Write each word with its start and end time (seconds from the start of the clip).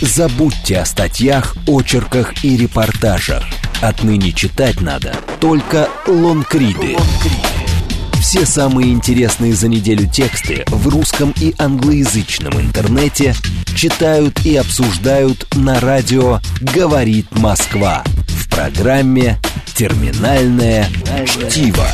Забудьте 0.00 0.78
о 0.78 0.84
статьях, 0.84 1.56
очерках 1.66 2.44
и 2.44 2.56
репортажах. 2.56 3.44
Отныне 3.80 4.30
читать 4.32 4.80
надо 4.80 5.16
только 5.40 5.88
лонгриды. 6.06 6.96
Все 8.20 8.46
самые 8.46 8.92
интересные 8.92 9.54
за 9.54 9.66
неделю 9.66 10.08
тексты 10.08 10.62
в 10.68 10.86
русском 10.88 11.34
и 11.40 11.52
англоязычном 11.58 12.60
интернете 12.60 13.34
читают 13.74 14.44
и 14.46 14.56
обсуждают 14.56 15.46
на 15.56 15.80
радио 15.80 16.38
«Говорит 16.60 17.26
Москва» 17.32 18.04
в 18.28 18.48
программе 18.50 19.38
«Терминальное 19.74 20.88
чтиво». 21.26 21.88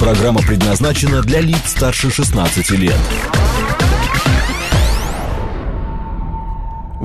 Программа 0.00 0.40
предназначена 0.40 1.22
для 1.22 1.40
лиц 1.40 1.60
старше 1.66 2.10
16 2.10 2.70
лет. 2.70 2.98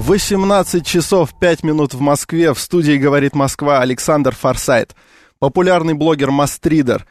18 0.02 0.84
часов 0.86 1.34
5 1.40 1.64
минут 1.64 1.94
в 1.94 2.00
Москве. 2.00 2.54
В 2.54 2.60
студии 2.60 2.98
«Говорит 2.98 3.36
Москва» 3.36 3.82
Александр 3.82 4.36
Форсайт. 4.36 4.96
Популярный 5.40 5.94
блогер 5.94 6.32
Мастридер. 6.32 7.06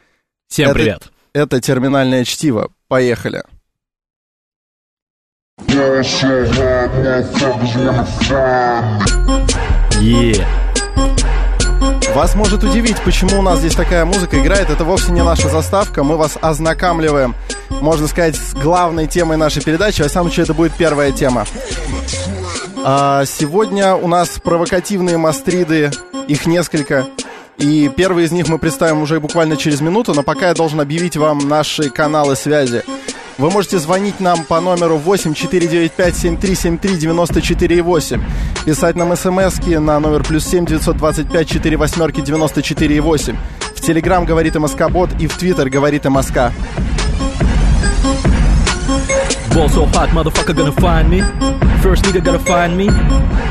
Всем 0.49 0.65
Это- 0.71 0.73
привет. 0.75 1.11
Это 1.33 1.61
терминальное 1.61 2.25
чтиво. 2.25 2.69
Поехали. 2.89 3.43
Е. 10.01 10.45
Вас 12.13 12.35
может 12.35 12.65
удивить, 12.65 13.01
почему 13.05 13.39
у 13.39 13.41
нас 13.41 13.59
здесь 13.59 13.73
такая 13.75 14.03
музыка 14.03 14.37
играет. 14.41 14.69
Это 14.69 14.83
вовсе 14.83 15.13
не 15.13 15.23
наша 15.23 15.47
заставка. 15.47 16.03
Мы 16.03 16.17
вас 16.17 16.37
ознакомливаем, 16.41 17.35
можно 17.69 18.07
сказать, 18.07 18.35
с 18.35 18.53
главной 18.53 19.07
темой 19.07 19.37
нашей 19.37 19.63
передачи. 19.63 20.01
Во 20.01 20.09
всяком 20.09 20.27
случае, 20.27 20.43
это 20.43 20.53
будет 20.53 20.73
первая 20.73 21.13
тема. 21.13 21.45
А, 22.83 23.25
сегодня 23.25 23.95
у 23.95 24.07
нас 24.07 24.39
провокативные 24.43 25.17
мастриды. 25.17 25.91
Их 26.27 26.47
несколько. 26.47 27.05
И 27.57 27.91
первый 27.95 28.25
из 28.25 28.31
них 28.31 28.47
мы 28.47 28.57
представим 28.57 29.03
уже 29.03 29.19
буквально 29.19 29.55
через 29.55 29.81
минуту, 29.81 30.13
но 30.15 30.23
пока 30.23 30.47
я 30.47 30.53
должен 30.55 30.79
объявить 30.79 31.15
вам 31.15 31.47
наши 31.47 31.89
каналы 31.89 32.35
связи. 32.35 32.83
Вы 33.37 33.51
можете 33.51 33.77
звонить 33.77 34.19
нам 34.19 34.43
по 34.43 34.59
номеру 34.59 34.97
8 34.97 35.33
495 35.33 36.15
7373 36.15 36.97
94 36.97 37.81
8. 37.81 38.23
Писать 38.65 38.95
нам 38.95 39.15
смс 39.15 39.59
на 39.67 39.99
номер 39.99 40.23
плюс 40.23 40.45
7 40.45 40.65
925 40.65 41.47
4 41.47 41.77
восьмерки 41.77 42.21
94 42.21 43.01
8. 43.01 43.37
В 43.75 43.81
Телеграм 43.81 44.25
говорит 44.25 44.55
МСК 44.55 44.89
Бот 44.89 45.09
и 45.19 45.27
в 45.27 45.37
Твиттер 45.37 45.69
говорит 45.69 46.05
МСК. 46.05 46.51
Ball 49.53 49.67
so 49.69 49.85
hot, 49.85 50.09
motherfucker 50.09 50.55
gonna 50.55 50.71
find 50.71 51.09
me. 51.09 51.21
First 51.81 52.03
nigga 52.05 52.23
gotta 52.23 52.39
find 52.39 52.77
me. 52.77 52.87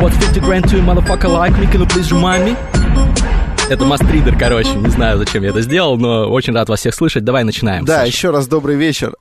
What's 0.01 0.17
50 0.17 0.41
grand 0.41 0.69
to 0.71 0.79
a 0.79 0.81
motherfucker 0.81 1.29
like 1.29 1.59
me? 1.59 1.67
Can 1.67 1.81
you 1.81 1.87
please 1.87 2.11
remind 2.11 2.45
me? 2.45 2.57
Это 3.69 3.85
мастридер, 3.85 4.37
короче. 4.37 4.75
Не 4.75 4.89
знаю, 4.89 5.19
зачем 5.19 5.43
я 5.43 5.51
это 5.51 5.61
сделал, 5.61 5.97
но 5.97 6.29
очень 6.29 6.55
рад 6.55 6.69
вас 6.69 6.81
всех 6.81 6.95
слышать. 6.95 7.25
Давай 7.25 7.45
начинаем. 7.45 7.85
Да, 7.85 7.99
Саша. 7.99 8.07
еще 8.07 8.31
раз 8.31 8.49
добрый 8.49 8.77
вечер. 8.77 9.15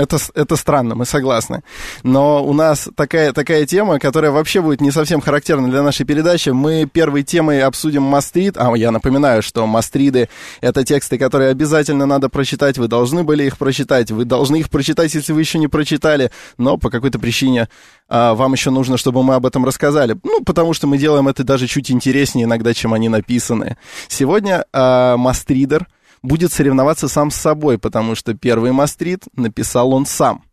Это, 0.00 0.16
это 0.34 0.56
странно, 0.56 0.94
мы 0.94 1.04
согласны. 1.04 1.62
Но 2.02 2.42
у 2.42 2.54
нас 2.54 2.88
такая, 2.94 3.34
такая 3.34 3.66
тема, 3.66 3.98
которая 3.98 4.30
вообще 4.30 4.62
будет 4.62 4.80
не 4.80 4.90
совсем 4.90 5.20
характерна 5.20 5.68
для 5.70 5.82
нашей 5.82 6.06
передачи. 6.06 6.48
Мы 6.48 6.86
первой 6.90 7.22
темой 7.22 7.62
обсудим 7.62 8.02
мастрид. 8.02 8.56
А 8.56 8.74
я 8.76 8.92
напоминаю, 8.92 9.42
что 9.42 9.66
мастриды— 9.66 10.30
это 10.62 10.84
тексты, 10.84 11.18
которые 11.18 11.50
обязательно 11.50 12.06
надо 12.06 12.30
прочитать. 12.30 12.78
Вы 12.78 12.88
должны 12.88 13.24
были 13.24 13.44
их 13.44 13.58
прочитать. 13.58 14.10
Вы 14.10 14.24
должны 14.24 14.56
их 14.56 14.70
прочитать, 14.70 15.14
если 15.14 15.34
вы 15.34 15.40
еще 15.40 15.58
не 15.58 15.68
прочитали. 15.68 16.30
Но 16.56 16.78
по 16.78 16.88
какой-то 16.88 17.18
причине 17.18 17.68
а, 18.08 18.32
вам 18.32 18.54
еще 18.54 18.70
нужно, 18.70 18.96
чтобы 18.96 19.22
мы 19.22 19.34
об 19.34 19.44
этом 19.44 19.66
рассказали. 19.66 20.16
Ну, 20.24 20.42
потому 20.42 20.72
что 20.72 20.86
мы 20.86 20.96
делаем 20.96 21.28
это 21.28 21.44
даже 21.44 21.66
чуть 21.66 21.90
интереснее 21.90 22.46
иногда, 22.46 22.72
чем 22.72 22.94
они 22.94 23.10
написаны. 23.10 23.76
Сегодня 24.08 24.64
а, 24.72 25.18
мастридер— 25.18 25.86
будет 26.22 26.52
соревноваться 26.52 27.08
сам 27.08 27.30
с 27.30 27.36
собой, 27.36 27.78
потому 27.78 28.14
что 28.14 28.34
первый 28.34 28.72
мастрит 28.72 29.24
написал 29.34 29.92
он 29.92 30.06
сам. 30.06 30.44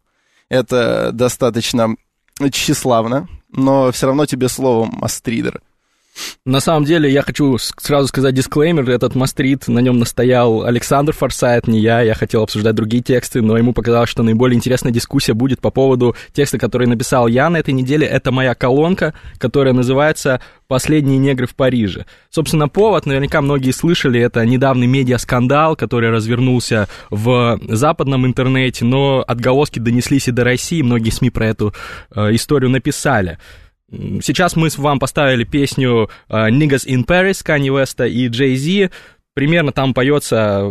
Это 0.50 1.12
достаточно 1.12 1.96
тщеславно, 2.52 3.28
но 3.50 3.92
все 3.92 4.08
равно 4.08 4.26
тебе 4.26 4.48
слово 4.50 4.86
мастридер. 4.86 5.62
На 6.46 6.60
самом 6.60 6.86
деле, 6.86 7.12
я 7.12 7.22
хочу 7.22 7.58
сразу 7.58 8.08
сказать 8.08 8.34
дисклеймер. 8.34 8.90
Этот 8.90 9.16
мастрит, 9.16 9.68
на 9.68 9.80
нем 9.80 10.00
настоял 10.00 10.64
Александр 10.64 11.14
Форсайт, 11.14 11.68
не 11.68 11.80
я. 11.80 12.02
Я 12.02 12.14
хотел 12.14 12.44
обсуждать 12.44 12.76
другие 12.76 13.04
тексты, 13.04 13.42
но 13.42 13.58
ему 13.58 13.74
показалось, 13.74 14.10
что 14.10 14.24
наиболее 14.24 14.56
интересная 14.56 14.92
дискуссия 14.92 15.34
будет 15.34 15.60
по 15.60 15.72
поводу 15.72 16.16
текста, 16.34 16.58
который 16.58 16.88
написал 16.88 17.28
я 17.28 17.50
на 17.50 17.58
этой 17.58 17.74
неделе. 17.74 18.08
Это 18.08 18.32
моя 18.32 18.56
колонка, 18.56 19.14
которая 19.38 19.74
называется 19.74 20.42
«Последние 20.68 21.18
негры 21.18 21.48
в 21.48 21.56
Париже». 21.56 22.06
Собственно, 22.30 22.68
повод, 22.68 23.06
наверняка 23.06 23.42
многие 23.42 23.72
слышали, 23.72 24.20
это 24.20 24.46
недавний 24.46 24.88
медиаскандал, 24.88 25.76
который 25.76 26.10
развернулся 26.10 26.88
в 27.10 27.60
западном 27.68 28.26
интернете, 28.26 28.86
но 28.86 29.24
отголоски 29.28 29.80
донеслись 29.80 30.28
и 30.28 30.32
до 30.32 30.44
России, 30.44 30.82
многие 30.82 31.10
СМИ 31.10 31.30
про 31.30 31.48
эту 31.48 31.74
э, 32.16 32.36
историю 32.36 32.70
написали. 32.70 33.38
Сейчас 33.90 34.56
мы 34.56 34.70
с 34.70 34.78
вам 34.78 35.00
поставили 35.00 35.44
песню 35.44 36.10
э, 36.28 36.50
Niggas 36.50 36.86
in 36.86 37.06
Paris 37.06 37.44
Kanye 37.46 37.70
West 37.70 38.08
и 38.08 38.28
Jay-Z. 38.28 38.92
Примерно 39.34 39.72
там 39.72 39.94
поется 39.94 40.70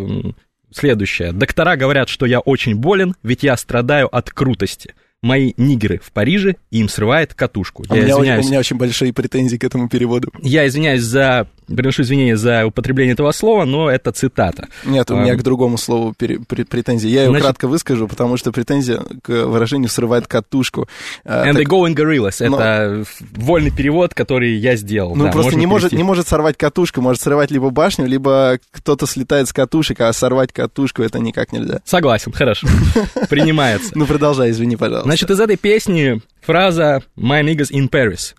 следующее. 0.71 1.32
Доктора 1.32 1.77
говорят, 1.77 2.09
что 2.09 2.27
я 2.27 2.41
очень 2.41 2.75
болен, 2.75 3.15
ведь 3.22 3.43
я 3.43 3.56
страдаю 3.56 4.15
от 4.15 4.31
крутости. 4.31 4.94
Мои 5.22 5.54
нигеры 5.56 5.99
в 6.04 6.12
Париже, 6.12 6.56
и 6.71 6.78
им 6.78 6.88
срывает 6.88 7.32
катушку. 7.34 7.84
У 7.88 7.94
Я 7.94 8.03
меня, 8.03 8.12
извиняюсь, 8.15 8.44
у 8.44 8.49
меня 8.49 8.59
очень 8.60 8.77
большие 8.77 9.12
претензии 9.12 9.56
к 9.56 9.65
этому 9.65 9.88
переводу. 9.88 10.31
я 10.43 10.66
извиняюсь 10.66 11.03
за... 11.03 11.49
Приношу 11.66 12.03
извинения 12.03 12.37
за 12.37 12.65
употребление 12.65 13.15
этого 13.15 13.32
слова, 13.32 13.65
но 13.65 13.91
это 13.91 14.12
цитата. 14.12 14.69
Нет, 14.84 15.10
у 15.10 15.16
меня 15.16 15.32
Ам. 15.32 15.38
к 15.41 15.43
другому 15.43 15.78
слову 15.78 16.15
пере- 16.16 16.37
пре- 16.37 16.65
претензии. 16.65 17.09
Я 17.09 17.22
ее 17.22 17.31
Значит- 17.31 17.44
кратко 17.44 17.66
выскажу, 17.66 18.06
потому 18.06 18.37
что 18.37 18.53
претензия 18.53 19.00
к 19.21 19.28
выражению 19.47 19.88
срывает 19.88 20.28
катушку. 20.28 20.87
А, 21.25 21.44
And 21.48 21.54
так- 21.54 21.62
they 21.62 21.65
go 21.66 21.88
in 21.91 21.94
gorillas. 21.97 22.47
Но- 22.48 22.56
Это 22.60 23.04
вольный 23.33 23.72
перевод, 23.72 24.15
который 24.15 24.54
я 24.54 24.77
сделал. 24.77 25.16
Ну, 25.16 25.25
да, 25.25 25.33
просто 25.33 25.56
не 25.56 25.66
может, 25.66 25.91
не 25.91 26.04
может 26.04 26.28
сорвать 26.28 26.56
катушку, 26.56 27.00
может 27.00 27.21
срывать 27.21 27.50
либо 27.50 27.71
башню, 27.71 28.06
либо 28.06 28.60
кто-то 28.71 29.06
слетает 29.06 29.48
с 29.48 29.53
катушек, 29.53 30.00
а 30.03 30.12
сорвать 30.12 30.53
катушку 30.53 31.03
это 31.03 31.19
никак 31.19 31.50
нельзя. 31.53 31.81
Согласен, 31.84 32.31
хорошо. 32.31 32.69
Принимается. 33.28 33.91
Ну, 33.97 34.06
продолжай, 34.06 34.50
извини, 34.53 34.77
пожалуйста. 34.77 35.06
Значит, 35.06 35.31
из 35.31 35.39
этой 35.39 35.56
песни 35.56 36.21
фраза 36.41 37.00
«My 37.17 37.41
niggas 37.41 37.71
in 37.71 37.89
Paris» 37.89 38.34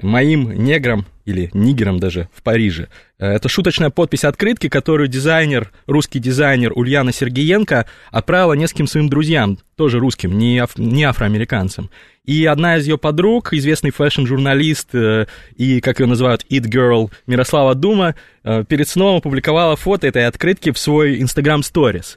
моим 0.00 0.50
неграм 0.50 1.04
или 1.26 1.50
нигерам 1.52 1.98
даже 1.98 2.30
в 2.34 2.42
Париже. 2.42 2.88
Э, 3.18 3.32
Это 3.34 3.50
шуточная 3.50 3.90
подпись 3.90 4.24
открытки, 4.24 4.70
которую 4.70 5.08
дизайнер, 5.08 5.72
русский 5.86 6.18
дизайнер 6.18 6.72
Ульяна 6.74 7.12
Сергеенко 7.12 7.86
отправила 8.10 8.54
нескольким 8.54 8.86
своим 8.86 9.10
друзьям, 9.10 9.58
тоже 9.76 9.98
русским, 9.98 10.38
не, 10.38 10.58
аф- 10.58 10.78
не 10.78 11.04
афроамериканцам. 11.04 11.90
И 12.24 12.46
одна 12.46 12.78
из 12.78 12.86
ее 12.86 12.96
подруг, 12.96 13.52
известный 13.52 13.90
фэшн-журналист 13.90 14.94
э, 14.94 15.26
и, 15.54 15.82
как 15.82 16.00
ее 16.00 16.06
называют, 16.06 16.46
it 16.50 16.64
girl 16.64 17.12
Мирослава 17.26 17.74
Дума, 17.74 18.14
э, 18.42 18.64
перед 18.66 18.88
сном 18.88 19.16
опубликовала 19.18 19.76
фото 19.76 20.06
этой 20.06 20.26
открытки 20.26 20.72
в 20.72 20.78
свой 20.78 21.20
Instagram 21.20 21.60
Stories. 21.60 22.16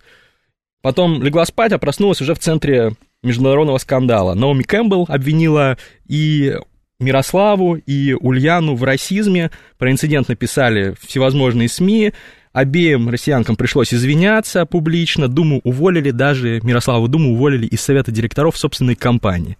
Потом 0.82 1.22
легла 1.22 1.44
спать, 1.46 1.74
а 1.74 1.78
проснулась 1.80 2.22
уже 2.22 2.34
в 2.34 2.40
центре 2.40 2.94
международного 3.24 3.78
скандала. 3.78 4.34
Наоми 4.34 4.64
Кэмпбелл 4.64 5.06
обвинила 5.08 5.78
и 6.08 6.56
Мирославу, 7.00 7.76
и 7.76 8.14
Ульяну 8.14 8.76
в 8.76 8.84
расизме. 8.84 9.52
Про 9.78 9.92
инцидент 9.92 10.28
написали 10.28 10.96
всевозможные 11.00 11.70
СМИ. 11.70 12.14
Обеим 12.52 13.10
россиянкам 13.10 13.56
пришлось 13.56 13.94
извиняться 13.94 14.66
публично. 14.66 15.28
Думу 15.28 15.62
уволили, 15.64 16.12
даже 16.12 16.60
Мирославу 16.64 17.08
Думу 17.08 17.34
уволили 17.34 17.68
из 17.68 17.82
совета 17.82 18.12
директоров 18.12 18.58
собственной 18.58 18.96
компании. 18.96 19.58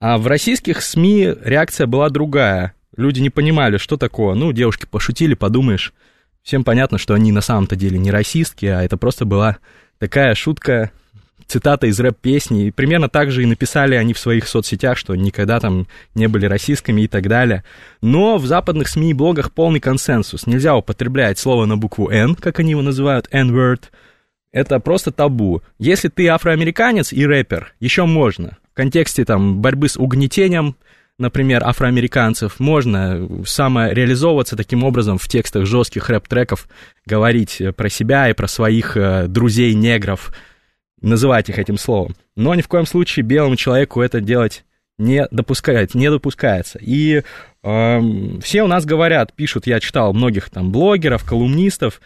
А 0.00 0.18
в 0.18 0.26
российских 0.26 0.82
СМИ 0.82 1.32
реакция 1.42 1.86
была 1.86 2.08
другая. 2.10 2.74
Люди 2.96 3.20
не 3.20 3.30
понимали, 3.30 3.78
что 3.78 3.96
такое. 3.96 4.34
Ну, 4.34 4.52
девушки 4.52 4.86
пошутили, 4.88 5.34
подумаешь. 5.34 5.92
Всем 6.42 6.62
понятно, 6.62 6.98
что 6.98 7.14
они 7.14 7.32
на 7.32 7.40
самом-то 7.40 7.74
деле 7.74 7.98
не 7.98 8.10
расистки, 8.10 8.66
а 8.66 8.82
это 8.82 8.96
просто 8.96 9.24
была 9.24 9.56
такая 9.98 10.34
шутка, 10.34 10.92
цитата 11.46 11.86
из 11.86 11.98
рэп-песни. 12.00 12.66
И 12.66 12.70
примерно 12.70 13.08
так 13.08 13.30
же 13.30 13.42
и 13.42 13.46
написали 13.46 13.94
они 13.94 14.12
в 14.12 14.18
своих 14.18 14.48
соцсетях, 14.48 14.98
что 14.98 15.14
никогда 15.14 15.60
там 15.60 15.86
не 16.14 16.26
были 16.26 16.46
расистскими 16.46 17.02
и 17.02 17.08
так 17.08 17.28
далее. 17.28 17.64
Но 18.02 18.38
в 18.38 18.46
западных 18.46 18.88
СМИ 18.88 19.10
и 19.10 19.14
блогах 19.14 19.52
полный 19.52 19.80
консенсус. 19.80 20.46
Нельзя 20.46 20.76
употреблять 20.76 21.38
слово 21.38 21.66
на 21.66 21.76
букву 21.76 22.10
«Н», 22.10 22.34
как 22.34 22.58
они 22.60 22.72
его 22.72 22.82
называют, 22.82 23.28
N-word. 23.30 23.84
Это 24.52 24.80
просто 24.80 25.10
табу. 25.12 25.62
Если 25.78 26.08
ты 26.08 26.28
афроамериканец 26.28 27.12
и 27.12 27.26
рэпер, 27.26 27.74
еще 27.78 28.06
можно. 28.06 28.56
В 28.72 28.76
контексте 28.76 29.24
там 29.24 29.60
борьбы 29.60 29.88
с 29.88 29.98
угнетением, 29.98 30.76
например, 31.18 31.62
афроамериканцев, 31.64 32.58
можно 32.58 33.28
самореализовываться 33.44 34.56
таким 34.56 34.84
образом 34.84 35.18
в 35.18 35.28
текстах 35.28 35.66
жестких 35.66 36.08
рэп-треков, 36.08 36.68
говорить 37.04 37.60
э, 37.60 37.72
про 37.72 37.88
себя 37.88 38.28
и 38.28 38.34
про 38.34 38.48
своих 38.48 38.96
э, 38.96 39.26
друзей-негров, 39.28 40.32
называть 41.00 41.48
их 41.48 41.58
этим 41.58 41.78
словом. 41.78 42.16
Но 42.36 42.54
ни 42.54 42.62
в 42.62 42.68
коем 42.68 42.86
случае 42.86 43.24
белому 43.24 43.56
человеку 43.56 44.00
это 44.00 44.20
делать 44.20 44.64
не 44.98 45.26
допускается, 45.30 45.98
не 45.98 46.10
допускается. 46.10 46.78
И 46.80 47.22
э, 47.62 48.00
все 48.40 48.62
у 48.62 48.66
нас 48.66 48.84
говорят, 48.86 49.32
пишут, 49.34 49.66
я 49.66 49.80
читал 49.80 50.12
многих 50.14 50.50
там 50.50 50.72
блогеров, 50.72 51.24
колумнистов, 51.24 52.00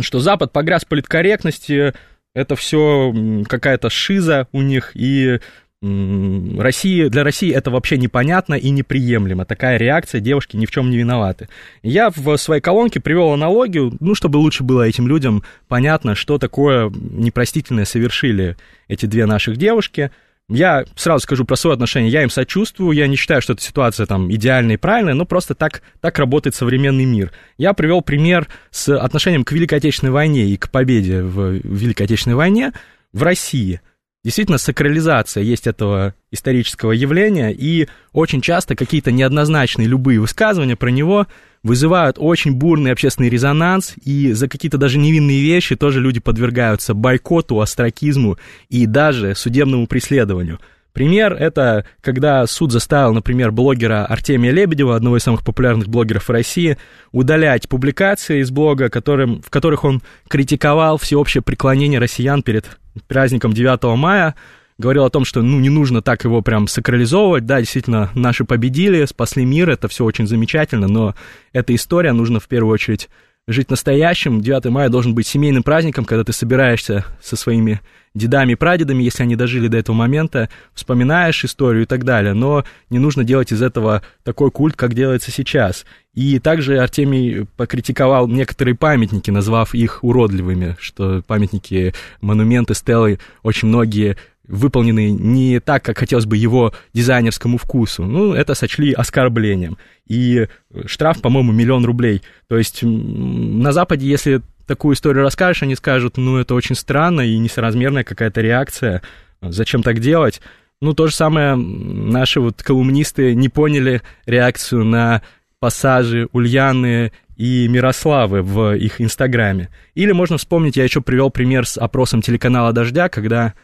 что 0.00 0.20
Запад 0.20 0.52
погряз 0.52 0.84
в 0.84 0.88
политкорректности, 0.88 1.92
это 2.34 2.56
все 2.56 3.12
какая-то 3.48 3.90
шиза 3.90 4.46
у 4.52 4.62
них, 4.62 4.92
и 4.94 5.40
России, 5.82 7.08
для 7.08 7.24
России 7.24 7.52
это 7.52 7.72
вообще 7.72 7.98
непонятно 7.98 8.54
и 8.54 8.70
неприемлемо. 8.70 9.44
Такая 9.44 9.78
реакция, 9.78 10.20
девушки 10.20 10.56
ни 10.56 10.64
в 10.64 10.70
чем 10.70 10.90
не 10.90 10.96
виноваты. 10.96 11.48
Я 11.82 12.10
в 12.14 12.36
своей 12.36 12.60
колонке 12.60 13.00
привел 13.00 13.32
аналогию, 13.32 13.92
ну, 13.98 14.14
чтобы 14.14 14.36
лучше 14.36 14.62
было 14.62 14.82
этим 14.82 15.08
людям 15.08 15.42
понятно, 15.66 16.14
что 16.14 16.38
такое 16.38 16.88
непростительное 16.88 17.84
совершили 17.84 18.56
эти 18.86 19.06
две 19.06 19.26
наших 19.26 19.56
девушки. 19.56 20.12
Я 20.48 20.84
сразу 20.94 21.24
скажу 21.24 21.44
про 21.44 21.56
свое 21.56 21.74
отношение, 21.74 22.12
я 22.12 22.22
им 22.22 22.30
сочувствую, 22.30 22.96
я 22.96 23.08
не 23.08 23.16
считаю, 23.16 23.42
что 23.42 23.54
эта 23.54 23.62
ситуация 23.62 24.06
там 24.06 24.30
идеальная 24.32 24.74
и 24.74 24.78
правильная, 24.78 25.14
но 25.14 25.24
просто 25.24 25.56
так, 25.56 25.82
так 26.00 26.16
работает 26.18 26.54
современный 26.54 27.06
мир. 27.06 27.32
Я 27.58 27.72
привел 27.72 28.02
пример 28.02 28.46
с 28.70 28.94
отношением 28.96 29.42
к 29.44 29.50
Великой 29.50 29.78
Отечественной 29.78 30.12
войне 30.12 30.46
и 30.46 30.56
к 30.56 30.70
победе 30.70 31.22
в 31.22 31.54
Великой 31.54 32.04
Отечественной 32.04 32.36
войне 32.36 32.72
в 33.12 33.24
России– 33.24 33.80
Действительно, 34.24 34.58
сакрализация 34.58 35.42
есть 35.42 35.66
этого 35.66 36.14
исторического 36.30 36.92
явления, 36.92 37.50
и 37.50 37.88
очень 38.12 38.40
часто 38.40 38.76
какие-то 38.76 39.10
неоднозначные 39.10 39.88
любые 39.88 40.20
высказывания 40.20 40.76
про 40.76 40.90
него 40.90 41.26
вызывают 41.64 42.18
очень 42.20 42.54
бурный 42.54 42.92
общественный 42.92 43.30
резонанс, 43.30 43.94
и 44.04 44.32
за 44.32 44.48
какие-то 44.48 44.78
даже 44.78 44.98
невинные 44.98 45.42
вещи 45.42 45.74
тоже 45.74 46.00
люди 46.00 46.20
подвергаются 46.20 46.94
бойкоту, 46.94 47.60
остракизму 47.60 48.38
и 48.68 48.86
даже 48.86 49.34
судебному 49.34 49.86
преследованию– 49.88 50.60
Пример— 50.92 51.32
это 51.38 51.86
когда 52.02 52.46
суд 52.46 52.70
заставил, 52.70 53.14
например, 53.14 53.50
блогера 53.50 54.04
Артемия 54.04 54.52
Лебедева, 54.52 54.94
одного 54.94 55.16
из 55.16 55.22
самых 55.22 55.42
популярных 55.42 55.88
блогеров 55.88 56.28
в 56.28 56.30
России, 56.30 56.76
удалять 57.12 57.68
публикации 57.68 58.40
из 58.40 58.50
блога, 58.50 58.90
которым, 58.90 59.40
в 59.40 59.48
которых 59.48 59.84
он 59.84 60.02
критиковал 60.28 60.98
всеобщее 60.98 61.42
преклонение 61.42 61.98
россиян 61.98 62.42
перед 62.42 62.78
праздником 63.08 63.52
9 63.52 63.96
мая, 63.96 64.34
говорил 64.78 65.04
о 65.04 65.10
том, 65.10 65.24
что 65.24 65.42
ну, 65.42 65.60
не 65.60 65.68
нужно 65.68 66.02
так 66.02 66.24
его 66.24 66.42
прям 66.42 66.66
сакрализовывать. 66.66 67.46
Да, 67.46 67.60
действительно, 67.60 68.10
наши 68.14 68.44
победили, 68.44 69.04
спасли 69.04 69.44
мир, 69.44 69.70
это 69.70 69.88
все 69.88 70.04
очень 70.04 70.26
замечательно, 70.26 70.88
но 70.88 71.14
эта 71.52 71.74
история 71.74 72.12
нужно 72.12 72.40
в 72.40 72.48
первую 72.48 72.72
очередь 72.72 73.08
жить 73.48 73.70
настоящим. 73.70 74.40
9 74.40 74.66
мая 74.66 74.88
должен 74.88 75.14
быть 75.14 75.26
семейным 75.26 75.62
праздником, 75.62 76.04
когда 76.04 76.24
ты 76.24 76.32
собираешься 76.32 77.04
со 77.20 77.36
своими 77.36 77.80
дедами 78.14 78.52
и 78.52 78.56
прадедами, 78.56 79.02
если 79.02 79.22
они 79.22 79.36
дожили 79.36 79.68
до 79.68 79.78
этого 79.78 79.96
момента, 79.96 80.48
вспоминаешь 80.74 81.44
историю 81.44 81.84
и 81.84 81.86
так 81.86 82.04
далее. 82.04 82.34
Но 82.34 82.64
не 82.90 82.98
нужно 82.98 83.24
делать 83.24 83.52
из 83.52 83.62
этого 83.62 84.02
такой 84.22 84.50
культ, 84.50 84.76
как 84.76 84.94
делается 84.94 85.30
сейчас. 85.30 85.84
И 86.14 86.38
также 86.38 86.78
Артемий 86.78 87.46
покритиковал 87.56 88.28
некоторые 88.28 88.74
памятники, 88.74 89.30
назвав 89.30 89.74
их 89.74 90.04
уродливыми, 90.04 90.76
что 90.78 91.22
памятники, 91.26 91.94
монументы, 92.20 92.74
стелы, 92.74 93.18
очень 93.42 93.68
многие 93.68 94.18
выполнены 94.52 95.10
не 95.10 95.60
так, 95.60 95.82
как 95.82 95.98
хотелось 95.98 96.26
бы 96.26 96.36
его 96.36 96.74
дизайнерскому 96.92 97.56
вкусу. 97.56 98.04
Ну, 98.04 98.34
это 98.34 98.54
сочли 98.54 98.92
оскорблением. 98.92 99.78
И 100.06 100.46
штраф, 100.84 101.22
по-моему, 101.22 101.52
миллион 101.52 101.86
рублей. 101.86 102.22
То 102.48 102.58
есть 102.58 102.80
на 102.82 103.72
Западе, 103.72 104.06
если 104.06 104.42
такую 104.66 104.94
историю 104.94 105.24
расскажешь, 105.24 105.62
они 105.62 105.74
скажут, 105.74 106.18
ну, 106.18 106.36
это 106.36 106.54
очень 106.54 106.76
странно 106.76 107.22
и 107.22 107.38
несоразмерная 107.38 108.04
какая-то 108.04 108.42
реакция, 108.42 109.00
зачем 109.40 109.82
так 109.82 110.00
делать? 110.00 110.42
Ну, 110.82 110.92
то 110.92 111.06
же 111.06 111.14
самое 111.14 111.56
наши 111.56 112.38
вот 112.38 112.62
колумнисты 112.62 113.34
не 113.34 113.48
поняли 113.48 114.02
реакцию 114.26 114.84
на 114.84 115.22
пассажи 115.60 116.28
Ульяны 116.32 117.12
и 117.36 117.66
Мирославы 117.68 118.42
в 118.42 118.74
их 118.74 119.00
Инстаграме. 119.00 119.70
Или 119.94 120.12
можно 120.12 120.36
вспомнить, 120.36 120.76
я 120.76 120.84
еще 120.84 121.00
привел 121.00 121.30
пример 121.30 121.66
с 121.66 121.78
опросом 121.78 122.20
телеканала 122.20 122.74
«Дождя», 122.74 123.08
когда 123.08 123.54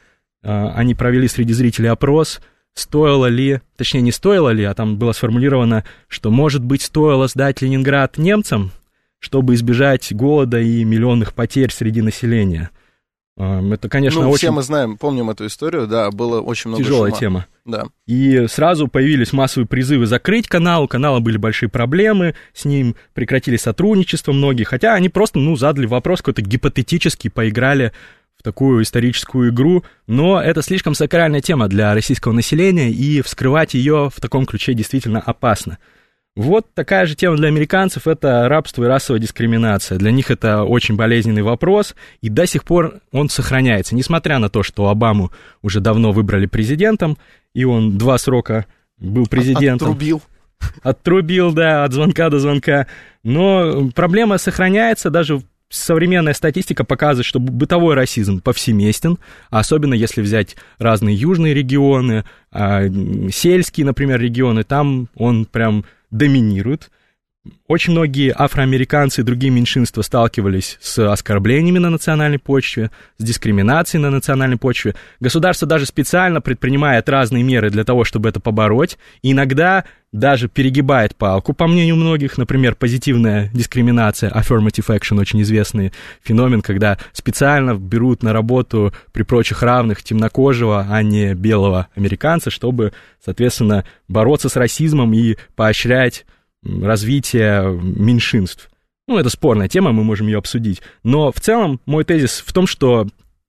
они 0.49 0.95
провели 0.95 1.29
среди 1.29 1.53
зрителей 1.53 1.91
опрос, 1.91 2.41
стоило 2.75 3.27
ли, 3.27 3.61
точнее, 3.77 4.01
не 4.01 4.13
стоило 4.13 4.51
ли, 4.51 4.65
а 4.65 4.75
там 4.75 4.97
было 4.97 5.13
сформулировано, 5.13 5.85
что, 6.07 6.31
может 6.31 6.65
быть, 6.65 6.83
стоило 6.83 7.29
сдать 7.29 7.61
Ленинград 7.61 8.19
немцам, 8.19 8.71
чтобы 9.19 9.55
избежать 9.55 10.13
голода 10.13 10.61
и 10.61 10.85
миллионных 10.85 11.35
потерь 11.35 11.73
среди 11.73 12.03
населения. 12.03 12.71
А, 13.37 13.63
это, 13.73 13.89
конечно, 13.89 14.23
ну, 14.23 14.31
очень... 14.31 14.39
все 14.39 14.51
мы 14.51 14.63
знаем, 14.63 14.97
помним 14.97 15.31
эту 15.31 15.47
историю, 15.47 15.87
да, 15.87 16.11
было 16.11 16.41
очень 16.41 16.71
много 16.71 16.83
Тяжелая 16.83 17.11
шума. 17.11 17.21
тема. 17.21 17.47
Да. 17.65 17.85
И 18.07 18.47
сразу 18.49 18.89
появились 18.89 19.33
массовые 19.33 19.69
призывы 19.69 20.07
закрыть 20.07 20.49
канал, 20.49 20.85
у 20.85 20.89
канала 20.89 21.21
были 21.21 21.37
большие 21.37 21.69
проблемы, 21.69 22.35
с 22.53 22.65
ним 22.65 22.97
прекратили 23.15 23.57
сотрудничество 23.57 24.33
многие, 24.33 24.65
хотя 24.65 24.95
они 24.95 25.09
просто, 25.09 25.39
ну, 25.39 25.57
задали 25.57 25.87
вопрос 25.87 26.21
какой-то 26.21 26.43
гипотетический, 26.43 27.31
поиграли 27.31 27.93
такую 28.49 28.83
историческую 28.83 29.51
игру, 29.51 29.85
но 30.07 30.41
это 30.41 30.63
слишком 30.63 30.95
сакральная 30.95 31.43
тема 31.43 31.69
для 31.69 31.93
российского 31.93 32.33
населения, 32.33 32.91
и 32.91 33.21
вскрывать 33.21 33.75
ее 33.75 34.09
в 34.11 34.19
таком 34.23 34.47
ключе 34.47 34.73
действительно 34.73 35.21
опасно. 35.21 35.77
Вот 36.35 36.67
такая 36.73 37.05
же 37.05 37.15
тема 37.15 37.37
для 37.37 37.49
американцев– 37.49 38.07
это 38.07 38.49
рабство 38.49 38.85
и 38.85 38.87
расовая 38.87 39.21
дискриминация. 39.21 39.99
Для 39.99 40.13
них 40.13 40.31
это 40.31 40.63
очень 40.63 40.97
болезненный 40.97 41.43
вопрос, 41.43 41.95
и 42.23 42.31
до 42.31 42.47
сих 42.47 42.65
пор 42.65 43.01
он 43.13 43.29
сохраняется. 43.29 43.95
Несмотря 43.95 44.39
на 44.39 44.49
то, 44.49 44.63
что 44.63 44.89
Обаму 44.89 45.31
уже 45.61 45.81
давно 45.81 46.13
выбрали 46.13 46.47
президентом, 46.47 47.19
и 47.53 47.65
он 47.65 47.99
два 47.99 48.17
срока 48.17 48.65
был 48.97 49.27
президентом. 49.27 49.89
Отрубил. 49.89 50.23
Отрубил, 50.83 51.53
да, 51.53 51.85
от 51.85 51.93
звонка 51.93 52.31
до 52.31 52.39
звонка. 52.39 52.87
Но 53.23 53.91
проблема 53.95 54.39
сохраняется 54.39 55.11
даже 55.11 55.43
современная 55.69 56.35
статистика 56.35 56.85
показывает, 56.85 57.27
что 57.27 57.41
бытовой 57.41 57.95
расизм 57.95 58.41
повсеместен, 58.41 59.19
особенно 59.51 59.95
если 59.95 60.23
взять 60.23 60.57
разные 60.79 61.15
южные 61.15 61.55
регионы, 61.55 62.25
а, 62.51 62.85
сельские, 63.31 63.87
например, 63.87 64.21
регионы, 64.21 64.65
там 64.65 65.09
он 65.15 65.45
прям 65.45 65.85
доминирует. 66.11 66.91
Очень 67.67 67.93
многие 67.93 68.35
афроамериканцы 68.37 69.21
и 69.21 69.25
другие 69.25 69.53
меньшинства 69.53 70.03
сталкивались 70.03 70.79
с 70.81 70.99
оскорблениями 71.11 71.79
на 71.79 71.91
национальной 71.91 72.39
почве, 72.39 72.91
с 73.19 73.25
дискриминацией 73.25 74.03
на 74.03 74.11
национальной 74.11 74.57
почве. 74.57 74.95
Государство 75.21 75.69
даже 75.69 75.85
специально 75.85 76.41
предпринимает 76.41 77.09
разные 77.09 77.43
меры 77.43 77.71
для 77.71 77.85
того, 77.85 78.05
чтобы 78.05 78.29
это 78.29 78.41
побороть, 78.41 78.99
и 79.23 79.33
иногда 79.33 79.85
даже 80.13 80.49
перегибает 80.49 81.15
палку, 81.17 81.53
по 81.53 81.67
мнению 81.67 81.97
многих, 81.97 82.39
например, 82.39 82.75
позитивная 82.75 83.51
дискриминация, 83.53 84.31
affirmative 84.31 84.87
action, 84.87 85.21
очень 85.21 85.43
известный 85.43 85.93
феномен, 86.23 86.63
когда 86.63 86.97
специально 87.13 87.75
берут 87.75 88.23
на 88.23 88.33
работу 88.33 88.95
при 89.13 89.23
прочих 89.23 89.63
равных 89.63 90.03
темнокожего, 90.03 90.87
а 90.89 91.03
не 91.03 91.35
белого 91.35 91.89
американца, 91.95 92.51
чтобы, 92.51 92.93
соответственно, 93.23 93.85
бороться 94.09 94.49
с 94.49 94.57
расизмом 94.57 95.13
и 95.13 95.37
поощрять 95.55 96.25
развития 96.65 97.63
меньшинств. 97.63 98.71
Ну, 99.07 99.19
это 99.19 99.31
спорная 99.31 99.69
тема, 99.69 99.93
мы 99.93 100.05
можем 100.05 100.27
ее 100.27 100.39
обсудить. 100.39 100.83
Но 101.03 101.33
в 101.33 101.41
целом 101.41 101.81
мой 101.87 102.05
тезис 102.05 102.43
в 102.45 102.53
том, 102.53 102.67
что 102.67 103.07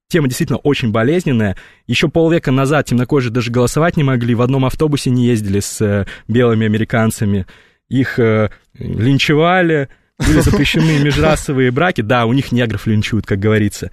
тема 0.08 0.28
действительно 0.28 0.58
очень 0.58 0.90
болезненная. 0.90 1.56
Еще 1.86 2.08
полвека 2.08 2.50
назад 2.50 2.86
темнокожие 2.86 3.32
даже 3.32 3.50
голосовать 3.50 3.96
не 3.96 4.04
могли, 4.04 4.34
в 4.34 4.42
одном 4.42 4.64
автобусе 4.64 5.10
не 5.10 5.26
ездили 5.26 5.60
с 5.60 5.80
э, 5.80 6.06
белыми 6.28 6.66
американцами. 6.66 7.46
Их 7.88 8.18
э, 8.18 8.50
линчевали, 8.78 9.88
были 10.18 10.40
запрещены 10.40 10.98
межрасовые 11.02 11.70
браки. 11.70 12.00
Да, 12.00 12.26
у 12.26 12.32
них 12.32 12.52
негров 12.52 12.86
линчуют, 12.86 13.26
как 13.26 13.38
говорится. 13.38 13.90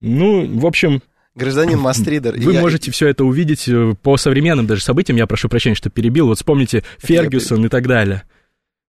Ну, 0.00 0.58
в 0.58 0.66
общем, 0.66 1.02
Гражданин 1.34 1.78
Мастридер. 1.80 2.34
Вы 2.36 2.54
я... 2.54 2.60
можете 2.60 2.90
все 2.90 3.08
это 3.08 3.24
увидеть 3.24 3.68
э, 3.68 3.94
по 4.02 4.16
современным 4.16 4.66
даже 4.66 4.82
событиям. 4.82 5.16
Я 5.16 5.26
прошу 5.26 5.48
прощения, 5.48 5.76
что 5.76 5.90
перебил. 5.90 6.26
Вот 6.26 6.38
вспомните 6.38 6.84
Фергюсон 6.98 7.64
и 7.66 7.68
так 7.68 7.86
далее. 7.86 8.22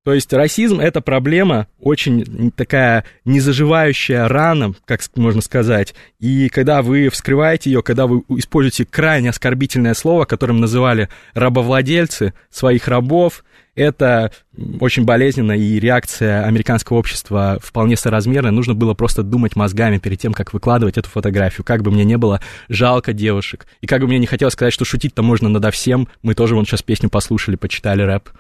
То 0.04 0.14
есть 0.14 0.32
расизм— 0.32 0.80
это 0.80 1.00
проблема 1.00 1.68
очень 1.80 2.50
такая 2.56 3.04
незаживающая 3.24 4.26
рана, 4.26 4.74
как 4.84 5.00
можно 5.14 5.40
сказать. 5.40 5.94
И 6.18 6.48
когда 6.48 6.82
вы 6.82 7.08
вскрываете 7.08 7.70
ее, 7.70 7.82
когда 7.82 8.08
вы 8.08 8.24
используете 8.30 8.84
крайне 8.84 9.30
оскорбительное 9.30 9.94
слово, 9.94 10.24
которым 10.24 10.60
называли 10.60 11.08
рабовладельцы 11.34 12.34
своих 12.50 12.88
рабов, 12.88 13.44
это 13.76 14.32
очень 14.80 15.04
болезненно, 15.04 15.52
и 15.52 15.78
реакция 15.78 16.44
американского 16.44 16.98
общества 16.98 17.58
вполне 17.62 17.96
соразмерная. 17.96 18.50
Нужно 18.50 18.74
было 18.74 18.94
просто 18.94 19.22
думать 19.22 19.56
мозгами 19.56 19.98
перед 19.98 20.18
тем, 20.18 20.34
как 20.34 20.52
выкладывать 20.52 20.98
эту 20.98 21.08
фотографию. 21.08 21.64
Как 21.64 21.82
бы 21.82 21.92
мне 21.92 22.04
не 22.04 22.18
было 22.18 22.40
жалко 22.68 23.12
девушек, 23.12 23.66
и 23.80 23.86
как 23.86 24.00
бы 24.00 24.08
мне 24.08 24.18
не 24.18 24.26
хотелось 24.26 24.54
сказать, 24.54 24.74
что 24.74 24.84
шутить-то 24.84 25.22
можно 25.22 25.48
надо 25.48 25.70
всем. 25.70 26.08
Мы 26.22 26.34
тоже 26.34 26.56
вон 26.56 26.66
сейчас 26.66 26.82
песню 26.82 27.08
послушали, 27.08 27.56
почитали 27.56 28.02
рэп. 28.02 28.30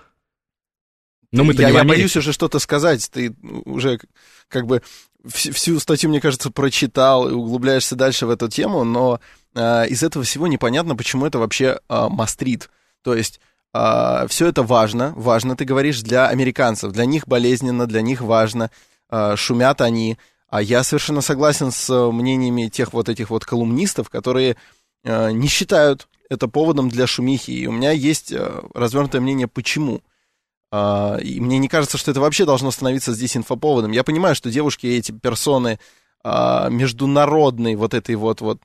Но 1.32 1.44
мы-то 1.44 1.62
я, 1.62 1.70
не 1.70 1.76
я 1.76 1.84
боюсь 1.84 2.16
уже 2.16 2.32
что-то 2.32 2.58
сказать. 2.58 3.08
Ты 3.10 3.34
уже 3.64 3.98
как 4.48 4.66
бы 4.66 4.82
всю 5.26 5.80
статью, 5.80 6.10
мне 6.10 6.20
кажется, 6.20 6.50
прочитал 6.50 7.28
и 7.28 7.32
углубляешься 7.32 7.96
дальше 7.96 8.26
в 8.26 8.30
эту 8.30 8.48
тему, 8.48 8.84
но 8.84 9.20
э, 9.54 9.88
из 9.88 10.02
этого 10.02 10.24
всего 10.24 10.46
непонятно, 10.46 10.96
почему 10.96 11.26
это 11.26 11.38
вообще 11.38 11.78
э, 11.88 12.06
мастрит. 12.08 12.70
То 13.02 13.14
есть 13.14 13.40
э, 13.72 14.26
все 14.28 14.46
это 14.46 14.62
важно, 14.62 15.12
важно, 15.16 15.56
ты 15.56 15.64
говоришь, 15.64 16.02
для 16.02 16.28
американцев. 16.28 16.92
Для 16.92 17.06
них 17.06 17.26
болезненно, 17.26 17.86
для 17.86 18.02
них 18.02 18.20
важно. 18.20 18.70
Э, 19.10 19.36
шумят 19.36 19.80
они. 19.80 20.18
А 20.48 20.60
я 20.60 20.82
совершенно 20.82 21.22
согласен 21.22 21.70
с 21.70 22.10
мнениями 22.10 22.68
тех 22.68 22.92
вот 22.92 23.08
этих 23.08 23.30
вот 23.30 23.44
колумнистов, 23.44 24.10
которые 24.10 24.56
э, 25.04 25.30
не 25.30 25.48
считают 25.48 26.08
это 26.28 26.48
поводом 26.48 26.88
для 26.88 27.06
шумихи. 27.06 27.52
И 27.52 27.66
у 27.66 27.72
меня 27.72 27.92
есть 27.92 28.32
э, 28.32 28.62
развернутое 28.74 29.20
мнение, 29.20 29.48
почему. 29.48 30.02
Э, 30.72 31.18
и 31.22 31.40
мне 31.40 31.58
не 31.58 31.68
кажется, 31.68 31.98
что 31.98 32.10
это 32.10 32.20
вообще 32.20 32.44
должно 32.44 32.70
становиться 32.70 33.12
здесь 33.12 33.36
инфоповодом. 33.36 33.92
Я 33.92 34.02
понимаю, 34.02 34.34
что 34.34 34.50
девушки, 34.50 34.86
эти 34.86 35.12
персоны 35.12 35.78
э, 36.24 36.68
международной 36.70 37.76
вот 37.76 37.94
этой 37.94 38.16
вот, 38.16 38.40
вот 38.40 38.60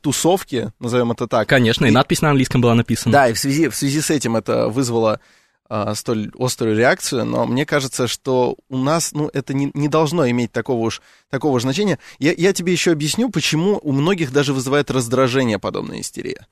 тусовки, 0.00 0.72
назовем 0.78 1.12
это 1.12 1.26
так. 1.26 1.48
Конечно, 1.48 1.86
и, 1.86 1.88
и 1.88 1.92
надпись 1.92 2.22
на 2.22 2.30
английском 2.30 2.60
была 2.60 2.74
написана. 2.74 3.12
Да, 3.12 3.28
и 3.28 3.32
в 3.32 3.38
связи, 3.38 3.68
в 3.68 3.74
связи 3.74 4.00
с 4.00 4.10
этим 4.10 4.36
это 4.36 4.68
вызвало 4.68 5.20
а, 5.68 5.94
столь 5.94 6.30
острую 6.38 6.76
реакцию, 6.76 7.24
но 7.24 7.46
мне 7.46 7.66
кажется, 7.66 8.06
что 8.06 8.56
у 8.68 8.76
нас, 8.76 9.12
ну, 9.12 9.28
это 9.32 9.54
не, 9.54 9.70
не 9.74 9.88
должно 9.88 10.28
иметь 10.30 10.52
такого 10.52 10.86
уж, 10.86 11.02
такого 11.30 11.58
значения. 11.58 11.98
Я, 12.18 12.32
я 12.32 12.52
тебе 12.52 12.72
еще 12.72 12.92
объясню, 12.92 13.28
почему 13.30 13.80
у 13.82 13.90
многих 13.90 14.32
даже 14.32 14.52
вызывает 14.52 14.90
раздражение 14.90 15.58
подобная 15.58 16.00
истерия. 16.00 16.46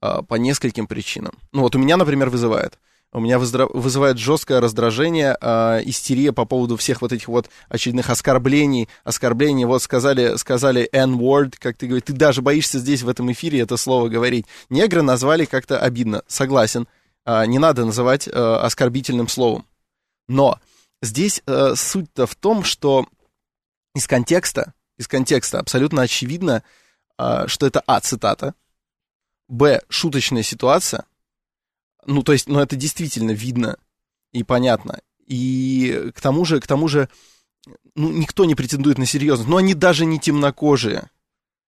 А, 0.00 0.22
по 0.22 0.36
нескольким 0.36 0.86
причинам. 0.86 1.34
Ну, 1.52 1.62
вот 1.62 1.76
у 1.76 1.78
меня, 1.78 1.96
например, 1.96 2.30
вызывает. 2.30 2.78
У 3.14 3.20
меня 3.20 3.38
вызывает 3.38 4.16
жесткое 4.16 4.60
раздражение, 4.62 5.36
э, 5.38 5.82
истерия 5.84 6.32
по 6.32 6.46
поводу 6.46 6.78
всех 6.78 7.02
вот 7.02 7.12
этих 7.12 7.28
вот 7.28 7.50
очередных 7.68 8.08
оскорблений, 8.08 8.88
оскорблений. 9.04 9.66
Вот 9.66 9.82
сказали, 9.82 10.36
сказали 10.36 10.88
N-word, 10.92 11.56
как 11.58 11.76
ты 11.76 11.86
говоришь, 11.86 12.04
ты 12.06 12.14
даже 12.14 12.40
боишься 12.40 12.78
здесь 12.78 13.02
в 13.02 13.08
этом 13.10 13.30
эфире 13.32 13.60
это 13.60 13.76
слово 13.76 14.08
говорить. 14.08 14.46
Негры 14.70 15.02
назвали 15.02 15.44
как-то 15.44 15.78
обидно, 15.78 16.22
согласен. 16.26 16.88
Э, 17.26 17.44
не 17.44 17.58
надо 17.58 17.84
называть 17.84 18.28
э, 18.28 18.30
оскорбительным 18.32 19.28
словом. 19.28 19.66
Но 20.26 20.58
здесь 21.02 21.42
э, 21.46 21.74
суть-то 21.76 22.26
в 22.26 22.34
том, 22.34 22.64
что 22.64 23.06
из 23.94 24.06
контекста, 24.06 24.72
из 24.96 25.06
контекста 25.06 25.58
абсолютно 25.58 26.00
очевидно, 26.00 26.62
э, 27.18 27.44
что 27.46 27.66
это 27.66 27.82
А, 27.86 28.00
цитата, 28.00 28.54
Б, 29.48 29.82
шуточная 29.90 30.42
ситуация, 30.42 31.04
ну, 32.06 32.22
то 32.22 32.32
есть, 32.32 32.48
ну, 32.48 32.60
это 32.60 32.76
действительно 32.76 33.32
видно 33.32 33.76
и 34.32 34.42
понятно. 34.42 35.00
И 35.26 36.10
к 36.14 36.20
тому 36.20 36.44
же, 36.44 36.60
к 36.60 36.66
тому 36.66 36.88
же, 36.88 37.08
ну, 37.94 38.10
никто 38.10 38.44
не 38.44 38.54
претендует 38.54 38.98
на 38.98 39.06
серьезность. 39.06 39.48
Но 39.48 39.58
они 39.58 39.74
даже 39.74 40.04
не 40.04 40.18
темнокожие. 40.18 41.10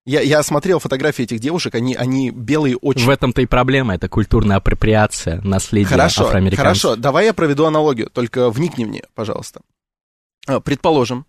Я, 0.07 0.21
я 0.21 0.43
смотрел 0.43 0.81
фотографии 0.81 1.23
этих 1.23 1.41
девушек, 1.41 1.75
они, 1.75 1.95
они 1.95 2.31
белые 2.31 2.77
очень. 2.77 3.07
В 3.07 3.11
этом-то 3.11 3.41
и 3.41 3.47
проблема, 3.47 3.95
это 3.95 4.09
культурная 4.09 4.57
апроприация 4.57 5.41
наследия 5.41 5.89
хорошо, 5.89 6.27
афроамериканцев. 6.27 6.83
Хорошо, 6.83 6.97
давай 6.97 7.25
я 7.25 7.33
проведу 7.33 7.65
аналогию, 7.65 8.11
только 8.11 8.51
вникни 8.51 8.85
в 8.85 8.89
нее, 8.89 9.05
пожалуйста. 9.15 9.63
А, 10.47 10.61
предположим, 10.61 11.25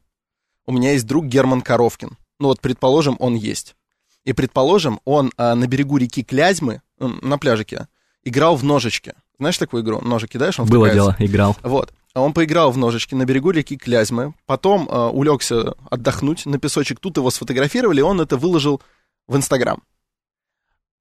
у 0.65 0.74
меня 0.74 0.91
есть 0.91 1.05
друг 1.05 1.25
Герман 1.25 1.62
Коровкин. 1.62 2.17
Ну 2.39 2.47
вот, 2.47 2.59
предположим, 2.59 3.15
он 3.19 3.35
есть. 3.35 3.77
И, 4.25 4.33
предположим, 4.33 5.00
он 5.05 5.31
а, 5.38 5.55
на 5.55 5.67
берегу 5.67 5.97
реки 5.97 6.24
Клязьмы, 6.24 6.81
на 7.00 7.38
пляжике, 7.38 7.88
играл 8.25 8.55
в 8.55 8.63
ножички. 8.63 9.13
Знаешь 9.39 9.58
такую 9.58 9.84
игру? 9.84 10.01
Ножи 10.01 10.27
кидаешь, 10.27 10.60
он 10.60 10.67
Было 10.67 10.89
дело, 10.89 11.15
играл. 11.20 11.55
Вот. 11.62 11.94
Он 12.13 12.34
поиграл 12.34 12.72
в 12.72 12.77
ножички 12.77 13.13
на 13.13 13.25
берегу 13.25 13.51
реки 13.51 13.77
Клязьмы, 13.77 14.34
потом 14.46 14.88
э, 14.89 15.08
улегся 15.10 15.74
отдохнуть 15.89 16.46
на 16.46 16.58
песочек, 16.58 17.00
тут 17.00 17.17
его 17.17 17.29
сфотографировали, 17.29 18.00
и 18.00 18.03
он 18.03 18.22
это 18.22 18.38
выложил 18.38 18.82
в 19.27 19.36
Инстаграм. 19.36 19.84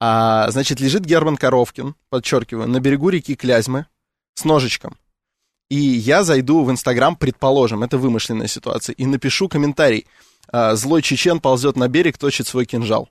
А, 0.00 0.50
значит, 0.50 0.80
лежит 0.80 1.04
Герман 1.04 1.36
Коровкин, 1.36 1.94
подчеркиваю, 2.08 2.68
на 2.68 2.80
берегу 2.80 3.10
реки 3.10 3.36
Клязьмы 3.36 3.86
с 4.34 4.44
ножичком. 4.44 4.96
И 5.70 5.76
я 5.76 6.24
зайду 6.24 6.64
в 6.64 6.70
Инстаграм, 6.70 7.14
предположим, 7.14 7.84
это 7.84 7.96
вымышленная 7.96 8.48
ситуация, 8.48 8.94
и 8.94 9.06
напишу 9.06 9.48
комментарий. 9.48 10.08
А, 10.48 10.74
Злой 10.74 11.00
чечен 11.00 11.38
ползет 11.38 11.76
на 11.76 11.86
берег, 11.86 12.18
точит 12.18 12.48
свой 12.48 12.64
кинжал. 12.64 13.08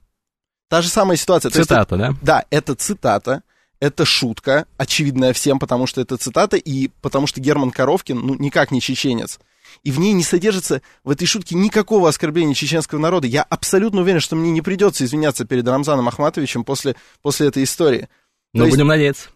Та 0.68 0.82
же 0.82 0.88
самая 0.90 1.16
ситуация. 1.16 1.50
Цитата, 1.50 1.96
есть, 1.96 2.08
да? 2.10 2.18
Да, 2.20 2.44
это 2.50 2.74
цитата 2.74 3.42
это 3.80 4.04
шутка, 4.04 4.66
очевидная 4.76 5.32
всем, 5.32 5.58
потому 5.58 5.86
что 5.86 6.00
это 6.00 6.16
цитата, 6.16 6.56
и 6.56 6.88
потому 7.02 7.26
что 7.26 7.40
Герман 7.40 7.70
Коровкин, 7.70 8.18
ну, 8.18 8.34
никак 8.34 8.70
не 8.70 8.80
чеченец. 8.80 9.38
И 9.82 9.90
в 9.90 9.98
ней 9.98 10.12
не 10.12 10.22
содержится, 10.22 10.82
в 11.02 11.10
этой 11.10 11.26
шутке, 11.26 11.54
никакого 11.54 12.08
оскорбления 12.08 12.54
чеченского 12.54 12.98
народа. 12.98 13.26
Я 13.26 13.42
абсолютно 13.42 14.02
уверен, 14.02 14.20
что 14.20 14.36
мне 14.36 14.50
не 14.50 14.62
придется 14.62 15.04
извиняться 15.04 15.44
перед 15.44 15.66
Рамзаном 15.66 16.08
Ахматовичем 16.08 16.64
после, 16.64 16.96
после 17.22 17.48
этой 17.48 17.64
истории. 17.64 18.08
Но 18.52 18.66
будем 18.66 18.86
надеяться. 18.86 19.30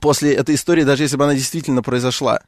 После 0.00 0.34
этой 0.34 0.54
истории, 0.54 0.84
даже 0.84 1.02
если 1.02 1.16
бы 1.16 1.24
она 1.24 1.34
действительно 1.34 1.82
произошла. 1.82 2.42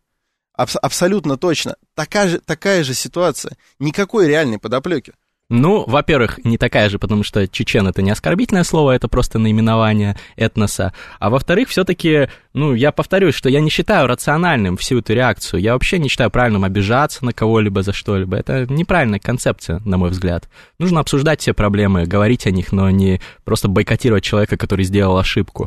Аб- 0.55 0.77
абсолютно 0.81 1.37
точно. 1.37 1.77
Такая 1.95 2.29
же, 2.29 2.39
такая 2.41 2.85
же 2.85 2.95
ситуация. 2.95 3.57
Никакой 3.79 4.27
реальной 4.27 4.59
подоплеки. 4.59 5.15
Ну, 5.51 5.85
во-первых, 5.87 6.45
не 6.45 6.59
такая 6.59 6.91
же, 6.91 6.99
потому 6.99 7.23
что 7.23 7.49
чечен 7.49 7.89
это 7.89 8.03
не 8.03 8.11
оскорбительное 8.11 8.65
слово, 8.65 8.91
это 8.91 9.09
просто 9.09 9.39
наименование 9.39 10.15
этноса. 10.37 10.93
А 11.21 11.31
во-вторых, 11.31 11.71
все-таки, 11.71 12.29
ну, 12.53 12.75
я 12.75 12.93
повторюсь, 12.93 13.35
что 13.35 13.49
я 13.49 13.63
не 13.63 13.71
считаю 13.71 14.07
рациональным 14.07 14.77
всю 14.77 14.99
эту 14.99 15.15
реакцию. 15.15 15.63
Я 15.63 15.73
вообще 15.73 15.99
не 15.99 16.11
считаю 16.11 16.31
правильным 16.31 16.65
обижаться 16.65 17.25
на 17.25 17.33
кого-либо 17.33 17.83
за 17.83 17.95
что-либо. 17.95 18.37
Это 18.37 18.67
неправильная 18.69 19.21
концепция, 19.21 19.81
на 19.87 19.97
мой 19.97 20.11
взгляд. 20.11 20.51
Нужно 20.79 21.01
обсуждать 21.01 21.41
все 21.41 21.55
проблемы, 21.55 22.05
говорить 22.05 22.47
о 22.47 22.51
них, 22.51 22.71
но 22.71 22.91
не 22.91 23.19
просто 23.45 23.69
бойкотировать 23.69 24.25
человека, 24.25 24.59
который 24.59 24.85
сделал 24.85 25.17
ошибку 25.17 25.67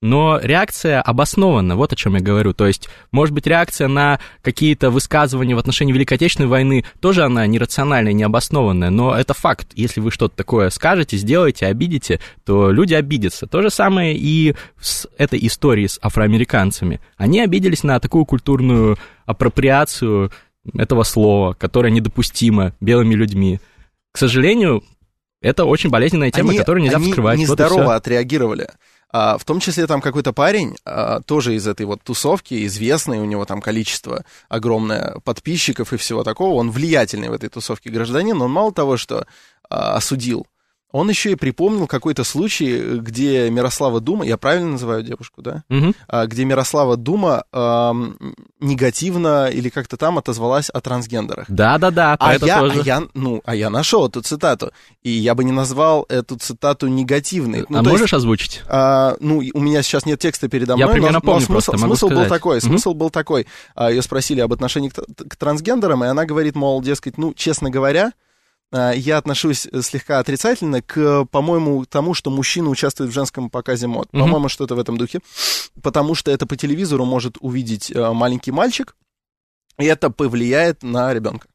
но 0.00 0.38
реакция 0.40 1.02
обоснована, 1.02 1.76
вот 1.76 1.92
о 1.92 1.96
чем 1.96 2.14
я 2.14 2.20
говорю. 2.20 2.54
То 2.54 2.66
есть, 2.66 2.88
может 3.10 3.34
быть, 3.34 3.46
реакция 3.46 3.88
на 3.88 4.20
какие-то 4.42 4.90
высказывания 4.90 5.54
в 5.54 5.58
отношении 5.58 5.92
Великой 5.92 6.14
Отечественной 6.14 6.48
войны 6.48 6.84
тоже 7.00 7.24
она 7.24 7.46
нерациональная, 7.46 8.12
необоснованная, 8.12 8.90
но 8.90 9.14
это 9.14 9.34
факт. 9.34 9.68
Если 9.74 10.00
вы 10.00 10.10
что-то 10.10 10.36
такое 10.36 10.70
скажете, 10.70 11.16
сделаете, 11.16 11.66
обидите, 11.66 12.20
то 12.44 12.70
люди 12.70 12.94
обидятся. 12.94 13.46
То 13.46 13.62
же 13.62 13.70
самое 13.70 14.16
и 14.16 14.54
с 14.80 15.08
этой 15.18 15.44
историей 15.46 15.88
с 15.88 15.98
афроамериканцами. 16.00 17.00
Они 17.16 17.40
обиделись 17.40 17.82
на 17.82 17.98
такую 17.98 18.24
культурную 18.24 18.98
апроприацию 19.26 20.30
этого 20.76 21.02
слова, 21.02 21.54
которое 21.54 21.90
недопустимо 21.90 22.74
белыми 22.80 23.14
людьми. 23.14 23.60
К 24.12 24.18
сожалению, 24.18 24.84
это 25.40 25.64
очень 25.64 25.90
болезненная 25.90 26.30
тема, 26.30 26.50
они, 26.50 26.58
которую 26.58 26.82
нельзя 26.82 26.96
они 26.96 27.06
вскрывать. 27.08 27.34
Они 27.34 27.42
нездорово 27.44 27.84
вот 27.84 27.92
отреагировали. 27.92 28.68
А, 29.10 29.38
в 29.38 29.44
том 29.44 29.58
числе 29.60 29.86
там 29.86 30.00
какой-то 30.00 30.32
парень, 30.32 30.76
а, 30.84 31.20
тоже 31.20 31.54
из 31.54 31.66
этой 31.66 31.86
вот 31.86 32.02
тусовки, 32.02 32.66
известный, 32.66 33.18
у 33.18 33.24
него 33.24 33.44
там 33.46 33.62
количество 33.62 34.24
огромное 34.48 35.18
подписчиков 35.24 35.92
и 35.92 35.96
всего 35.96 36.24
такого, 36.24 36.54
он 36.54 36.70
влиятельный 36.70 37.28
в 37.28 37.32
этой 37.32 37.48
тусовке 37.48 37.90
гражданин, 37.90 38.40
он 38.40 38.50
мало 38.50 38.72
того, 38.72 38.96
что 38.96 39.26
а, 39.70 39.94
осудил 39.96 40.46
он 40.90 41.08
еще 41.10 41.32
и 41.32 41.34
припомнил 41.34 41.86
какой-то 41.86 42.24
случай, 42.24 42.98
где 42.98 43.50
Мирослава 43.50 44.00
Дума, 44.00 44.24
я 44.24 44.38
правильно 44.38 44.72
называю 44.72 45.02
девушку, 45.02 45.42
да? 45.42 45.64
Угу. 45.68 45.94
Где 46.26 46.44
Мирослава 46.44 46.96
Дума 46.96 47.44
э, 47.52 47.92
негативно 48.60 49.48
или 49.48 49.68
как-то 49.68 49.98
там 49.98 50.16
отозвалась 50.16 50.70
о 50.70 50.80
трансгендерах. 50.80 51.46
Да-да-да, 51.48 52.16
а 52.18 52.38
я, 52.38 52.58
тоже. 52.58 52.80
А 52.80 52.84
я, 52.84 53.02
ну, 53.12 53.42
а 53.44 53.54
я 53.54 53.68
нашел 53.68 54.08
эту 54.08 54.22
цитату, 54.22 54.72
и 55.02 55.10
я 55.10 55.34
бы 55.34 55.44
не 55.44 55.52
назвал 55.52 56.06
эту 56.08 56.36
цитату 56.36 56.88
негативной. 56.88 57.66
Ну, 57.68 57.78
а 57.78 57.82
можешь 57.82 58.00
есть, 58.00 58.14
озвучить? 58.14 58.62
А, 58.66 59.16
ну, 59.20 59.42
у 59.52 59.60
меня 59.60 59.82
сейчас 59.82 60.06
нет 60.06 60.18
текста 60.20 60.48
передо 60.48 60.74
мной, 60.76 60.86
я 60.86 60.92
примерно 60.92 61.18
но, 61.18 61.20
помню 61.20 61.40
но 61.40 61.46
смысл, 61.46 61.72
просто, 61.72 61.86
смысл 61.86 62.08
был 62.08 62.26
такой, 62.26 62.58
угу. 62.58 62.66
смысл 62.66 62.94
был 62.94 63.10
такой. 63.10 63.46
Ее 63.78 64.00
спросили 64.00 64.40
об 64.40 64.52
отношении 64.54 64.88
к, 64.88 64.94
к 64.94 65.36
трансгендерам, 65.36 66.02
и 66.04 66.06
она 66.06 66.24
говорит, 66.24 66.56
мол, 66.56 66.80
дескать, 66.80 67.18
ну, 67.18 67.34
честно 67.34 67.68
говоря, 67.68 68.06
а, 68.06 68.27
я 68.72 69.16
отношусь 69.16 69.66
э, 69.70 69.80
слегка 69.82 70.18
отрицательно 70.18 70.82
к, 70.82 71.24
по-моему, 71.26 71.84
тому, 71.86 72.14
что 72.14 72.30
мужчина 72.30 72.68
участвует 72.68 73.10
в 73.10 73.14
женском 73.14 73.48
показе 73.50 73.86
мод. 73.86 74.08
Mm-hmm. 74.12 74.20
По-моему, 74.20 74.48
что-то 74.48 74.74
в 74.74 74.78
этом 74.78 74.98
духе. 74.98 75.20
Потому 75.82 76.14
что 76.14 76.30
это 76.30 76.46
по 76.46 76.56
телевизору 76.56 77.04
может 77.04 77.36
увидеть 77.40 77.90
э, 77.90 78.12
маленький 78.12 78.52
мальчик, 78.52 78.94
и 79.78 79.84
это 79.84 80.10
повлияет 80.10 80.82
на 80.82 81.14
ребенка. 81.14 81.48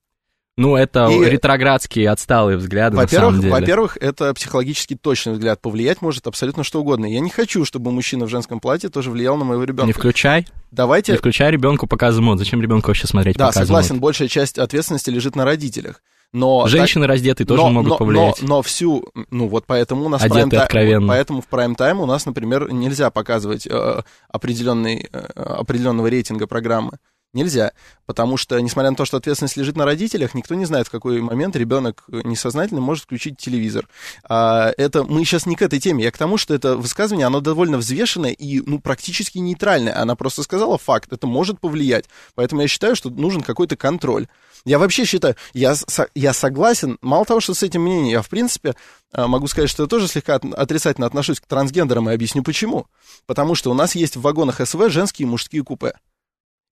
Ну, 0.55 0.75
это 0.75 1.07
и, 1.07 1.29
ретроградские 1.29 2.11
отсталые 2.11 2.57
взгляды, 2.57 2.95
во-первых, 2.95 3.11
на 3.11 3.29
самом 3.29 3.41
деле. 3.41 3.53
Во-первых, 3.53 3.97
это 3.99 4.31
психологически 4.35 4.95
точный 4.95 5.33
взгляд. 5.33 5.59
Повлиять 5.59 6.01
может 6.03 6.27
абсолютно 6.27 6.63
что 6.63 6.79
угодно. 6.79 7.07
Я 7.07 7.21
не 7.21 7.31
хочу, 7.31 7.65
чтобы 7.65 7.91
мужчина 7.91 8.25
в 8.25 8.29
женском 8.29 8.59
платье 8.59 8.89
тоже 8.89 9.09
влиял 9.09 9.35
на 9.35 9.45
моего 9.45 9.63
ребенка. 9.63 9.87
Не 9.87 9.93
включай. 9.93 10.47
Давайте... 10.69 11.13
Не 11.13 11.17
включай 11.17 11.49
ребенку 11.49 11.87
показы 11.87 12.21
мод. 12.21 12.37
Зачем 12.37 12.61
ребенку 12.61 12.89
вообще 12.89 13.07
смотреть 13.07 13.35
да, 13.35 13.47
показы 13.47 13.65
согласен, 13.65 13.95
мод? 13.95 14.03
большая 14.03 14.27
часть 14.27 14.59
ответственности 14.59 15.09
лежит 15.09 15.35
на 15.35 15.43
родителях. 15.43 16.03
Но 16.33 16.67
Женщины 16.67 17.03
так, 17.03 17.11
раздетые 17.11 17.45
тоже 17.45 17.61
но, 17.61 17.69
могут 17.69 17.89
но, 17.91 17.97
повлиять. 17.97 18.41
Но, 18.41 18.47
но 18.47 18.61
всю, 18.63 19.07
ну 19.29 19.47
вот 19.47 19.65
поэтому 19.67 20.05
у 20.05 20.09
нас 20.09 20.23
прайм 20.23 20.49
откровенно. 20.51 21.07
поэтому 21.07 21.41
в 21.41 21.47
прайм-тайм 21.47 22.01
у 22.01 22.07
нас, 22.07 22.25
например, 22.25 22.71
нельзя 22.71 23.11
показывать 23.11 23.67
э, 23.67 24.01
определенный, 24.29 25.07
э, 25.13 25.17
определенного 25.19 26.07
рейтинга 26.07 26.47
программы. 26.47 26.97
Нельзя, 27.33 27.71
потому 28.05 28.37
что, 28.37 28.59
несмотря 28.59 28.91
на 28.91 28.95
то, 28.95 29.05
что 29.05 29.17
ответственность 29.17 29.57
лежит 29.57 29.75
на 29.75 29.85
родителях, 29.85 30.35
никто 30.35 30.53
не 30.53 30.65
знает, 30.65 30.85
в 30.85 30.91
какой 30.91 31.19
момент 31.19 31.55
ребенок 31.55 32.03
несознательно 32.07 32.79
может 32.79 33.05
включить 33.05 33.37
телевизор. 33.37 33.87
А 34.23 34.71
это 34.77 35.03
мы 35.03 35.25
сейчас 35.25 35.47
не 35.47 35.55
к 35.55 35.63
этой 35.63 35.79
теме, 35.79 36.03
я 36.03 36.11
к 36.11 36.17
тому, 36.17 36.37
что 36.37 36.53
это 36.53 36.77
высказывание, 36.77 37.25
оно 37.25 37.41
довольно 37.41 37.79
взвешенное 37.79 38.33
и 38.33 38.61
ну, 38.61 38.79
практически 38.79 39.39
нейтральное. 39.39 39.99
Она 39.99 40.15
просто 40.15 40.43
сказала 40.43 40.77
факт, 40.77 41.11
это 41.11 41.25
может 41.25 41.59
повлиять. 41.59 42.05
Поэтому 42.35 42.61
я 42.61 42.67
считаю, 42.67 42.95
что 42.95 43.09
нужен 43.09 43.41
какой-то 43.41 43.75
контроль. 43.75 44.27
Я 44.63 44.77
вообще 44.77 45.03
считаю, 45.03 45.35
я, 45.53 45.73
я 46.13 46.33
согласен, 46.33 46.99
мало 47.01 47.25
того, 47.25 47.39
что 47.39 47.55
с 47.55 47.63
этим 47.63 47.81
мнением, 47.81 48.11
я, 48.11 48.21
в 48.21 48.29
принципе, 48.29 48.75
а, 49.11 49.27
могу 49.27 49.47
сказать, 49.47 49.71
что 49.71 49.83
я 49.83 49.89
тоже 49.89 50.07
слегка 50.07 50.35
отрицательно 50.35 51.07
отношусь 51.07 51.39
к 51.39 51.47
трансгендерам 51.47 52.09
и 52.09 52.13
объясню 52.13 52.43
почему. 52.43 52.85
Потому 53.25 53.55
что 53.55 53.71
у 53.71 53.73
нас 53.73 53.95
есть 53.95 54.17
в 54.17 54.21
вагонах 54.21 54.65
СВ 54.65 54.89
женские 54.89 55.27
и 55.27 55.29
мужские 55.29 55.63
купе. 55.63 55.93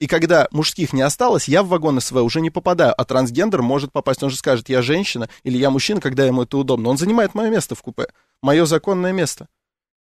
И 0.02 0.08
когда 0.08 0.48
мужских 0.52 0.94
не 0.94 1.04
осталось, 1.04 1.48
я 1.48 1.62
в 1.62 1.68
вагон 1.68 2.02
СВ 2.02 2.16
уже 2.16 2.42
не 2.42 2.50
попадаю, 2.50 2.92
а 2.98 3.06
трансгендер 3.06 3.62
может 3.62 3.92
попасть. 3.92 4.24
Он 4.24 4.32
же 4.32 4.36
скажет, 4.36 4.68
я 4.68 4.82
женщина 4.82 5.30
или 5.44 5.60
я 5.60 5.70
мужчина, 5.70 6.02
когда 6.02 6.26
ему 6.26 6.42
это 6.42 6.58
удобно. 6.58 6.90
Он 6.90 6.98
занимает 6.98 7.36
мое 7.36 7.52
место 7.52 7.76
в 7.76 7.84
купе, 7.84 8.08
мое 8.42 8.66
законное 8.66 9.12
место. 9.12 9.48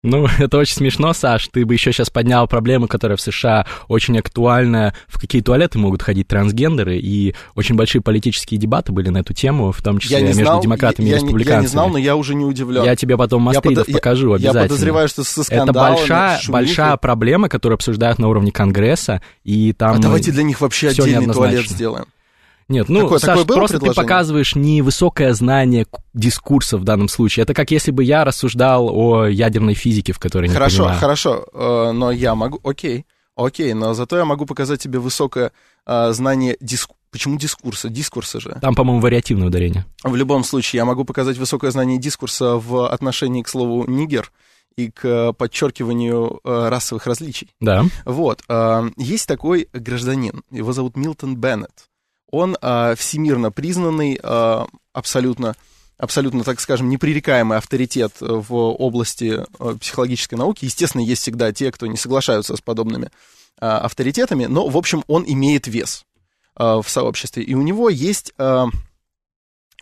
Ну, 0.04 0.28
это 0.38 0.58
очень 0.58 0.74
смешно, 0.74 1.12
Саш. 1.12 1.48
Ты 1.48 1.64
бы 1.64 1.74
еще 1.74 1.90
сейчас 1.90 2.10
поднял 2.10 2.46
проблему, 2.46 2.86
которая 2.86 3.16
в 3.16 3.20
США 3.20 3.66
очень 3.88 4.16
актуальна. 4.18 4.94
В 5.08 5.18
какие 5.18 5.42
туалеты 5.42 5.78
могут 5.78 6.02
ходить 6.02 6.28
трансгендеры, 6.28 6.98
и 6.98 7.34
очень 7.54 7.74
большие 7.74 8.02
политические 8.02 8.60
дебаты 8.60 8.92
были 8.92 9.08
на 9.08 9.18
эту 9.18 9.32
тему, 9.32 9.72
в 9.72 9.82
том 9.82 9.98
числе 9.98 10.18
я 10.18 10.26
между 10.26 10.44
знал, 10.44 10.62
демократами 10.62 11.06
я, 11.06 11.12
и 11.12 11.14
республиканцами. 11.16 11.56
Я 11.56 11.62
не 11.62 11.66
знал, 11.68 11.88
но 11.88 11.98
я 11.98 12.16
уже 12.16 12.34
не 12.34 12.44
удивлен. 12.44 12.84
Я 12.84 12.94
тебе 12.94 13.16
потом 13.16 13.42
Мастридов 13.42 13.88
я 13.88 13.94
покажу 13.94 14.28
я, 14.30 14.34
обязательно. 14.36 14.62
Я 14.62 14.68
подозреваю, 14.68 15.08
что 15.08 15.24
со 15.24 15.42
скандалом... 15.42 15.70
Это 15.70 15.98
большая, 15.98 16.40
большая 16.48 16.96
проблема, 16.98 17.48
которую 17.48 17.76
обсуждают 17.76 18.18
на 18.18 18.28
уровне 18.28 18.52
Конгресса, 18.52 19.22
и 19.42 19.72
там... 19.72 19.96
А 19.96 19.98
давайте 19.98 20.30
для 20.32 20.42
них 20.42 20.60
вообще 20.60 20.88
отдельный 20.90 21.32
туалет 21.32 21.66
сделаем. 21.66 22.04
Нет, 22.68 22.88
ну, 22.88 23.00
такое, 23.00 23.18
Саш, 23.18 23.40
такое 23.40 23.56
просто 23.56 23.78
ты 23.78 23.92
показываешь 23.92 24.54
невысокое 24.54 25.34
знание 25.34 25.86
дискурса 26.14 26.78
в 26.78 26.84
данном 26.84 27.08
случае. 27.08 27.42
Это 27.42 27.54
как 27.54 27.70
если 27.70 27.90
бы 27.90 28.04
я 28.04 28.24
рассуждал 28.24 28.88
о 28.90 29.26
ядерной 29.26 29.74
физике, 29.74 30.12
в 30.12 30.18
которой 30.18 30.48
не 30.48 30.54
Хорошо, 30.54 30.78
понимаю. 30.84 31.00
хорошо, 31.00 31.46
э, 31.52 31.92
но 31.92 32.10
я 32.10 32.34
могу... 32.34 32.60
Окей, 32.64 33.04
окей, 33.36 33.74
но 33.74 33.92
зато 33.94 34.16
я 34.16 34.24
могу 34.24 34.46
показать 34.46 34.80
тебе 34.80 34.98
высокое 34.98 35.52
э, 35.86 36.12
знание 36.12 36.56
дискурса. 36.60 36.98
Почему 37.10 37.38
дискурса? 37.38 37.88
Дискурса 37.90 38.40
же. 38.40 38.58
Там, 38.60 38.74
по-моему, 38.74 39.00
вариативное 39.00 39.46
ударение. 39.46 39.86
В 40.02 40.16
любом 40.16 40.42
случае, 40.42 40.78
я 40.78 40.84
могу 40.84 41.04
показать 41.04 41.38
высокое 41.38 41.70
знание 41.70 41.96
дискурса 41.98 42.56
в 42.56 42.88
отношении 42.88 43.42
к 43.42 43.48
слову 43.48 43.84
«нигер», 43.88 44.32
и 44.76 44.90
к 44.90 45.32
подчеркиванию 45.34 46.40
э, 46.42 46.68
расовых 46.68 47.06
различий. 47.06 47.54
Да. 47.60 47.84
Вот. 48.04 48.42
Есть 48.96 49.28
такой 49.28 49.68
гражданин, 49.72 50.42
его 50.50 50.72
зовут 50.72 50.96
Милтон 50.96 51.36
Беннет 51.36 51.88
он 52.34 52.56
э, 52.60 52.94
всемирно 52.96 53.50
признанный, 53.52 54.18
э, 54.22 54.64
абсолютно, 54.92 55.56
абсолютно, 55.98 56.44
так 56.44 56.60
скажем, 56.60 56.88
непререкаемый 56.88 57.58
авторитет 57.58 58.14
в 58.20 58.54
области 58.54 59.44
э, 59.58 59.76
психологической 59.80 60.38
науки. 60.38 60.64
Естественно, 60.64 61.02
есть 61.02 61.22
всегда 61.22 61.52
те, 61.52 61.70
кто 61.70 61.86
не 61.86 61.96
соглашаются 61.96 62.56
с 62.56 62.60
подобными 62.60 63.06
э, 63.06 63.66
авторитетами, 63.66 64.46
но, 64.46 64.68
в 64.68 64.76
общем, 64.76 65.04
он 65.06 65.24
имеет 65.26 65.66
вес 65.66 66.04
э, 66.58 66.80
в 66.82 66.88
сообществе. 66.88 67.42
И 67.42 67.54
у 67.54 67.62
него 67.62 67.88
есть 67.88 68.32
э, 68.38 68.64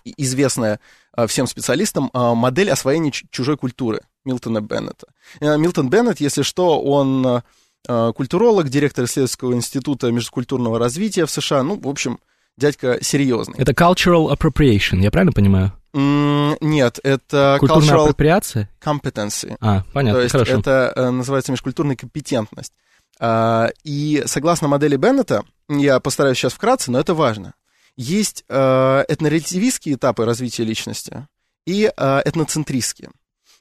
известная 0.04 0.80
э, 1.16 1.26
всем 1.26 1.46
специалистам 1.46 2.10
э, 2.12 2.34
модель 2.34 2.70
освоения 2.70 3.10
чужой 3.10 3.56
культуры 3.56 4.00
Милтона 4.24 4.60
Беннета. 4.60 5.06
Э, 5.40 5.56
Милтон 5.56 5.88
Беннет, 5.88 6.20
если 6.20 6.42
что, 6.42 6.80
он 6.80 7.42
культуролог, 7.84 8.68
директор 8.68 9.06
исследовательского 9.06 9.54
института 9.54 10.12
межкультурного 10.12 10.78
развития 10.78 11.26
в 11.26 11.32
США. 11.32 11.64
Ну, 11.64 11.80
в 11.80 11.88
общем, 11.88 12.20
дядька 12.56 12.98
серьезный. 13.02 13.56
Это 13.58 13.72
cultural 13.72 14.30
appropriation, 14.32 15.00
я 15.00 15.10
правильно 15.10 15.32
понимаю? 15.32 15.72
Mm, 15.94 16.56
нет, 16.60 16.98
это 17.02 17.56
Культурная 17.60 17.88
cultural 17.90 18.02
апроприация? 18.04 18.70
competency. 18.80 19.56
А, 19.60 19.84
понятно, 19.92 20.18
То 20.18 20.22
есть 20.22 20.32
хорошо. 20.32 20.58
это 20.58 20.92
э, 20.94 21.10
называется 21.10 21.52
межкультурная 21.52 21.96
компетентность. 21.96 22.72
А, 23.20 23.70
и 23.84 24.22
согласно 24.26 24.68
модели 24.68 24.96
Беннета, 24.96 25.44
я 25.68 26.00
постараюсь 26.00 26.38
сейчас 26.38 26.54
вкратце, 26.54 26.90
но 26.90 26.98
это 26.98 27.14
важно, 27.14 27.54
есть 27.96 28.44
э, 28.48 29.04
этнорелятивистские 29.08 29.96
этапы 29.96 30.24
развития 30.24 30.64
личности 30.64 31.26
и 31.66 31.92
э, 31.94 32.22
этноцентристские. 32.24 33.10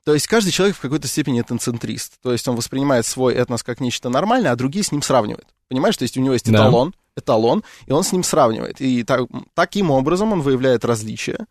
То 0.03 0.13
есть 0.13 0.27
каждый 0.27 0.51
человек 0.51 0.77
в 0.77 0.79
какой-то 0.79 1.07
степени 1.07 1.41
этноцентрист. 1.41 2.13
То 2.23 2.31
есть 2.31 2.47
он 2.47 2.55
воспринимает 2.55 3.05
свой 3.05 3.35
этнос 3.35 3.61
как 3.61 3.79
нечто 3.79 4.09
нормальное, 4.09 4.51
а 4.51 4.55
другие 4.55 4.83
с 4.83 4.91
ним 4.91 5.01
сравнивают. 5.01 5.47
Понимаешь, 5.67 5.97
то 5.97 6.03
есть 6.03 6.17
у 6.17 6.21
него 6.21 6.33
есть 6.33 6.49
эталон. 6.49 6.95
Эталон, 7.15 7.63
и 7.85 7.91
он 7.91 8.03
с 8.03 8.11
ним 8.11 8.23
сравнивает. 8.23 8.81
И 8.81 9.03
так, 9.03 9.27
таким 9.53 9.91
образом 9.91 10.33
он 10.33 10.41
выявляет 10.41 10.85
различия 10.85 11.45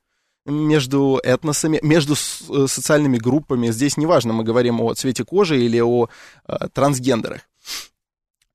между 0.46 1.20
этносами, 1.23 1.81
между 1.83 2.14
э, 2.14 2.66
социальными 2.66 3.18
группами. 3.18 3.70
Здесь 3.70 3.96
неважно, 3.96 4.33
мы 4.33 4.44
говорим 4.44 4.81
о 4.81 4.94
цвете 4.94 5.25
кожи 5.25 5.61
или 5.61 5.81
о 5.81 6.09
э, 6.46 6.68
трансгендерах. 6.73 7.42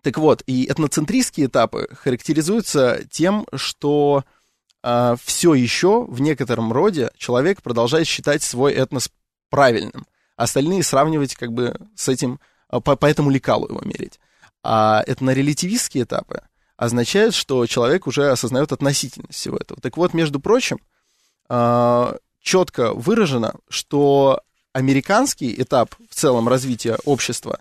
Так 0.02 0.18
вот, 0.18 0.44
и 0.46 0.66
этноцентристские 0.66 1.48
этапы 1.48 1.88
характеризуются 1.92 3.02
тем, 3.10 3.48
что 3.54 4.24
э, 4.84 5.16
все 5.24 5.54
еще 5.54 6.06
в 6.06 6.22
некотором 6.22 6.72
роде 6.74 7.12
человек 7.18 7.62
продолжает 7.62 8.08
считать 8.08 8.44
свой 8.44 8.74
этнос 8.74 9.10
правильным. 9.50 10.06
Остальные 10.36 10.84
сравнивать 10.84 11.36
как 11.36 11.54
бы 11.54 11.76
с 11.96 12.10
этим, 12.10 12.40
а, 12.68 12.82
по, 12.82 12.96
по 12.96 13.06
этому 13.06 13.30
лекалу 13.30 13.68
его 13.68 13.82
мерить. 13.84 14.20
А 14.64 15.04
это 15.08 15.24
на 15.24 15.32
релятивистские 15.32 16.04
этапы 16.04 16.42
означает, 16.78 17.34
что 17.34 17.66
человек 17.66 18.08
уже 18.08 18.30
осознает 18.30 18.72
относительность 18.72 19.40
всего 19.40 19.58
этого. 19.58 19.80
Так 19.82 19.98
вот, 19.98 20.14
между 20.14 20.40
прочим, 20.40 20.80
а, 21.48 22.18
четко 22.42 22.94
выражено, 22.94 23.56
что 23.70 24.42
американский 24.74 25.54
этап 25.62 25.96
в 26.10 26.16
целом 26.16 26.48
развития 26.48 26.98
общества, 27.06 27.60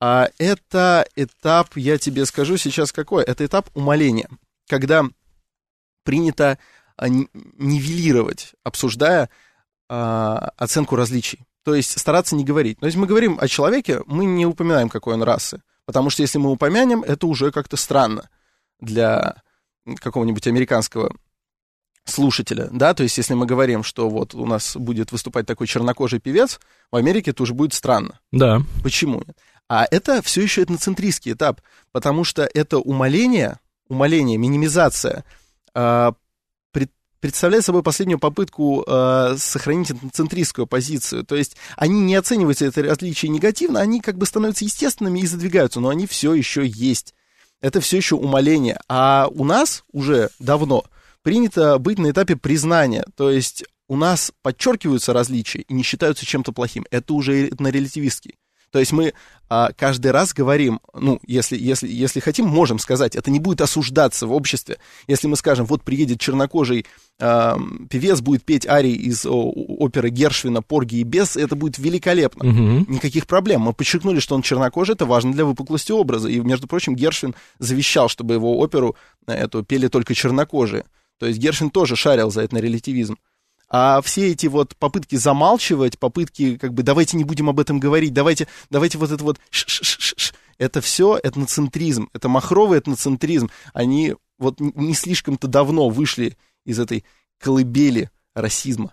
а 0.00 0.28
это 0.38 1.06
этап, 1.16 1.76
я 1.76 1.96
тебе 1.96 2.26
скажу 2.26 2.56
сейчас 2.56 2.92
какой, 2.92 3.24
это 3.24 3.46
этап 3.46 3.70
умоления, 3.74 4.28
когда 4.68 5.04
принято 6.04 6.58
нивелировать, 7.00 8.52
обсуждая 8.64 9.30
а, 9.88 10.52
оценку 10.56 10.96
различий. 10.96 11.46
То 11.64 11.74
есть 11.74 11.98
стараться 11.98 12.34
не 12.34 12.44
говорить. 12.44 12.80
Но 12.80 12.88
если 12.88 12.98
мы 12.98 13.06
говорим 13.06 13.38
о 13.40 13.48
человеке, 13.48 14.02
мы 14.06 14.24
не 14.24 14.44
упоминаем, 14.44 14.88
какой 14.88 15.14
он 15.14 15.22
расы. 15.22 15.62
Потому 15.84 16.10
что 16.10 16.22
если 16.22 16.38
мы 16.38 16.50
упомянем, 16.50 17.02
это 17.02 17.26
уже 17.26 17.52
как-то 17.52 17.76
странно 17.76 18.28
для 18.82 19.42
какого-нибудь 20.00 20.46
американского 20.46 21.14
слушателя, 22.04 22.68
да, 22.72 22.94
то 22.94 23.04
есть 23.04 23.16
если 23.16 23.34
мы 23.34 23.46
говорим, 23.46 23.84
что 23.84 24.10
вот 24.10 24.34
у 24.34 24.44
нас 24.44 24.76
будет 24.76 25.12
выступать 25.12 25.46
такой 25.46 25.66
чернокожий 25.66 26.18
певец, 26.18 26.60
в 26.90 26.96
Америке 26.96 27.30
это 27.30 27.44
уже 27.44 27.54
будет 27.54 27.74
странно. 27.74 28.18
Да. 28.32 28.60
Почему? 28.82 29.22
А 29.68 29.86
это 29.90 30.20
все 30.20 30.42
еще 30.42 30.62
этноцентристский 30.62 31.32
этап, 31.32 31.60
потому 31.92 32.24
что 32.24 32.48
это 32.52 32.78
умаление, 32.78 33.60
умаление, 33.88 34.36
минимизация 34.36 35.24
а, 35.74 36.14
представляет 37.22 37.64
собой 37.64 37.84
последнюю 37.84 38.18
попытку 38.18 38.84
э, 38.84 39.36
сохранить 39.38 39.92
центристскую 40.12 40.66
позицию. 40.66 41.24
То 41.24 41.36
есть 41.36 41.56
они 41.76 42.00
не 42.00 42.16
оцениваются 42.16 42.66
это 42.66 42.82
различие 42.82 43.30
негативно, 43.30 43.78
они 43.78 44.00
как 44.00 44.18
бы 44.18 44.26
становятся 44.26 44.64
естественными 44.64 45.20
и 45.20 45.26
задвигаются, 45.26 45.78
но 45.78 45.88
они 45.88 46.08
все 46.08 46.34
еще 46.34 46.66
есть. 46.66 47.14
Это 47.62 47.80
все 47.80 47.96
еще 47.96 48.16
умоление. 48.16 48.78
А 48.88 49.28
у 49.30 49.44
нас 49.44 49.84
уже 49.92 50.28
давно 50.38 50.84
принято 51.22 51.78
быть 51.78 51.98
на 51.98 52.10
этапе 52.10 52.36
признания. 52.36 53.04
То 53.16 53.30
есть 53.30 53.64
у 53.88 53.96
нас 53.96 54.32
подчеркиваются 54.42 55.12
различия 55.12 55.60
и 55.60 55.72
не 55.72 55.82
считаются 55.82 56.26
чем-то 56.26 56.52
плохим. 56.52 56.84
Это 56.90 57.14
уже 57.14 57.50
на 57.58 57.68
релятивистский. 57.68 58.34
То 58.72 58.78
есть 58.78 58.92
мы 58.92 59.12
а, 59.50 59.70
каждый 59.76 60.12
раз 60.12 60.32
говорим, 60.32 60.80
ну, 60.94 61.20
если, 61.26 61.58
если, 61.58 61.86
если 61.86 62.20
хотим, 62.20 62.46
можем 62.46 62.78
сказать, 62.78 63.14
это 63.14 63.30
не 63.30 63.38
будет 63.38 63.60
осуждаться 63.60 64.26
в 64.26 64.32
обществе. 64.32 64.78
Если 65.06 65.28
мы 65.28 65.36
скажем, 65.36 65.66
вот 65.66 65.82
приедет 65.82 66.20
чернокожий 66.20 66.86
а, 67.20 67.58
певец, 67.90 68.22
будет 68.22 68.44
петь 68.44 68.66
арии 68.66 68.94
из 68.94 69.26
о, 69.26 69.52
оперы 69.52 70.08
Гершвина 70.08 70.62
«Порги 70.62 70.96
и 70.96 71.02
бес», 71.02 71.36
это 71.36 71.54
будет 71.54 71.78
великолепно. 71.78 72.48
Угу. 72.48 72.92
Никаких 72.94 73.26
проблем. 73.26 73.60
Мы 73.60 73.74
подчеркнули, 73.74 74.20
что 74.20 74.34
он 74.34 74.40
чернокожий, 74.40 74.94
это 74.94 75.04
важно 75.04 75.32
для 75.32 75.44
выпуклости 75.44 75.92
образа. 75.92 76.30
И, 76.30 76.40
между 76.40 76.66
прочим, 76.66 76.96
Гершвин 76.96 77.34
завещал, 77.58 78.08
чтобы 78.08 78.32
его 78.32 78.58
оперу 78.58 78.96
э, 79.26 79.34
эту 79.34 79.62
пели 79.62 79.88
только 79.88 80.14
чернокожие. 80.14 80.86
То 81.18 81.26
есть 81.26 81.38
Гершвин 81.38 81.70
тоже 81.70 81.94
шарил 81.94 82.30
за 82.30 82.40
это 82.40 82.54
на 82.54 82.58
релятивизм. 82.58 83.18
А 83.74 84.02
все 84.02 84.30
эти 84.30 84.48
вот 84.48 84.76
попытки 84.76 85.16
замалчивать, 85.16 85.98
попытки, 85.98 86.58
как 86.58 86.74
бы, 86.74 86.82
давайте 86.82 87.16
не 87.16 87.24
будем 87.24 87.48
об 87.48 87.58
этом 87.58 87.80
говорить, 87.80 88.12
давайте, 88.12 88.46
давайте 88.68 88.98
вот 88.98 89.10
это 89.10 89.24
вот, 89.24 89.40
ш 89.48 89.66
-ш 89.66 89.82
-ш 89.82 90.34
это 90.58 90.82
все 90.82 91.18
этноцентризм, 91.20 92.10
это 92.12 92.28
махровый 92.28 92.78
этноцентризм. 92.78 93.50
Они 93.72 94.14
вот 94.38 94.60
не 94.60 94.92
слишком-то 94.92 95.48
давно 95.48 95.88
вышли 95.88 96.36
из 96.66 96.78
этой 96.78 97.04
колыбели 97.40 98.10
расизма. 98.34 98.92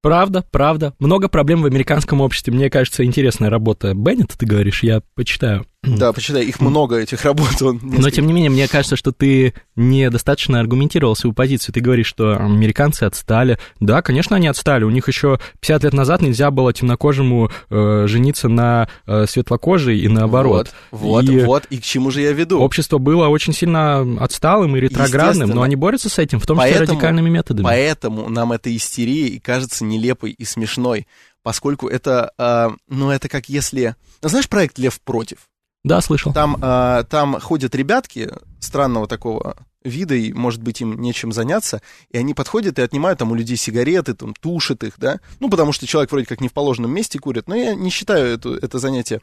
Правда, 0.00 0.44
правда. 0.52 0.94
Много 1.00 1.28
проблем 1.28 1.62
в 1.62 1.66
американском 1.66 2.20
обществе. 2.20 2.52
Мне 2.52 2.70
кажется, 2.70 3.04
интересная 3.04 3.50
работа 3.50 3.92
Беннета, 3.94 4.38
ты 4.38 4.46
говоришь, 4.46 4.82
я 4.84 5.02
почитаю. 5.14 5.66
Да, 5.86 6.12
почитай, 6.12 6.44
их 6.44 6.60
много, 6.60 6.96
этих 6.96 7.24
работ. 7.24 7.60
Он 7.62 7.80
Но, 7.82 8.10
тем 8.10 8.26
не 8.26 8.32
менее, 8.32 8.50
мне 8.50 8.68
кажется, 8.68 8.96
что 8.96 9.12
ты 9.12 9.54
недостаточно 9.76 10.60
аргументировал 10.60 11.16
свою 11.16 11.34
позицию. 11.34 11.74
Ты 11.74 11.80
говоришь, 11.80 12.06
что 12.06 12.36
американцы 12.36 13.04
отстали. 13.04 13.58
Да, 13.80 14.02
конечно, 14.02 14.36
они 14.36 14.48
отстали. 14.48 14.84
У 14.84 14.90
них 14.90 15.08
еще 15.08 15.38
50 15.60 15.84
лет 15.84 15.92
назад 15.92 16.22
нельзя 16.22 16.50
было 16.50 16.72
темнокожему 16.72 17.50
э, 17.70 18.04
жениться 18.06 18.48
на 18.48 18.88
э, 19.06 19.26
светлокожей 19.26 19.98
и 19.98 20.08
наоборот. 20.08 20.72
Вот, 20.90 21.24
вот, 21.24 21.30
и 21.30 21.40
вот, 21.40 21.64
и 21.70 21.78
к 21.78 21.82
чему 21.82 22.10
же 22.10 22.20
я 22.20 22.32
веду. 22.32 22.60
Общество 22.60 22.98
было 22.98 23.28
очень 23.28 23.52
сильно 23.52 24.00
отсталым 24.22 24.76
и 24.76 24.80
ретроградным, 24.80 25.50
но 25.50 25.62
они 25.62 25.76
борются 25.76 26.08
с 26.08 26.18
этим, 26.18 26.40
в 26.40 26.46
том 26.46 26.56
поэтому, 26.56 26.84
числе 26.84 26.94
радикальными 26.94 27.30
методами. 27.30 27.64
Поэтому 27.64 28.28
нам 28.28 28.52
эта 28.52 28.74
истерия 28.74 29.28
и 29.28 29.38
кажется 29.38 29.84
нелепой 29.84 30.30
и 30.30 30.44
смешной, 30.44 31.06
поскольку 31.42 31.88
это, 31.88 32.32
э, 32.38 32.70
ну, 32.88 33.10
это 33.10 33.28
как 33.28 33.48
если... 33.48 33.96
Знаешь 34.22 34.48
проект 34.48 34.78
«Лев 34.78 35.00
против»? 35.00 35.38
Да, 35.84 36.00
слышал. 36.00 36.32
Там, 36.32 36.56
э, 36.60 37.04
там 37.08 37.38
ходят 37.40 37.74
ребятки 37.74 38.30
странного 38.58 39.06
такого 39.06 39.56
вида, 39.84 40.14
и, 40.14 40.32
может 40.32 40.62
быть, 40.62 40.80
им 40.80 41.00
нечем 41.00 41.30
заняться, 41.30 41.82
и 42.10 42.16
они 42.16 42.32
подходят 42.32 42.78
и 42.78 42.82
отнимают 42.82 43.18
там 43.18 43.30
у 43.30 43.34
людей 43.34 43.58
сигареты, 43.58 44.14
там, 44.14 44.34
тушат 44.34 44.82
их, 44.82 44.94
да, 44.96 45.20
ну, 45.40 45.50
потому 45.50 45.72
что 45.72 45.86
человек 45.86 46.10
вроде 46.10 46.26
как 46.26 46.40
не 46.40 46.48
в 46.48 46.54
положенном 46.54 46.90
месте 46.90 47.18
курит, 47.18 47.48
но 47.48 47.54
я 47.54 47.74
не 47.74 47.90
считаю 47.90 48.34
это, 48.34 48.54
это 48.54 48.78
занятие 48.78 49.20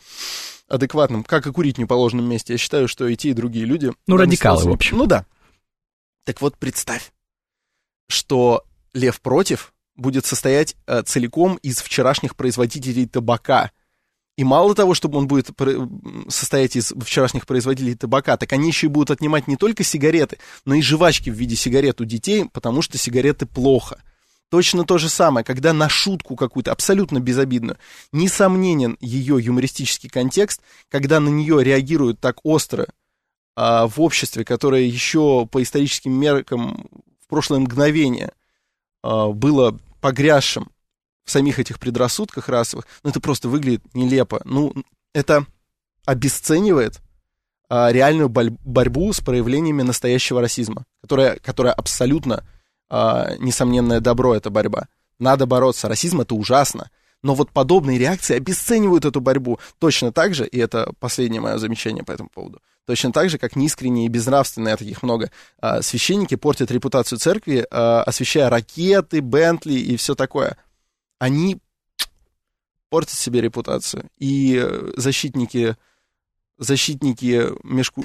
адекватным, 0.67 1.23
как 1.23 1.47
и 1.47 1.51
курить 1.51 1.77
в 1.77 1.79
неположенном 1.79 2.25
месте. 2.25 2.53
Я 2.53 2.57
считаю, 2.57 2.87
что 2.87 3.07
и 3.07 3.15
те, 3.15 3.31
и 3.31 3.33
другие 3.33 3.65
люди... 3.65 3.91
Ну, 4.07 4.15
радикалы, 4.15 4.63
в 4.63 4.71
общем. 4.71 4.97
Ну, 4.97 5.05
да. 5.05 5.25
Так 6.25 6.41
вот, 6.41 6.57
представь, 6.57 7.11
что 8.07 8.63
Лев 8.93 9.19
против 9.19 9.73
будет 9.95 10.25
состоять 10.25 10.75
э, 10.87 11.01
целиком 11.03 11.55
из 11.57 11.79
вчерашних 11.79 12.35
производителей 12.35 13.05
табака, 13.05 13.71
и 14.37 14.43
мало 14.43 14.73
того, 14.75 14.93
чтобы 14.93 15.17
он 15.17 15.27
будет 15.27 15.49
состоять 16.29 16.75
из 16.75 16.93
вчерашних 16.99 17.45
производителей 17.45 17.95
табака, 17.95 18.37
так 18.37 18.51
они 18.53 18.69
еще 18.69 18.87
и 18.87 18.89
будут 18.89 19.11
отнимать 19.11 19.47
не 19.47 19.57
только 19.57 19.83
сигареты, 19.83 20.37
но 20.65 20.73
и 20.75 20.81
жвачки 20.81 21.29
в 21.29 21.35
виде 21.35 21.55
сигарет 21.55 22.01
у 22.01 22.05
детей, 22.05 22.45
потому 22.51 22.81
что 22.81 22.97
сигареты 22.97 23.45
плохо. 23.45 24.01
Точно 24.49 24.83
то 24.83 24.97
же 24.97 25.07
самое, 25.07 25.45
когда 25.45 25.71
на 25.71 25.87
шутку 25.87 26.35
какую-то, 26.35 26.71
абсолютно 26.71 27.19
безобидную, 27.19 27.77
несомненен 28.11 28.97
ее 28.99 29.37
юмористический 29.39 30.09
контекст, 30.09 30.61
когда 30.89 31.19
на 31.19 31.29
нее 31.29 31.63
реагируют 31.63 32.19
так 32.19 32.39
остро 32.43 32.87
а, 33.55 33.87
в 33.87 34.01
обществе, 34.01 34.43
которое 34.43 34.83
еще 34.83 35.47
по 35.49 35.61
историческим 35.61 36.13
меркам 36.13 36.89
в 37.23 37.27
прошлое 37.27 37.59
мгновение 37.59 38.33
а, 39.03 39.29
было 39.29 39.79
погрязшим 40.01 40.69
в 41.25 41.31
самих 41.31 41.59
этих 41.59 41.79
предрассудках 41.79 42.49
расовых, 42.49 42.85
ну, 43.03 43.09
это 43.09 43.19
просто 43.19 43.49
выглядит 43.49 43.81
нелепо. 43.93 44.41
Ну, 44.43 44.73
это 45.13 45.45
обесценивает 46.05 46.99
а, 47.69 47.91
реальную 47.91 48.29
боль- 48.29 48.57
борьбу 48.65 49.13
с 49.13 49.21
проявлениями 49.21 49.81
настоящего 49.81 50.41
расизма, 50.41 50.85
которая, 51.01 51.37
которая 51.37 51.73
абсолютно 51.73 52.43
а, 52.89 53.35
несомненное 53.39 53.99
добро, 53.99 54.35
эта 54.35 54.49
борьба. 54.49 54.87
Надо 55.19 55.45
бороться. 55.45 55.87
Расизм— 55.87 56.21
это 56.21 56.35
ужасно. 56.35 56.89
Но 57.23 57.35
вот 57.35 57.51
подобные 57.51 57.99
реакции 57.99 58.35
обесценивают 58.35 59.05
эту 59.05 59.21
борьбу 59.21 59.59
точно 59.77 60.11
так 60.11 60.33
же, 60.33 60.47
и 60.47 60.57
это 60.57 60.91
последнее 60.99 61.39
мое 61.39 61.59
замечание 61.59 62.03
по 62.03 62.11
этому 62.11 62.29
поводу, 62.29 62.59
точно 62.87 63.11
так 63.11 63.29
же, 63.29 63.37
как 63.37 63.55
неискренние 63.55 64.07
и 64.07 64.09
безнравственные, 64.09 64.73
а 64.73 64.77
таких 64.77 65.03
много, 65.03 65.29
а, 65.61 65.83
священники 65.83 66.33
портят 66.33 66.71
репутацию 66.71 67.19
церкви, 67.19 67.67
а, 67.69 68.01
освещая 68.01 68.49
ракеты, 68.49 69.19
Бентли 69.19 69.75
и 69.75 69.97
все 69.97 70.15
такое— 70.15 70.57
они 71.21 71.59
портят 72.89 73.13
себе 73.13 73.41
репутацию. 73.41 74.09
И 74.17 74.59
э, 74.59 74.91
защитники, 74.97 75.77
защитники 76.57 77.49
межку, 77.63 78.03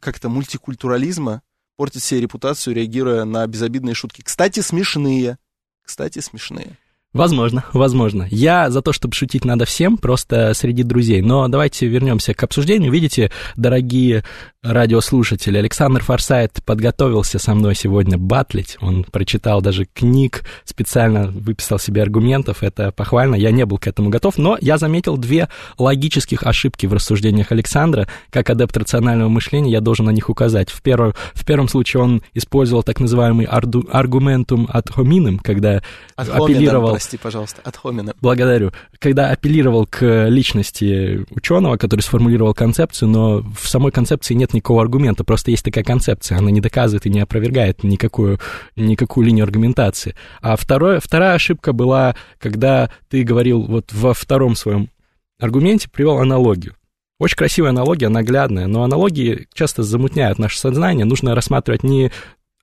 как-то 0.00 0.28
мультикультурализма 0.28 1.42
портят 1.74 2.04
себе 2.04 2.20
репутацию, 2.20 2.76
реагируя 2.76 3.24
на 3.24 3.44
безобидные 3.48 3.94
шутки. 3.94 4.22
Кстати, 4.22 4.60
смешные. 4.60 5.38
Кстати, 5.82 6.20
смешные. 6.20 6.78
Возможно, 7.16 7.64
возможно. 7.72 8.26
Я 8.30 8.70
за 8.70 8.82
то, 8.82 8.92
чтобы 8.92 9.14
шутить 9.14 9.44
надо 9.44 9.64
всем, 9.64 9.96
просто 9.96 10.52
среди 10.54 10.82
друзей. 10.82 11.22
Но 11.22 11.48
давайте 11.48 11.86
вернемся 11.86 12.34
к 12.34 12.42
обсуждению. 12.42 12.92
Видите, 12.92 13.30
дорогие 13.56 14.24
радиослушатели, 14.62 15.58
Александр 15.58 16.02
Форсайт 16.02 16.60
подготовился 16.64 17.38
со 17.38 17.54
мной 17.54 17.74
сегодня 17.74 18.18
батлить. 18.18 18.76
Он 18.80 19.04
прочитал 19.04 19.60
даже 19.60 19.86
книг, 19.86 20.42
специально 20.64 21.28
выписал 21.28 21.78
себе 21.78 22.02
аргументов. 22.02 22.62
Это 22.62 22.92
похвально. 22.92 23.36
Я 23.36 23.50
не 23.50 23.64
был 23.64 23.78
к 23.78 23.86
этому 23.86 24.10
готов, 24.10 24.38
но 24.38 24.58
я 24.60 24.78
заметил 24.78 25.16
две 25.16 25.48
логических 25.78 26.42
ошибки 26.42 26.86
в 26.86 26.92
рассуждениях 26.92 27.52
Александра. 27.52 28.08
Как 28.30 28.50
адепт 28.50 28.76
рационального 28.76 29.28
мышления 29.28 29.70
я 29.70 29.80
должен 29.80 30.06
на 30.06 30.10
них 30.10 30.28
указать. 30.28 30.70
В, 30.70 30.82
первом 30.82 31.14
в 31.34 31.44
первом 31.44 31.68
случае 31.68 32.02
он 32.02 32.22
использовал 32.34 32.82
так 32.82 33.00
называемый 33.00 33.46
арду, 33.46 33.86
аргументум 33.90 34.68
ad 34.72 34.88
hominem, 34.96 35.38
когда 35.42 35.82
от 36.16 36.28
апеллировал 36.28 36.98
прости, 37.06 37.18
пожалуйста, 37.18 37.60
от 37.62 37.76
Хомина. 37.76 38.14
Благодарю. 38.20 38.72
Когда 38.98 39.30
апеллировал 39.30 39.86
к 39.86 40.26
личности 40.28 41.24
ученого, 41.30 41.76
который 41.76 42.00
сформулировал 42.00 42.52
концепцию, 42.52 43.08
но 43.10 43.42
в 43.42 43.68
самой 43.68 43.92
концепции 43.92 44.34
нет 44.34 44.52
никакого 44.54 44.82
аргумента, 44.82 45.22
просто 45.22 45.52
есть 45.52 45.64
такая 45.64 45.84
концепция, 45.84 46.38
она 46.38 46.50
не 46.50 46.60
доказывает 46.60 47.06
и 47.06 47.10
не 47.10 47.20
опровергает 47.20 47.84
никакую, 47.84 48.40
никакую 48.74 49.24
линию 49.24 49.44
аргументации. 49.44 50.16
А 50.42 50.56
второе, 50.56 50.98
вторая 50.98 51.34
ошибка 51.34 51.72
была, 51.72 52.16
когда 52.40 52.90
ты 53.08 53.22
говорил 53.22 53.62
вот 53.62 53.92
во 53.92 54.12
втором 54.12 54.56
своем 54.56 54.90
аргументе, 55.38 55.88
привел 55.88 56.18
аналогию. 56.18 56.74
Очень 57.20 57.36
красивая 57.36 57.70
аналогия, 57.70 58.08
наглядная, 58.08 58.66
но 58.66 58.82
аналогии 58.82 59.46
часто 59.54 59.84
замутняют 59.84 60.40
наше 60.40 60.58
сознание. 60.58 61.06
Нужно 61.06 61.36
рассматривать 61.36 61.84
не 61.84 62.10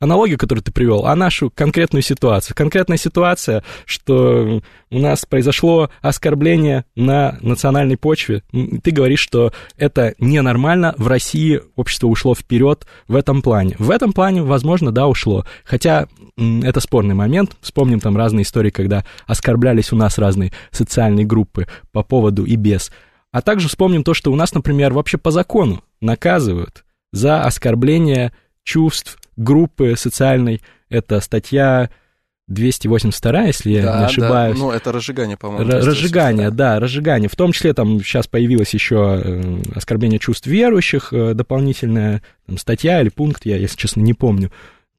аналогию, 0.04 0.38
которую 0.38 0.64
ты 0.64 0.72
привел, 0.72 1.06
а 1.06 1.16
нашу 1.16 1.50
конкретную 1.50 2.02
ситуацию. 2.02 2.56
Конкретная 2.56 2.98
ситуация, 2.98 3.64
что 3.86 4.62
у 4.92 5.00
нас 5.00 5.26
произошло 5.26 5.90
оскорбление 6.02 6.86
на 6.96 7.38
национальной 7.42 7.98
почве. 7.98 8.44
Ты 8.52 8.92
говоришь, 8.92 9.22
что 9.22 9.54
это 9.78 10.14
ненормально, 10.20 10.94
в 10.98 11.08
России 11.08 11.62
общество 11.76 12.08
ушло 12.08 12.36
вперед 12.36 12.86
в 13.08 13.16
этом 13.16 13.42
плане. 13.42 13.76
В 13.80 13.90
этом 13.90 14.14
плане, 14.14 14.44
возможно, 14.44 14.92
да, 14.92 15.08
ушло. 15.08 15.46
Хотя 15.64 16.08
это 16.38 16.80
спорный 16.80 17.16
момент. 17.16 17.56
Вспомним 17.62 18.00
там 18.00 18.18
разные 18.18 18.44
истории, 18.44 18.70
когда 18.72 19.06
оскорблялись 19.26 19.94
у 19.94 19.96
нас 19.96 20.18
разные 20.18 20.52
социальные 20.72 21.26
группы 21.26 21.68
по 21.92 22.04
поводу 22.04 22.44
и 22.46 22.56
без. 22.56 22.92
А 23.32 23.42
также 23.42 23.68
вспомним 23.68 24.04
то, 24.04 24.14
что 24.14 24.32
у 24.32 24.36
нас, 24.36 24.54
например, 24.54 24.94
вообще 24.94 25.18
по 25.18 25.32
закону 25.32 25.84
наказывают 26.02 26.84
за 27.12 27.42
оскорбление 27.42 28.34
чувств 28.64 29.18
группы 29.36 29.96
социальной. 29.98 30.62
Это 30.90 31.20
статья 31.22 31.90
282, 32.48 33.42
если 33.44 33.82
да, 33.82 33.94
я 33.94 34.00
не 34.00 34.06
ошибаюсь. 34.06 34.58
Да, 34.58 34.64
ну, 34.66 34.72
это 34.72 34.92
разжигание, 34.92 35.38
по-моему. 35.38 35.72
разжигание, 35.72 36.52
да, 36.52 36.80
разжигание. 36.80 37.30
В 37.30 37.36
том 37.36 37.54
числе 37.54 37.74
там 37.74 38.00
сейчас 38.04 38.28
появилось 38.28 38.74
еще 38.74 39.22
э, 39.24 39.62
оскорбление 39.76 40.20
чувств 40.20 40.46
верующих, 40.48 41.14
э, 41.14 41.34
дополнительная 41.34 42.22
там, 42.46 42.58
статья 42.58 43.02
или 43.02 43.10
пункт, 43.10 43.46
я, 43.46 43.58
если 43.58 43.78
честно, 43.78 44.02
не 44.02 44.14
помню. 44.14 44.52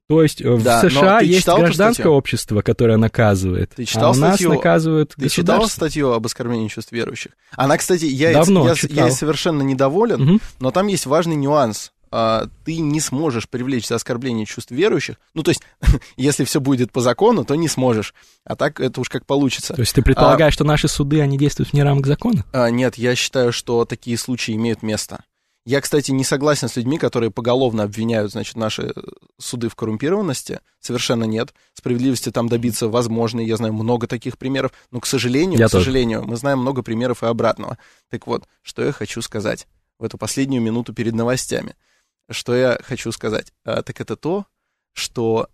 То 0.07 0.21
есть 0.21 0.39
э, 0.41 0.57
да, 0.57 0.81
в 0.81 0.89
США 0.89 1.19
есть 1.21 1.47
гражданское 1.47 2.09
общество, 2.09 2.61
которое 2.61 2.97
наказывает, 2.97 3.71
ты 3.75 3.85
читал 3.85 4.07
а 4.07 4.11
у 4.11 4.13
статью, 4.13 4.49
нас 4.49 4.57
наказывают 4.57 5.13
Ты 5.17 5.29
читал 5.29 5.67
статью 5.67 6.11
об 6.11 6.25
оскорблении 6.25 6.67
чувств 6.67 6.91
верующих? 6.91 7.31
Она, 7.51 7.77
кстати, 7.77 8.05
я, 8.05 8.33
Давно 8.33 8.67
я, 8.67 8.75
я, 8.89 9.05
я 9.05 9.11
совершенно 9.11 9.63
недоволен, 9.63 10.21
угу. 10.21 10.39
но 10.59 10.71
там 10.71 10.87
есть 10.87 11.07
важный 11.07 11.35
нюанс. 11.35 11.91
А, 12.11 12.47
ты 12.63 12.77
не 12.77 12.99
сможешь 12.99 13.49
привлечь 13.49 13.87
за 13.87 13.95
оскорбление 13.95 14.45
чувств 14.45 14.71
верующих. 14.71 15.17
Ну, 15.33 15.43
то 15.43 15.51
есть, 15.51 15.61
если 16.17 16.43
все 16.43 16.59
будет 16.59 16.91
по 16.91 17.01
закону, 17.01 17.43
то 17.45 17.55
не 17.55 17.67
сможешь. 17.67 18.13
А 18.43 18.55
так 18.55 18.79
это 18.79 19.01
уж 19.01 19.09
как 19.09 19.25
получится. 19.25 19.73
То 19.73 19.81
есть 19.81 19.93
ты 19.93 20.01
предполагаешь, 20.01 20.53
а, 20.53 20.55
что 20.55 20.63
наши 20.63 20.87
суды, 20.87 21.21
они 21.21 21.37
действуют 21.37 21.71
вне 21.71 21.83
рамок 21.83 22.05
закона? 22.05 22.45
А, 22.53 22.69
нет, 22.69 22.95
я 22.95 23.15
считаю, 23.15 23.51
что 23.51 23.85
такие 23.85 24.17
случаи 24.17 24.53
имеют 24.55 24.83
место. 24.83 25.23
Я, 25.65 25.81
кстати, 25.81 26.11
не 26.11 26.23
согласен 26.23 26.69
с 26.69 26.75
людьми, 26.75 26.99
которые 26.99 27.31
поголовно 27.31 27.83
обвиняют, 27.83 28.31
значит, 28.31 28.55
наши 28.55 28.93
суды 29.39 29.67
в 29.67 29.75
коррумпированности. 29.75 30.59
Совершенно 30.79 31.23
нет. 31.23 31.55
Справедливости 31.73 32.29
там 32.29 32.47
добиться 32.47 32.87
возможно. 32.87 33.39
Я 33.39 33.57
знаю 33.57 33.73
много 33.73 34.05
таких 34.05 34.37
примеров. 34.37 34.73
Но, 34.91 34.99
к 34.99 35.07
сожалению, 35.07 35.57
я 35.57 35.67
к 35.67 35.71
тоже. 35.71 35.85
сожалению, 35.85 36.23
мы 36.23 36.35
знаем 36.35 36.59
много 36.59 36.83
примеров 36.83 37.23
и 37.23 37.25
обратного. 37.25 37.79
Так 38.11 38.27
вот, 38.27 38.43
что 38.61 38.83
я 38.83 38.91
хочу 38.91 39.23
сказать 39.23 39.67
в 39.97 40.03
эту 40.03 40.19
последнюю 40.19 40.61
минуту 40.61 40.93
перед 40.93 41.13
новостями– 41.13 41.75
что 42.29 42.55
я 42.55 42.79
хочу 42.83 43.11
сказать? 43.11 43.53
А, 43.63 43.81
так 43.81 44.01
это 44.01 44.15
то, 44.15 44.45
что 44.93 45.49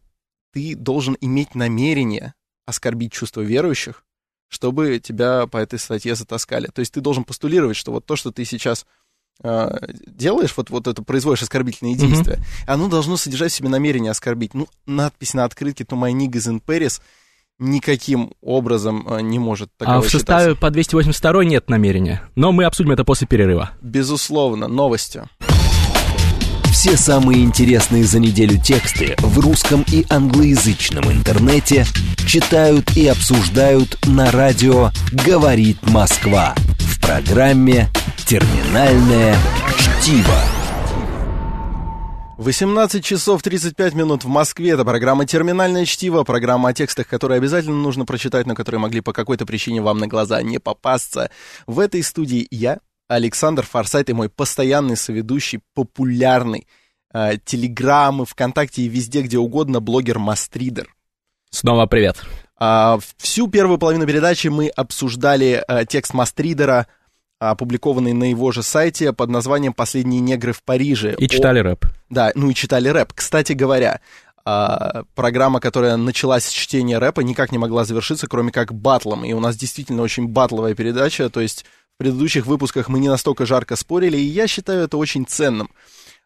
ты 0.53 0.75
должен 0.75 1.17
иметь 1.21 1.55
намерение 1.55 2.33
оскорбить 2.65 3.13
чувства 3.13 3.41
верующих, 3.41 4.03
чтобы 4.47 4.99
тебя 4.99 5.47
по 5.47 5.57
этой 5.57 5.79
статье 5.79 6.15
затаскали. 6.15 6.67
То 6.67 6.79
есть 6.81 6.93
ты 6.93 7.01
должен 7.01 7.23
постулировать, 7.23 7.77
что 7.77 7.91
вот 7.91 8.05
то, 8.05 8.15
что 8.15 8.31
ты 8.31 8.45
сейчас 8.45 8.85
э, 9.43 9.77
делаешь, 10.07 10.53
вот, 10.55 10.69
вот 10.69 10.87
это 10.87 11.03
производишь 11.03 11.43
оскорбительные 11.43 11.95
действия, 11.95 12.35
mm-hmm. 12.35 12.63
оно 12.67 12.89
должно 12.89 13.17
содержать 13.17 13.51
в 13.51 13.55
себе 13.55 13.69
намерение 13.69 14.11
оскорбить. 14.11 14.53
Ну, 14.53 14.67
надпись 14.85 15.33
на 15.33 15.45
открытке 15.45 15.83
«To 15.83 15.97
my 15.97 16.11
niggas 16.11 16.51
in 16.51 16.61
Paris» 16.63 17.01
никаким 17.61 18.33
образом 18.41 19.07
э, 19.07 19.21
не 19.21 19.39
может 19.39 19.69
такого 19.77 19.97
А 19.97 20.01
в 20.01 20.09
составе 20.09 20.51
считаться. 20.51 20.61
по 20.61 20.69
282 20.71 21.45
нет 21.45 21.69
намерения, 21.69 22.23
но 22.35 22.51
мы 22.51 22.65
обсудим 22.65 22.91
это 22.91 23.05
после 23.05 23.27
перерыва. 23.27 23.71
Безусловно, 23.81 24.67
новости. 24.67 25.23
Все 26.71 26.95
самые 26.95 27.43
интересные 27.43 28.05
за 28.05 28.17
неделю 28.19 28.57
тексты 28.57 29.15
в 29.19 29.39
русском 29.39 29.85
и 29.91 30.05
англоязычном 30.09 31.11
интернете 31.11 31.85
читают 32.25 32.95
и 32.95 33.07
обсуждают 33.07 33.99
на 34.07 34.31
радио 34.31 34.89
«Говорит 35.11 35.85
Москва» 35.89 36.55
в 36.79 37.01
программе 37.01 37.89
«Терминальное 38.25 39.35
чтиво». 39.77 40.37
18 42.37 43.03
часов 43.03 43.43
35 43.43 43.93
минут 43.93 44.23
в 44.23 44.27
Москве. 44.27 44.71
Это 44.71 44.85
программа 44.85 45.25
«Терминальное 45.25 45.85
чтиво», 45.85 46.23
программа 46.23 46.69
о 46.69 46.73
текстах, 46.73 47.05
которые 47.05 47.37
обязательно 47.37 47.75
нужно 47.75 48.05
прочитать, 48.05 48.47
но 48.47 48.55
которые 48.55 48.79
могли 48.79 49.01
по 49.01 49.11
какой-то 49.11 49.45
причине 49.45 49.81
вам 49.81 49.99
на 49.99 50.07
глаза 50.07 50.41
не 50.41 50.57
попасться. 50.57 51.31
В 51.67 51.79
этой 51.79 52.01
студии 52.01 52.47
я, 52.49 52.79
Александр 53.11 53.65
Форсайт, 53.65 54.09
и 54.09 54.13
мой 54.13 54.29
постоянный 54.29 54.95
соведущий, 54.95 55.61
популярный, 55.73 56.67
э, 57.13 57.33
телеграммы, 57.43 58.25
ВКонтакте 58.25 58.83
и 58.83 58.87
везде, 58.87 59.21
где 59.21 59.37
угодно, 59.37 59.81
блогер 59.81 60.17
Мастридер. 60.17 60.87
Снова 61.49 61.85
привет. 61.85 62.23
А, 62.57 62.99
всю 63.17 63.47
первую 63.47 63.77
половину 63.79 64.07
передачи 64.07 64.47
мы 64.47 64.69
обсуждали 64.69 65.63
а, 65.67 65.85
текст 65.85 66.13
Мастридера 66.13 66.87
опубликованный 67.39 68.13
на 68.13 68.29
его 68.29 68.51
же 68.51 68.61
сайте 68.61 69.13
под 69.13 69.31
названием 69.31 69.73
«Последние 69.73 70.21
негры 70.21 70.53
в 70.53 70.61
Париже». 70.61 71.15
И 71.17 71.27
читали 71.27 71.59
О... 71.59 71.63
рэп. 71.63 71.85
Да, 72.07 72.31
ну 72.35 72.51
и 72.51 72.53
читали 72.53 72.87
рэп. 72.87 73.13
Кстати 73.13 73.53
говоря, 73.53 73.99
а, 74.45 75.03
программа, 75.15 75.59
которая 75.59 75.97
началась 75.97 76.45
с 76.45 76.51
чтения 76.51 76.99
рэпа, 76.99 77.21
никак 77.21 77.51
не 77.51 77.57
могла 77.57 77.83
завершиться, 77.83 78.27
кроме 78.27 78.51
как 78.51 78.73
батлом. 78.73 79.25
И 79.25 79.33
у 79.33 79.39
нас 79.39 79.57
действительно 79.57 80.03
очень 80.03 80.27
батловая 80.27 80.75
передача, 80.75 81.29
то 81.29 81.41
есть 81.41 81.65
предыдущих 82.01 82.47
выпусках 82.47 82.89
мы 82.89 82.99
не 82.99 83.09
настолько 83.09 83.45
жарко 83.45 83.75
спорили, 83.75 84.17
и 84.17 84.23
я 84.23 84.47
считаю 84.47 84.85
это 84.85 84.97
очень 84.97 85.23
ценным. 85.23 85.69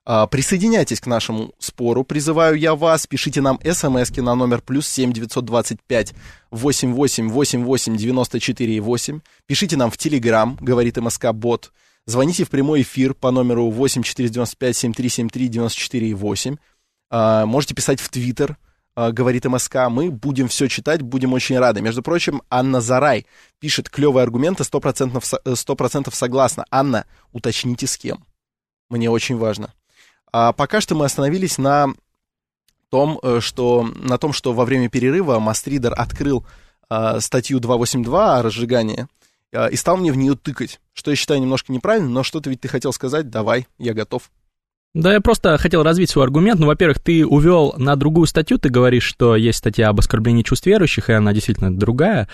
А, 0.05 0.25
присоединяйтесь 0.25 1.01
к 1.01 1.05
нашему 1.05 1.53
спору, 1.59 2.05
призываю 2.05 2.55
я 2.55 2.75
вас, 2.75 3.07
пишите 3.07 3.41
нам 3.41 3.59
смс 3.61 4.09
на 4.15 4.35
номер 4.35 4.61
плюс 4.61 4.87
семь 4.87 5.11
девятьсот 5.11 5.43
двадцать 5.43 5.81
пять 5.81 6.13
восемь 6.49 6.93
восемь 6.93 7.27
восемь 7.27 7.65
восемь 7.65 7.97
девяносто 7.97 8.39
четыре 8.39 8.79
восемь, 8.79 9.19
пишите 9.47 9.75
нам 9.75 9.91
в 9.91 9.97
Телеграм, 9.97 10.57
говорит 10.61 10.95
МСК 10.95 11.33
Бот, 11.33 11.73
звоните 12.05 12.45
в 12.45 12.49
прямой 12.49 12.83
эфир 12.83 13.13
по 13.13 13.31
номеру 13.31 13.69
восемь 13.69 14.03
четыре 14.03 14.29
девяносто 14.29 14.55
пять 14.55 14.77
семь 14.77 14.93
три 14.93 15.09
семь 15.09 15.27
три 15.27 15.49
девяносто 15.49 15.77
четыре 15.77 16.13
восемь, 16.13 16.55
а, 17.09 17.45
можете 17.45 17.75
писать 17.75 17.99
в 17.99 18.07
Твиттер, 18.07 18.57
говорит 18.95 19.45
МСК, 19.45 19.89
мы 19.89 20.09
будем 20.09 20.47
все 20.47 20.67
читать, 20.67 21.01
будем 21.01 21.33
очень 21.33 21.59
рады. 21.59 21.81
Между 21.81 22.01
прочим, 22.01 22.41
Анна 22.49 22.81
Зарай 22.81 23.25
пишет 23.59 23.89
клевые 23.89 24.23
аргументы, 24.23 24.63
100%, 24.63 25.21
100% 25.43 26.13
согласна. 26.13 26.65
Анна, 26.71 27.05
уточните 27.33 27.87
с 27.87 27.97
кем. 27.97 28.23
Мне 28.89 29.09
очень 29.09 29.37
важно. 29.37 29.73
А 30.31 30.53
пока 30.53 30.81
что 30.81 30.95
мы 30.95 31.05
остановились 31.05 31.57
на 31.57 31.93
том, 32.89 33.19
э, 33.23 33.39
что, 33.41 33.83
на 33.83 34.17
том, 34.17 34.33
что 34.33 34.53
во 34.53 34.65
время 34.65 34.89
перерыва 34.89 35.39
Мастридер 35.39 35.93
открыл 35.95 36.45
э, 36.89 37.19
статью 37.19 37.59
282 37.59 38.39
о 38.39 38.41
разжигании 38.41 39.07
э, 39.51 39.71
и 39.71 39.75
стал 39.75 39.97
мне 39.97 40.11
в 40.11 40.17
нее 40.17 40.35
тыкать, 40.35 40.79
что 40.93 41.11
я 41.11 41.17
считаю 41.17 41.41
немножко 41.41 41.73
неправильно, 41.73 42.09
но 42.09 42.23
что-то 42.23 42.49
ведь 42.49 42.61
ты 42.61 42.67
хотел 42.67 42.93
сказать, 42.93 43.29
давай, 43.29 43.67
я 43.77 43.93
готов. 43.93 44.31
Да, 44.95 45.11
я 45.11 45.19
просто 45.19 45.57
хотел 45.57 45.83
развить 45.83 46.09
свой 46.09 46.23
аргумент. 46.23 46.57
Ну, 46.57 46.67
во-первых, 46.67 46.99
ты 46.99 47.25
увел 47.25 47.73
на 47.77 47.97
другую 47.97 48.27
статью, 48.27 48.57
ты 48.57 48.69
говоришь, 48.69 49.03
что 49.03 49.35
есть 49.35 49.57
статья 49.57 49.89
об 49.89 49.99
оскорблении 49.99 50.41
чувств 50.41 50.65
верующих, 50.65 51.09
и 51.09 51.13
она 51.13 51.33
действительно 51.33 51.77
другая. 51.77 52.29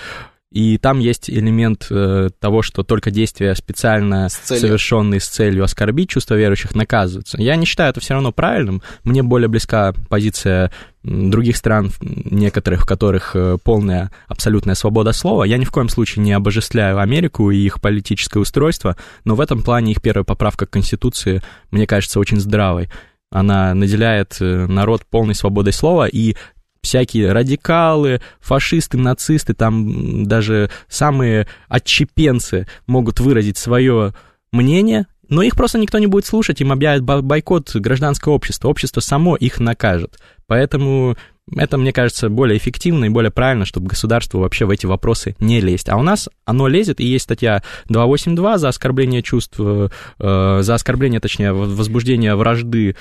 И 0.52 0.78
там 0.78 1.00
есть 1.00 1.30
элемент 1.30 1.88
э, 1.90 2.30
того, 2.40 2.62
что 2.62 2.84
только 2.84 3.10
действия 3.10 3.56
специально 3.56 4.28
с 4.28 4.34
совершенные 4.34 5.22
с 5.22 5.28
целью 5.28 5.64
оскорбить 5.64 6.10
чувства 6.10 6.36
верующих 6.36 6.76
наказываются. 6.76 7.42
Я 7.42 7.56
не 7.56 7.66
считаю 7.66 7.92
это 7.92 8.02
все 8.02 8.16
равно 8.16 8.34
правильным. 8.34 8.82
Мне 9.06 9.24
более 9.24 9.48
близка 9.48 9.94
позиция 10.10 10.70
других 11.04 11.56
стран, 11.56 11.92
некоторых, 12.02 12.82
в 12.82 12.86
которых 12.86 13.34
э, 13.34 13.58
полная 13.64 14.12
абсолютная 14.28 14.76
свобода 14.76 15.14
слова. 15.14 15.46
Я 15.46 15.58
ни 15.58 15.64
в 15.64 15.72
коем 15.72 15.88
случае 15.88 16.24
не 16.24 16.34
обожествляю 16.34 17.00
Америку 17.00 17.50
и 17.50 17.58
их 17.58 17.80
политическое 17.80 18.40
устройство, 18.40 18.98
но 19.24 19.36
в 19.36 19.42
этом 19.42 19.64
плане 19.64 19.94
их 19.94 20.02
первая 20.02 20.26
поправка 20.26 20.66
к 20.66 20.72
Конституции, 20.72 21.42
мне 21.72 21.88
кажется, 21.88 22.20
очень 22.20 22.42
здравой 22.42 22.90
она 23.32 23.74
наделяет 23.74 24.38
э, 24.42 24.68
народ 24.68 25.06
полной 25.10 25.36
свободой 25.36 25.72
слова, 25.72 26.06
и 26.06 26.36
всякие 26.82 27.32
радикалы, 27.32 28.22
фашисты, 28.40 28.98
нацисты, 28.98 29.54
там 29.54 30.26
даже 30.26 30.70
самые 30.88 31.48
отчепенцы 31.68 32.68
могут 32.88 33.20
выразить 33.20 33.58
свое 33.58 34.14
мнение, 34.52 35.08
но 35.30 35.42
их 35.44 35.56
просто 35.56 35.78
никто 35.78 35.98
не 36.00 36.08
будет 36.08 36.26
слушать, 36.26 36.60
им 36.62 36.72
объявят 36.72 37.04
бойкот 37.04 37.76
гражданского 37.76 38.34
общества, 38.34 38.68
общество 38.68 39.00
само 39.00 39.36
их 39.36 39.60
накажет. 39.60 40.20
Поэтому 40.48 41.16
это, 41.56 41.78
мне 41.78 41.94
кажется, 41.94 42.30
более 42.30 42.58
эффективно 42.58 43.06
и 43.06 43.10
более 43.10 43.32
правильно, 43.32 43.66
чтобы 43.66 43.88
государство 43.88 44.40
вообще 44.40 44.66
в 44.66 44.70
эти 44.70 44.86
вопросы 44.86 45.36
не 45.40 45.60
лезть. 45.62 45.90
А 45.90 45.98
у 45.98 46.04
нас 46.04 46.30
оно 46.46 46.68
лезет, 46.68 47.00
и 47.00 47.06
есть 47.06 47.26
статья 47.26 47.64
282 47.88 48.58
за 48.58 48.70
оскорбление 48.70 49.22
чувств, 49.22 49.60
э, 49.60 49.90
за 50.20 50.74
оскорбление, 50.74 51.20
точнее, 51.20 51.54
возбуждение 51.54 52.36
вражды, 52.36 52.96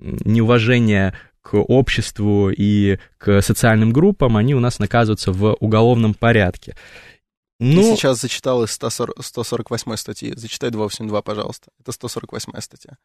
неуважение 0.00 1.14
к 1.48 1.54
обществу 1.54 2.50
и 2.50 2.98
к 3.16 3.40
социальным 3.40 3.90
группам, 3.90 4.36
они 4.36 4.54
у 4.54 4.60
нас 4.60 4.78
наказываются 4.78 5.32
в 5.32 5.56
уголовном 5.60 6.12
порядке. 6.12 6.76
Ну, 7.58 7.82
Ты 7.82 7.96
сейчас 7.96 8.20
зачитал 8.20 8.64
из 8.64 8.70
140, 8.72 9.24
148 9.24 9.96
статьи. 9.96 10.34
Зачитай 10.36 10.70
282, 10.70 11.22
пожалуйста. 11.22 11.70
Это 11.80 11.92
148 11.92 12.60
статья. 12.60 12.98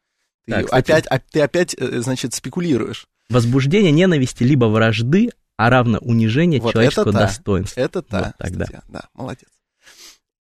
Ты, 0.44 0.52
так, 0.52 0.72
опять, 0.72 1.06
а, 1.06 1.18
ты 1.18 1.40
опять, 1.40 1.74
э, 1.74 2.00
значит, 2.02 2.34
спекулируешь. 2.34 3.06
Возбуждение 3.30 3.90
ненависти 3.90 4.42
либо 4.42 4.66
вражды, 4.66 5.30
а 5.56 5.70
равно 5.70 5.98
унижение 6.02 6.60
вот 6.60 6.72
человеческого 6.72 7.08
это 7.08 7.18
достоинства. 7.18 7.80
Это 7.80 8.02
та 8.02 8.18
вот 8.18 8.32
тогда. 8.38 8.66
статья, 8.66 8.82
да, 8.88 9.08
молодец. 9.14 9.48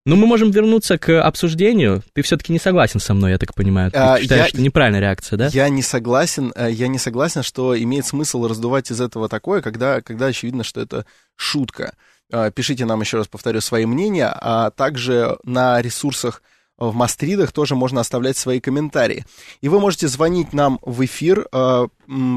Ну, 0.05 0.17
мы 0.17 0.27
можем 0.27 0.51
вернуться 0.51 0.97
к 0.97 1.21
обсуждению. 1.21 2.03
Ты 2.11 2.23
все-таки 2.23 2.51
не 2.51 2.59
согласен 2.59 2.99
со 2.99 3.13
мной, 3.13 3.31
я 3.31 3.37
так 3.37 3.55
понимаю. 3.55 3.89
Ты 3.89 3.97
а, 3.97 4.19
считаешь, 4.19 4.43
я, 4.43 4.49
что 4.49 4.61
неправильная 4.61 4.99
реакция, 4.99 5.37
да? 5.37 5.47
Я 5.47 5.69
не 5.69 5.81
согласен. 5.81 6.51
Э, 6.55 6.69
я 6.69 6.89
не 6.89 6.99
согласен, 6.99 7.41
что 7.41 7.81
имеет 7.81 8.05
смысл 8.05 8.45
раздувать 8.45 8.91
из 8.91 8.99
этого 8.99 9.29
такое, 9.29 9.61
когда, 9.61 10.01
когда 10.01 10.25
очевидно, 10.25 10.65
что 10.65 10.81
это 10.81 11.05
шутка. 11.37 11.93
А, 12.33 12.51
пишите 12.51 12.83
нам, 12.83 12.99
еще 12.99 13.15
раз 13.15 13.29
повторю, 13.29 13.61
свои 13.61 13.85
мнения, 13.85 14.27
а 14.27 14.71
также 14.71 15.37
на 15.45 15.81
ресурсах 15.81 16.43
в 16.77 16.93
Мастридах 16.93 17.53
тоже 17.53 17.75
можно 17.75 18.01
оставлять 18.01 18.35
свои 18.35 18.59
комментарии. 18.59 19.25
И 19.61 19.69
вы 19.69 19.79
можете 19.79 20.09
звонить 20.09 20.51
нам 20.51 20.79
в 20.81 21.05
эфир 21.05 21.47
э, 21.49 21.87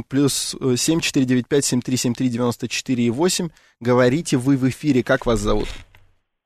плюс 0.08 0.54
7495-7373-94,8. 0.60 3.50
Говорите 3.80 4.36
вы 4.36 4.56
в 4.56 4.68
эфире, 4.68 5.02
как 5.02 5.26
вас 5.26 5.40
зовут? 5.40 5.66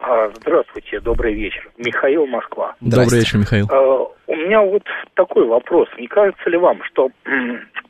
А, 0.01 0.31
здравствуйте, 0.35 0.99
добрый 1.01 1.35
вечер. 1.35 1.71
Михаил, 1.77 2.27
Москва. 2.27 2.75
Добрый 2.81 3.19
вечер, 3.19 3.39
Михаил. 3.39 3.67
А, 3.71 4.07
у 4.27 4.35
меня 4.35 4.63
вот 4.63 4.83
такой 5.15 5.47
вопрос. 5.47 5.89
Не 5.99 6.07
кажется 6.07 6.49
ли 6.49 6.57
вам, 6.57 6.83
что 6.85 7.11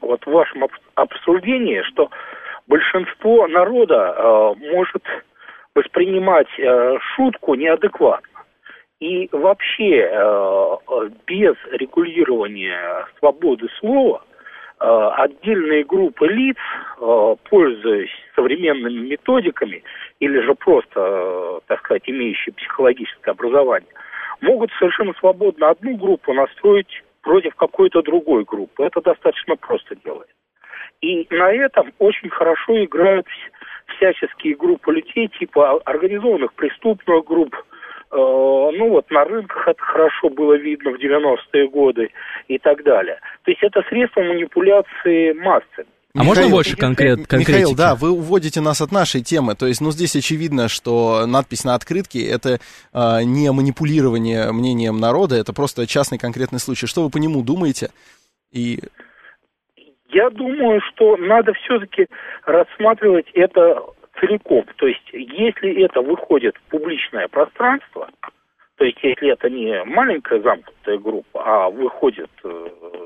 вот 0.01 0.21
в 0.25 0.31
вашем 0.31 0.67
обсуждении, 0.97 1.83
что 1.83 2.11
большинство 2.67 3.47
народа 3.47 4.15
а, 4.17 4.55
может 4.55 5.05
воспринимать 5.75 6.49
шутку 7.15 7.55
неадекватно? 7.55 8.27
И 8.99 9.31
вообще 9.33 10.11
без 11.27 11.55
регулирования 11.73 13.07
свободы 13.19 13.67
слова 13.79 14.23
отдельные 14.81 15.85
группы 15.85 16.27
лиц, 16.27 16.57
пользуясь 16.97 18.11
современными 18.35 19.09
методиками, 19.09 19.83
или 20.21 20.41
же 20.41 20.55
просто, 20.55 21.01
э, 21.01 21.61
так 21.67 21.81
сказать, 21.81 22.03
имеющие 22.07 22.55
психологическое 22.55 23.33
образование, 23.33 23.91
могут 24.41 24.71
совершенно 24.79 25.13
свободно 25.15 25.71
одну 25.71 25.97
группу 25.97 26.33
настроить 26.33 27.03
против 27.23 27.55
какой-то 27.57 28.03
другой 28.03 28.45
группы. 28.45 28.85
Это 28.85 29.01
достаточно 29.01 29.57
просто 29.57 29.97
делает. 29.97 30.29
И 31.01 31.27
на 31.31 31.53
этом 31.53 31.93
очень 31.99 32.29
хорошо 32.29 32.85
играют 32.85 33.27
всяческие 33.97 34.55
группы 34.55 34.93
людей, 34.93 35.29
типа 35.29 35.81
организованных 35.85 36.53
преступных 36.55 37.25
групп, 37.25 37.55
э, 37.55 37.70
ну 38.17 38.89
вот 38.91 39.11
на 39.11 39.25
рынках 39.25 39.69
это 39.69 39.83
хорошо 39.83 40.31
было 40.31 40.55
видно 40.55 40.91
в 40.91 40.97
90-е 40.97 41.69
годы 41.69 42.11
и 42.49 42.59
так 42.59 42.83
далее. 42.83 43.19
То 43.45 43.51
есть 43.51 43.63
это 43.63 43.83
средство 43.89 44.21
манипуляции 44.23 45.33
массами. 45.33 45.89
А 46.13 46.25
Михаил, 46.25 46.27
можно 46.27 46.49
больше 46.51 46.77
конкрет, 46.77 47.27
конкретики? 47.29 47.51
Михаил, 47.51 47.77
да, 47.77 47.95
вы 47.95 48.11
уводите 48.11 48.61
нас 48.61 48.81
от 48.81 48.91
нашей 48.91 49.23
темы. 49.23 49.55
То 49.55 49.69
есть, 49.69 49.81
ну, 49.81 49.93
здесь 49.93 50.17
очевидно, 50.17 50.69
что 50.69 51.25
надпись 51.25 51.65
на 51.65 51.77
открытке— 51.77 52.27
это 52.29 52.59
э, 52.93 53.23
не 53.23 53.53
манипулирование 53.53 54.51
мнением 54.51 54.99
народа, 54.99 55.37
это 55.37 55.53
просто 55.53 55.87
частный 55.87 56.19
конкретный 56.19 56.59
случай. 56.59 56.89
Что 56.89 57.05
вы 57.05 57.11
по 57.11 57.19
нему 57.19 57.43
думаете? 57.43 57.91
И... 58.51 58.81
Я 60.09 60.31
думаю, 60.31 60.81
что 60.91 61.17
надо 61.17 61.53
все-таки 61.53 62.09
рассматривать 62.45 63.31
это 63.35 63.81
целиком. 64.21 64.65
То 64.77 64.87
есть, 64.87 65.09
если 65.13 65.83
это 65.83 66.01
выходит 66.01 66.57
в 66.57 66.71
публичное 66.71 67.29
пространство, 67.29 68.09
то 68.77 68.85
есть, 68.85 68.99
если 69.03 69.33
это 69.33 69.51
не 69.51 69.83
маленькая 69.85 70.41
замкнутая 70.41 70.99
группа, 70.99 71.43
а 71.45 71.71
выходит, 71.71 72.31
э, 72.45 73.00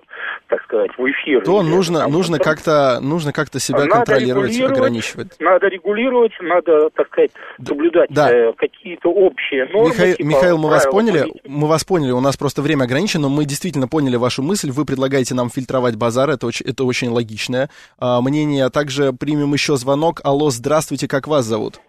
так 0.48 0.62
сказать, 0.64 0.90
в 0.96 1.04
эфир... 1.10 1.42
То 1.42 1.62
нужно, 1.62 2.00
там, 2.00 2.12
нужно 2.12 2.38
как-то 2.38 3.00
нужно 3.00 3.32
как-то 3.32 3.58
себя 3.58 3.80
надо 3.80 3.90
контролировать, 3.90 4.60
ограничивать. 4.60 5.36
Надо 5.40 5.68
регулировать, 5.68 6.32
надо, 6.40 6.90
так 6.90 7.06
сказать, 7.08 7.30
соблюдать 7.64 8.10
да. 8.10 8.30
э, 8.30 8.52
какие-то 8.56 9.08
общие 9.10 9.66
нормы. 9.66 9.90
Михаил, 9.90 10.16
типа, 10.16 10.26
Михаил 10.26 10.58
мы 10.58 10.68
вас 10.70 10.86
поняли, 10.86 11.20
политики. 11.20 11.40
мы 11.46 11.68
вас 11.68 11.84
поняли, 11.84 12.10
у 12.12 12.20
нас 12.20 12.36
просто 12.36 12.62
время 12.62 12.84
ограничено, 12.84 13.22
но 13.22 13.28
мы 13.30 13.44
действительно 13.44 13.88
поняли 13.88 14.16
вашу 14.16 14.42
мысль, 14.42 14.70
вы 14.70 14.84
предлагаете 14.84 15.34
нам 15.34 15.50
фильтровать 15.50 15.96
базар, 15.96 16.30
это 16.30 16.46
очень, 16.46 16.66
это 16.66 16.84
очень 16.84 17.08
логичное 17.08 17.70
а, 17.98 18.20
мнение. 18.20 18.68
Также 18.70 19.12
примем 19.12 19.52
еще 19.52 19.76
звонок. 19.76 20.20
Алло, 20.24 20.50
здравствуйте, 20.50 21.08
как 21.08 21.26
вас 21.26 21.44
зовут? 21.44 21.80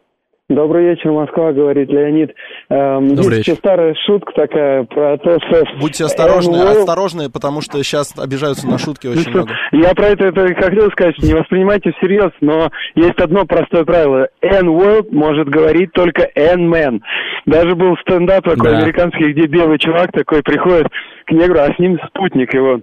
Добрый 0.47 0.89
вечер, 0.89 1.11
Москва, 1.11 1.51
говорит 1.53 1.89
Леонид. 1.89 2.35
Эм, 2.69 3.15
Добрый 3.15 3.37
есть 3.37 3.47
вечер. 3.47 3.57
старая 3.57 3.95
шутка 4.05 4.31
такая 4.33 4.83
про 4.83 5.17
то, 5.17 5.39
что... 5.39 5.63
Будьте 5.79 6.05
осторожны, 6.05 6.57
N-World... 6.57 6.81
осторожны, 6.81 7.31
потому 7.31 7.61
что 7.61 7.81
сейчас 7.83 8.13
обижаются 8.15 8.67
на 8.67 8.77
шутки 8.77 9.07
очень 9.07 9.31
ну, 9.31 9.39
много. 9.39 9.53
Я 9.71 9.95
про 9.95 10.05
это, 10.09 10.25
это 10.27 10.45
хотел 10.53 10.91
сказать, 10.91 11.17
не 11.17 11.33
воспринимайте 11.33 11.93
всерьез, 11.93 12.29
но 12.41 12.69
есть 12.93 13.19
одно 13.19 13.45
простое 13.45 13.85
правило. 13.85 14.27
N-World 14.41 15.07
может 15.09 15.49
говорить 15.49 15.91
только 15.93 16.29
N-Man. 16.35 16.99
Даже 17.47 17.73
был 17.73 17.97
стендап 18.01 18.43
такой 18.43 18.69
да. 18.69 18.77
американский, 18.77 19.31
где 19.33 19.47
белый 19.47 19.79
чувак 19.79 20.11
такой 20.11 20.43
приходит 20.43 20.89
к 21.25 21.31
негру, 21.31 21.57
а 21.57 21.73
с 21.73 21.79
ним 21.79 21.97
спутник 22.07 22.53
его. 22.53 22.81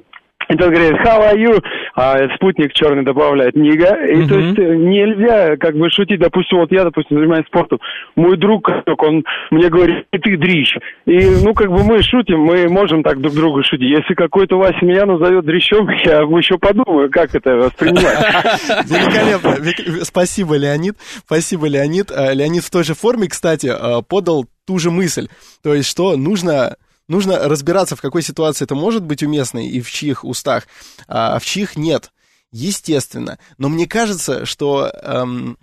И 0.49 0.57
тот 0.57 0.71
говорит, 0.71 0.93
how 1.05 1.21
are 1.21 1.37
you? 1.37 1.63
А 1.95 2.17
спутник 2.37 2.73
черный 2.73 3.05
добавляет, 3.05 3.55
нига. 3.55 3.97
И 4.07 4.23
uh-huh. 4.23 4.29
то 4.29 4.39
есть 4.39 4.59
э, 4.59 4.77
нельзя 4.77 5.57
как 5.57 5.77
бы 5.77 5.91
шутить. 5.91 6.21
Допустим, 6.21 6.59
вот 6.59 6.73
я, 6.73 6.85
допустим, 6.85 7.19
занимаюсь 7.19 7.47
спортом. 7.47 7.81
Мой 8.17 8.37
друг, 8.37 8.69
он 8.99 9.25
мне 9.51 9.69
говорит, 9.69 10.07
и 10.13 10.19
ты 10.19 10.37
дрищ. 10.37 10.77
И, 11.07 11.27
ну, 11.45 11.55
как 11.55 11.71
бы 11.71 11.85
мы 11.85 12.03
шутим, 12.03 12.41
мы 12.41 12.69
можем 12.69 13.03
так 13.03 13.21
друг 13.21 13.35
другу 13.35 13.63
шутить. 13.63 13.91
Если 13.91 14.15
какой-то 14.15 14.57
Вася 14.57 14.85
меня 14.85 15.07
назовет 15.07 15.45
дрищом, 15.45 15.89
я 16.05 16.21
еще 16.21 16.59
подумаю, 16.59 17.11
как 17.11 17.35
это 17.35 17.51
воспринимать. 17.57 18.03
Великолепно. 18.87 20.05
Спасибо, 20.05 20.57
Леонид. 20.57 20.97
Спасибо, 21.27 21.69
Леонид. 21.69 22.11
А, 22.11 22.33
Леонид 22.33 22.65
в 22.65 22.71
той 22.71 22.85
же 22.85 22.95
форме, 22.95 23.29
кстати, 23.29 23.69
а, 23.69 24.03
подал 24.03 24.47
ту 24.67 24.79
же 24.79 24.91
мысль. 24.91 25.29
То 25.63 25.75
есть, 25.75 25.89
что 25.89 26.17
нужно 26.17 26.77
нужно 27.09 27.39
разбираться, 27.49 27.97
в 27.97 28.01
какой 28.01 28.23
ситуации 28.23 28.65
это 28.65 28.75
может 28.75 29.03
быть 29.03 29.23
уместно 29.23 29.67
и 29.67 29.81
в 29.81 29.91
чьих 29.91 30.25
устах, 30.25 30.67
а 31.09 31.39
в 31.39 31.45
чьих 31.45 31.77
нет. 31.77 32.13
Естественно. 32.51 33.39
Но 33.57 33.69
мне 33.69 33.87
кажется, 33.87 34.45
что 34.45 34.91
эм, 35.03 35.57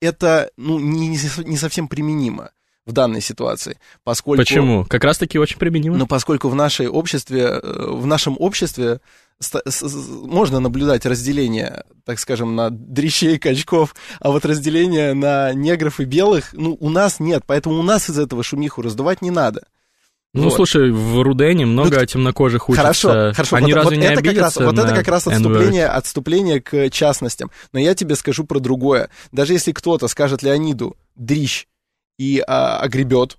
это 0.00 0.50
ну, 0.56 0.78
не, 0.78 1.08
не 1.08 1.56
совсем 1.56 1.88
применимо 1.88 2.50
в 2.84 2.92
данной 2.92 3.20
ситуации, 3.20 3.78
поскольку... 4.04 4.42
Почему? 4.42 4.84
Как 4.84 5.02
раз-таки 5.02 5.38
очень 5.38 5.58
применимо. 5.58 5.96
Ну, 5.96 6.06
поскольку 6.06 6.48
в 6.48 6.54
нашей 6.54 6.88
обществе, 6.88 7.60
э, 7.60 7.86
в 7.90 8.06
нашем 8.06 8.36
обществе 8.38 9.00
можно 10.22 10.60
наблюдать 10.60 11.04
разделение, 11.04 11.84
так 12.04 12.18
скажем, 12.18 12.54
на 12.54 12.70
дрищей, 12.70 13.38
качков, 13.38 13.94
а 14.20 14.30
вот 14.30 14.46
разделение 14.46 15.12
на 15.14 15.52
негров 15.52 16.00
и 16.00 16.04
белых, 16.04 16.52
ну, 16.52 16.76
у 16.80 16.88
нас 16.88 17.20
нет, 17.20 17.42
поэтому 17.46 17.78
у 17.78 17.82
нас 17.82 18.08
из 18.08 18.18
этого 18.18 18.42
шумиху 18.42 18.82
раздувать 18.82 19.20
не 19.20 19.30
надо. 19.30 19.64
Ну, 20.36 20.44
вот. 20.44 20.54
слушай, 20.54 20.90
в 20.90 21.22
Рудене 21.22 21.66
много 21.66 22.00
ну, 22.00 22.06
темнокожих 22.06 22.68
учатся. 22.68 22.82
Хорошо, 22.82 23.32
хорошо. 23.34 23.56
Они 23.56 23.72
вот, 23.72 23.76
разве 23.76 23.96
вот 23.96 24.02
не 24.02 24.12
это 24.12 24.22
как 24.22 24.36
раз, 24.36 24.56
Вот 24.56 24.78
это 24.78 24.94
как 24.94 25.08
раз 25.08 25.26
отступление, 25.26 25.86
отступление 25.86 26.60
к 26.60 26.90
частностям. 26.90 27.50
Но 27.72 27.80
я 27.80 27.94
тебе 27.94 28.16
скажу 28.16 28.44
про 28.44 28.60
другое. 28.60 29.08
Даже 29.32 29.52
если 29.52 29.72
кто-то 29.72 30.08
скажет 30.08 30.42
Леониду 30.42 30.96
«дрищ» 31.14 31.66
и 32.18 32.42
а, 32.46 32.78
огребет, 32.78 33.38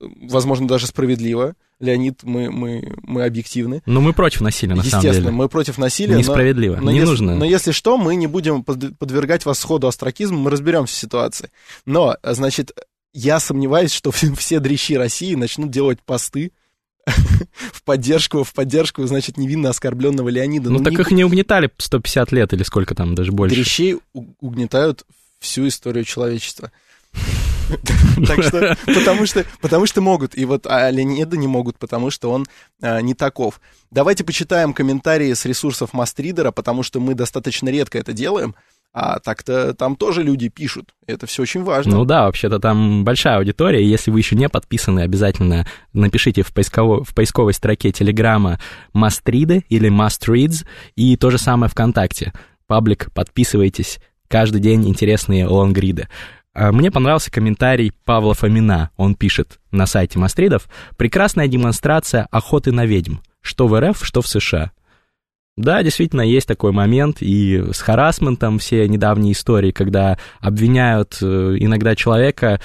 возможно, 0.00 0.66
даже 0.66 0.86
справедливо, 0.86 1.54
Леонид, 1.80 2.22
мы, 2.22 2.50
мы, 2.50 2.94
мы 3.02 3.24
объективны. 3.24 3.82
Но 3.86 4.00
мы 4.02 4.12
против 4.12 4.42
насилия, 4.42 4.74
на 4.74 4.82
самом 4.82 5.02
деле. 5.02 5.08
Естественно, 5.08 5.32
мы 5.36 5.48
против 5.48 5.78
насилия. 5.78 6.14
Несправедливо, 6.14 6.76
но, 6.76 6.82
но 6.82 6.90
не 6.90 6.98
если, 6.98 7.10
нужно. 7.10 7.34
Но 7.36 7.44
если 7.46 7.72
что, 7.72 7.96
мы 7.96 8.16
не 8.16 8.26
будем 8.26 8.62
подвергать 8.62 9.46
вас 9.46 9.58
сходу 9.58 9.88
астракизму, 9.88 10.38
мы 10.38 10.50
разберемся 10.50 10.94
в 10.94 10.98
ситуации. 10.98 11.50
Но, 11.86 12.16
значит, 12.22 12.72
я 13.12 13.40
сомневаюсь, 13.40 13.92
что 13.92 14.10
все 14.36 14.60
дрищи 14.60 14.96
России 14.96 15.34
начнут 15.34 15.70
делать 15.70 16.00
посты 16.02 16.52
в 17.72 17.82
поддержку, 17.82 18.44
в 18.44 18.52
поддержку, 18.52 19.06
значит, 19.06 19.36
невинно 19.36 19.70
оскорбленного 19.70 20.28
Леонида. 20.28 20.70
Ну, 20.70 20.78
ну 20.78 20.84
так 20.84 20.92
не... 20.94 21.00
их 21.00 21.10
не 21.10 21.24
угнетали 21.24 21.70
150 21.76 22.32
лет 22.32 22.52
или 22.52 22.62
сколько 22.62 22.94
там, 22.94 23.14
даже 23.14 23.32
больше. 23.32 23.56
Дрищей 23.56 23.98
угнетают 24.12 25.04
всю 25.38 25.66
историю 25.68 26.04
человечества. 26.04 26.70
Так 28.26 28.42
что, 28.42 28.76
потому 28.84 29.26
что, 29.26 29.46
потому 29.60 29.86
что 29.86 30.00
могут. 30.00 30.36
И 30.36 30.44
вот 30.44 30.66
а 30.66 30.90
Леонида 30.90 31.36
не 31.36 31.46
могут, 31.46 31.78
потому 31.78 32.10
что 32.10 32.30
он 32.32 32.46
а, 32.82 33.00
не 33.00 33.14
таков. 33.14 33.60
Давайте 33.92 34.24
почитаем 34.24 34.74
комментарии 34.74 35.32
с 35.32 35.44
ресурсов 35.44 35.92
Мастридера, 35.92 36.50
потому 36.50 36.82
что 36.82 36.98
мы 36.98 37.14
достаточно 37.14 37.68
редко 37.68 37.98
это 37.98 38.12
делаем. 38.12 38.56
А 38.92 39.20
так-то 39.20 39.72
там 39.74 39.94
тоже 39.94 40.22
люди 40.22 40.48
пишут. 40.48 40.94
Это 41.06 41.26
все 41.26 41.42
очень 41.42 41.62
важно. 41.62 41.96
Ну 41.96 42.04
да, 42.04 42.24
вообще-то 42.24 42.58
там 42.58 43.04
большая 43.04 43.38
аудитория. 43.38 43.88
Если 43.88 44.10
вы 44.10 44.18
еще 44.18 44.34
не 44.34 44.48
подписаны, 44.48 45.00
обязательно 45.00 45.64
напишите 45.92 46.42
в, 46.42 46.52
поисково, 46.52 47.04
в 47.04 47.14
поисковой 47.14 47.54
строке 47.54 47.92
Телеграма 47.92 48.58
Мастриды 48.92 49.64
или 49.68 49.88
Mastreads 49.88 50.66
и 50.96 51.16
то 51.16 51.30
же 51.30 51.38
самое 51.38 51.70
ВКонтакте. 51.70 52.32
Паблик, 52.66 53.12
подписывайтесь. 53.12 54.00
Каждый 54.26 54.60
день 54.60 54.88
интересные 54.88 55.46
лонгриды. 55.46 56.08
А, 56.52 56.72
мне 56.72 56.90
понравился 56.90 57.30
комментарий 57.30 57.92
Павла 58.04 58.34
Фомина. 58.34 58.90
Он 58.96 59.14
пишет 59.14 59.60
на 59.70 59.86
сайте 59.86 60.18
Мастридов 60.18 60.68
«Прекрасная 60.96 61.46
демонстрация 61.46 62.26
охоты 62.32 62.72
на 62.72 62.86
ведьм, 62.86 63.16
что 63.40 63.68
в 63.68 63.80
РФ, 63.80 64.04
что 64.04 64.20
в 64.20 64.26
США. 64.26 64.72
Да, 65.56 65.82
действительно, 65.82 66.22
есть 66.22 66.46
такой 66.46 66.72
момент, 66.72 67.18
и 67.20 67.62
с 67.72 67.80
харасментом 67.80 68.58
все 68.58 68.88
недавние 68.88 69.32
истории, 69.32 69.72
когда 69.72 70.18
обвиняют 70.40 71.18
э, 71.20 71.56
иногда 71.58 71.94
человека, 71.94 72.60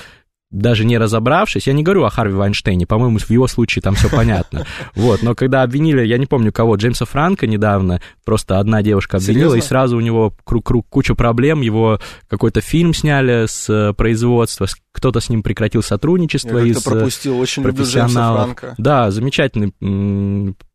даже 0.51 0.85
не 0.85 0.97
разобравшись, 0.97 1.67
я 1.67 1.73
не 1.73 1.83
говорю 1.83 2.05
о 2.05 2.09
Харви 2.09 2.35
Вайнштейне, 2.35 2.85
по-моему, 2.85 3.17
в 3.19 3.29
его 3.29 3.47
случае 3.47 3.81
там 3.81 3.95
все 3.95 4.09
понятно, 4.09 4.65
вот, 4.95 5.21
но 5.23 5.35
когда 5.35 5.63
обвинили, 5.63 6.05
я 6.05 6.17
не 6.17 6.27
помню 6.27 6.53
кого, 6.53 6.75
Джеймса 6.75 7.05
Франка 7.05 7.47
недавно, 7.47 7.99
просто 8.23 8.59
одна 8.59 8.81
девушка 8.81 9.17
обвинила, 9.17 9.49
Серьезно? 9.49 9.57
и 9.57 9.67
сразу 9.67 9.97
у 9.97 10.01
него 10.01 10.33
круг, 10.45 10.65
круг, 10.65 10.87
куча 10.87 11.15
проблем, 11.15 11.61
его 11.61 11.99
какой-то 12.29 12.61
фильм 12.61 12.93
сняли 12.93 13.47
с 13.47 13.69
э, 13.69 13.93
производства, 13.93 14.67
кто-то 14.93 15.19
с 15.19 15.29
ним 15.29 15.43
прекратил 15.43 15.83
сотрудничество 15.83 16.59
я 16.59 16.71
из 16.71 16.81
пропустил, 16.81 17.37
очень 17.39 17.63
профессионалов. 17.63 18.55
Да, 18.77 19.11
замечательный 19.11 19.73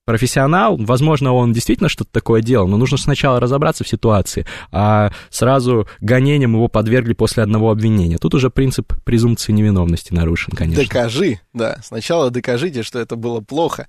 профессионал, 0.05 0.77
возможно, 0.77 1.33
он 1.33 1.53
действительно 1.53 1.89
что-то 1.89 2.11
такое 2.11 2.43
делал, 2.43 2.67
но 2.67 2.77
нужно 2.77 2.99
сначала 2.99 3.39
разобраться 3.39 3.85
в 3.85 3.89
ситуации, 3.89 4.47
а 4.73 5.13
сразу 5.29 5.87
гонением 6.01 6.55
его 6.55 6.69
подвергли 6.69 7.13
после 7.13 7.43
одного 7.43 7.71
обвинения. 7.71 8.19
Тут 8.19 8.35
уже 8.35 8.51
принцип 8.51 8.93
презумпции 9.05 9.53
невиновности 9.53 10.13
нарушен, 10.13 10.55
конечно. 10.57 10.83
Докажи, 10.83 11.41
да. 11.53 11.79
Сначала 11.83 12.31
докажите, 12.31 12.83
что 12.83 12.99
это 12.99 13.17
было 13.17 13.41
плохо. 13.41 13.89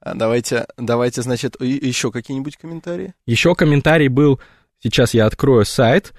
А 0.00 0.14
давайте, 0.14 0.66
давайте, 0.76 1.22
значит, 1.22 1.60
еще 1.60 2.12
какие-нибудь 2.12 2.56
комментарии? 2.56 3.14
Еще 3.26 3.54
комментарий 3.54 4.08
был, 4.08 4.40
сейчас 4.78 5.14
я 5.14 5.26
открою 5.26 5.64
сайт, 5.64 6.12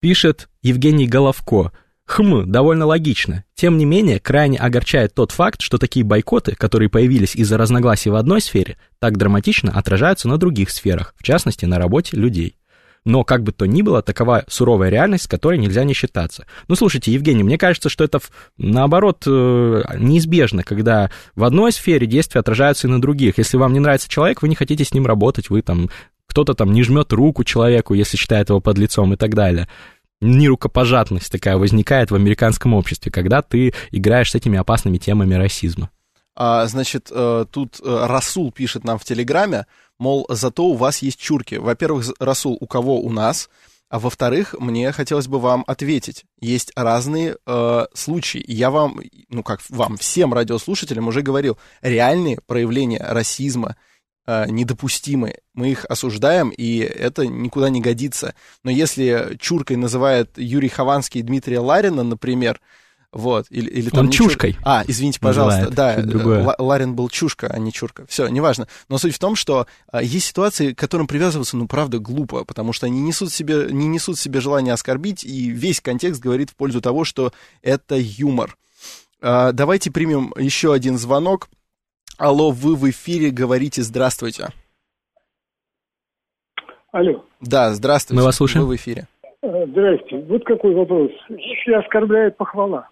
пишет 0.00 0.48
Евгений 0.62 1.06
Головко. 1.06 1.72
Хм, 2.06 2.50
довольно 2.50 2.86
логично. 2.86 3.44
Тем 3.54 3.78
не 3.78 3.84
менее, 3.84 4.18
крайне 4.18 4.58
огорчает 4.58 5.14
тот 5.14 5.30
факт, 5.30 5.62
что 5.62 5.78
такие 5.78 6.04
бойкоты, 6.04 6.54
которые 6.54 6.88
появились 6.88 7.36
из-за 7.36 7.56
разногласий 7.56 8.10
в 8.10 8.16
одной 8.16 8.40
сфере, 8.40 8.76
так 8.98 9.16
драматично 9.16 9.72
отражаются 9.72 10.28
на 10.28 10.36
других 10.36 10.70
сферах, 10.70 11.14
в 11.16 11.22
частности, 11.22 11.64
на 11.64 11.78
работе 11.78 12.16
людей. 12.16 12.56
Но, 13.04 13.24
как 13.24 13.42
бы 13.42 13.50
то 13.50 13.66
ни 13.66 13.82
было, 13.82 14.00
такова 14.00 14.44
суровая 14.48 14.88
реальность, 14.88 15.24
с 15.24 15.28
которой 15.28 15.58
нельзя 15.58 15.82
не 15.82 15.92
считаться. 15.92 16.46
Ну, 16.68 16.76
слушайте, 16.76 17.12
Евгений, 17.12 17.42
мне 17.42 17.58
кажется, 17.58 17.88
что 17.88 18.04
это, 18.04 18.20
наоборот, 18.58 19.24
э, 19.26 19.82
неизбежно, 19.98 20.62
когда 20.62 21.10
в 21.34 21.42
одной 21.42 21.72
сфере 21.72 22.06
действия 22.06 22.40
отражаются 22.40 22.86
и 22.86 22.90
на 22.90 23.00
других. 23.00 23.38
Если 23.38 23.56
вам 23.56 23.72
не 23.72 23.80
нравится 23.80 24.08
человек, 24.08 24.42
вы 24.42 24.48
не 24.48 24.54
хотите 24.54 24.84
с 24.84 24.94
ним 24.94 25.06
работать, 25.06 25.50
вы 25.50 25.62
там 25.62 25.90
кто-то 26.26 26.54
там 26.54 26.72
не 26.72 26.82
жмет 26.82 27.12
руку 27.12 27.44
человеку, 27.44 27.94
если 27.94 28.16
считает 28.16 28.48
его 28.48 28.60
под 28.60 28.78
лицом 28.78 29.12
и 29.12 29.16
так 29.16 29.34
далее 29.34 29.68
нерукопожатность 30.22 31.30
такая 31.30 31.58
возникает 31.58 32.10
в 32.10 32.14
американском 32.14 32.72
обществе, 32.74 33.12
когда 33.12 33.42
ты 33.42 33.74
играешь 33.90 34.30
с 34.30 34.34
этими 34.34 34.58
опасными 34.58 34.98
темами 34.98 35.34
расизма. 35.34 35.90
А, 36.34 36.66
значит, 36.66 37.08
э, 37.10 37.44
тут 37.50 37.80
э, 37.82 38.06
Расул 38.06 38.52
пишет 38.52 38.84
нам 38.84 38.98
в 38.98 39.04
Телеграме, 39.04 39.66
мол, 39.98 40.26
зато 40.30 40.64
у 40.64 40.74
вас 40.74 41.02
есть 41.02 41.20
чурки. 41.20 41.56
Во-первых, 41.56 42.06
Расул, 42.18 42.56
у 42.58 42.66
кого 42.66 43.00
у 43.00 43.10
нас? 43.10 43.50
А 43.90 43.98
во-вторых, 43.98 44.54
мне 44.58 44.90
хотелось 44.92 45.28
бы 45.28 45.38
вам 45.38 45.64
ответить. 45.66 46.24
Есть 46.40 46.72
разные 46.74 47.36
э, 47.46 47.86
случаи. 47.92 48.42
Я 48.48 48.70
вам, 48.70 49.00
ну 49.28 49.42
как 49.42 49.60
вам, 49.68 49.98
всем 49.98 50.32
радиослушателям 50.32 51.08
уже 51.08 51.20
говорил, 51.20 51.58
реальные 51.82 52.38
проявления 52.46 53.04
расизма 53.06 53.76
недопустимы. 54.26 55.34
Мы 55.54 55.70
их 55.70 55.84
осуждаем, 55.86 56.50
и 56.50 56.78
это 56.78 57.26
никуда 57.26 57.70
не 57.70 57.80
годится. 57.80 58.34
Но 58.62 58.70
если 58.70 59.36
чуркой 59.40 59.76
называет 59.76 60.30
Юрий 60.36 60.68
Хованский 60.68 61.20
и 61.20 61.24
Дмитрия 61.24 61.58
Ларина, 61.58 62.02
например, 62.02 62.60
вот, 63.12 63.46
или, 63.50 63.68
или 63.68 63.90
там... 63.90 64.06
Он 64.06 64.10
чушкой. 64.10 64.54
Чур... 64.54 64.62
А, 64.64 64.84
извините, 64.86 65.20
пожалуйста, 65.20 65.70
да, 65.70 66.02
Ларин 66.58 66.94
был 66.94 67.10
чушка, 67.10 67.46
а 67.48 67.58
не 67.58 67.70
чурка. 67.70 68.06
Все, 68.08 68.26
неважно. 68.28 68.68
Но 68.88 68.96
суть 68.96 69.14
в 69.14 69.18
том, 69.18 69.36
что 69.36 69.66
а, 69.88 70.02
есть 70.02 70.26
ситуации, 70.26 70.72
к 70.72 70.78
которым 70.78 71.06
привязываться, 71.06 71.58
ну, 71.58 71.66
правда, 71.66 71.98
глупо, 71.98 72.44
потому 72.46 72.72
что 72.72 72.86
они 72.86 73.02
несут 73.02 73.30
себе, 73.30 73.68
не 73.70 73.86
несут 73.86 74.18
себе 74.18 74.40
желания 74.40 74.72
оскорбить, 74.72 75.24
и 75.24 75.50
весь 75.50 75.82
контекст 75.82 76.22
говорит 76.22 76.50
в 76.50 76.56
пользу 76.56 76.80
того, 76.80 77.04
что 77.04 77.34
это 77.60 77.96
юмор. 77.98 78.56
А, 79.20 79.52
давайте 79.52 79.90
примем 79.90 80.32
еще 80.38 80.72
один 80.72 80.96
звонок. 80.96 81.50
Алло, 82.18 82.50
вы 82.50 82.76
в 82.76 82.88
эфире, 82.90 83.30
говорите 83.30 83.82
здравствуйте. 83.82 84.48
Алло. 86.92 87.24
Да, 87.40 87.72
здравствуйте. 87.72 88.20
Мы 88.20 88.24
вас 88.24 88.36
слушаем. 88.36 88.66
Вы 88.66 88.74
в 88.74 88.76
эфире. 88.76 89.06
Э, 89.42 89.66
здрасте. 89.66 90.18
Вот 90.28 90.44
какой 90.44 90.74
вопрос. 90.74 91.10
Если 91.28 91.72
оскорбляет 91.72 92.36
похвала, 92.36 92.88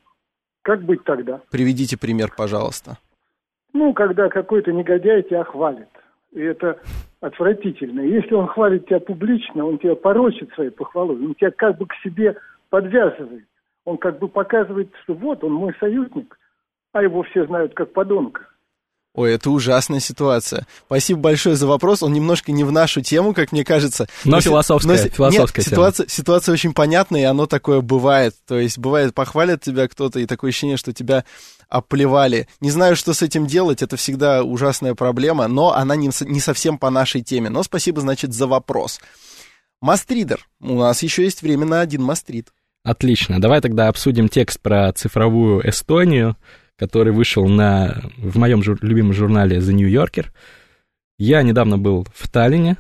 как 0.63 0.83
быть 0.83 1.05
тогда? 1.05 1.41
Приведите 1.51 1.99
пример, 1.99 2.33
пожалуйста. 2.37 2.99
Ну, 3.73 3.93
когда 3.93 4.29
какой-то 4.29 4.73
негодяй 4.73 5.23
тебя 5.23 5.45
хвалит. 5.45 5.89
И 6.33 6.41
это 6.41 6.81
отвратительно. 7.21 8.01
Если 8.01 8.35
он 8.35 8.49
хвалит 8.49 8.87
тебя 8.87 9.01
публично, 9.01 9.67
он 9.67 9.79
тебя 9.79 9.95
порочит 9.95 10.53
своей 10.55 10.71
похвалой, 10.71 11.17
он 11.17 11.35
тебя 11.35 11.51
как 11.51 11.77
бы 11.77 11.87
к 11.87 11.95
себе 12.03 12.37
подвязывает. 12.71 13.45
Он 13.85 13.99
как 13.99 14.19
бы 14.19 14.29
показывает, 14.29 14.91
что 15.03 15.15
вот 15.15 15.45
он 15.45 15.53
мой 15.53 15.75
союзник, 15.79 16.39
а 16.93 17.03
его 17.03 17.23
все 17.25 17.47
знают 17.47 17.75
как 17.75 17.93
подонка. 17.93 18.47
Ой, 19.13 19.35
это 19.35 19.51
ужасная 19.51 19.99
ситуация. 19.99 20.69
Спасибо 20.87 21.21
большое 21.21 21.57
за 21.57 21.67
вопрос. 21.67 22.03
Он 22.03 22.13
немножко 22.13 22.53
не 22.53 22.63
в 22.63 22.71
нашу 22.71 23.01
тему, 23.01 23.35
как 23.35 23.51
мне 23.51 23.65
кажется. 23.65 24.07
Но, 24.25 24.37
но 24.37 24.41
философская, 24.41 25.03
но, 25.03 25.09
философская 25.09 25.63
нет, 25.63 25.71
тема. 25.71 25.77
Ситуация, 25.77 26.09
ситуация 26.09 26.53
очень 26.53 26.73
понятная, 26.73 27.23
и 27.23 27.25
оно 27.25 27.47
такое 27.47 27.81
бывает. 27.81 28.37
То 28.47 28.59
есть 28.59 28.79
бывает, 28.79 29.13
похвалят 29.13 29.63
тебя 29.63 29.89
кто-то, 29.89 30.21
и 30.21 30.27
такое 30.27 30.51
ощущение, 30.51 30.77
что 30.77 30.93
тебя 30.93 31.25
оплевали. 31.69 32.47
Не 32.61 32.71
знаю, 32.71 32.95
что 32.95 33.13
с 33.13 33.23
этим 33.23 33.47
делать, 33.47 33.83
это 33.83 33.97
всегда 33.97 34.45
ужасная 34.45 34.95
проблема, 34.95 35.49
но 35.49 35.73
она 35.75 35.97
не, 35.97 36.11
не 36.21 36.41
совсем 36.41 36.79
по 36.79 36.89
нашей 36.91 37.23
теме. 37.23 37.51
Но 37.51 37.65
спасибо, 37.65 38.01
значит, 38.01 38.33
за 38.33 38.47
вопрос. 38.47 39.01
Мастридер. 39.81 40.47
У 40.61 40.75
нас 40.77 41.03
еще 41.03 41.25
есть 41.25 41.43
время 41.43 41.67
на 41.67 41.81
один 41.81 42.03
мастрид. 42.03 42.53
Отлично. 42.85 43.41
Давай 43.41 43.61
тогда 43.61 43.89
обсудим 43.89 44.29
текст 44.29 44.61
про 44.61 44.93
цифровую 44.93 45.69
Эстонию 45.69 46.37
который 46.81 47.13
вышел 47.13 47.47
на, 47.47 48.01
в 48.17 48.39
моем 48.39 48.63
жур, 48.63 48.79
любимом 48.81 49.13
журнале 49.13 49.59
The 49.59 49.73
New 49.75 49.87
Yorker. 49.87 50.29
Я 51.19 51.43
недавно 51.43 51.77
был 51.77 52.07
в 52.15 52.27
Таллине 52.31 52.79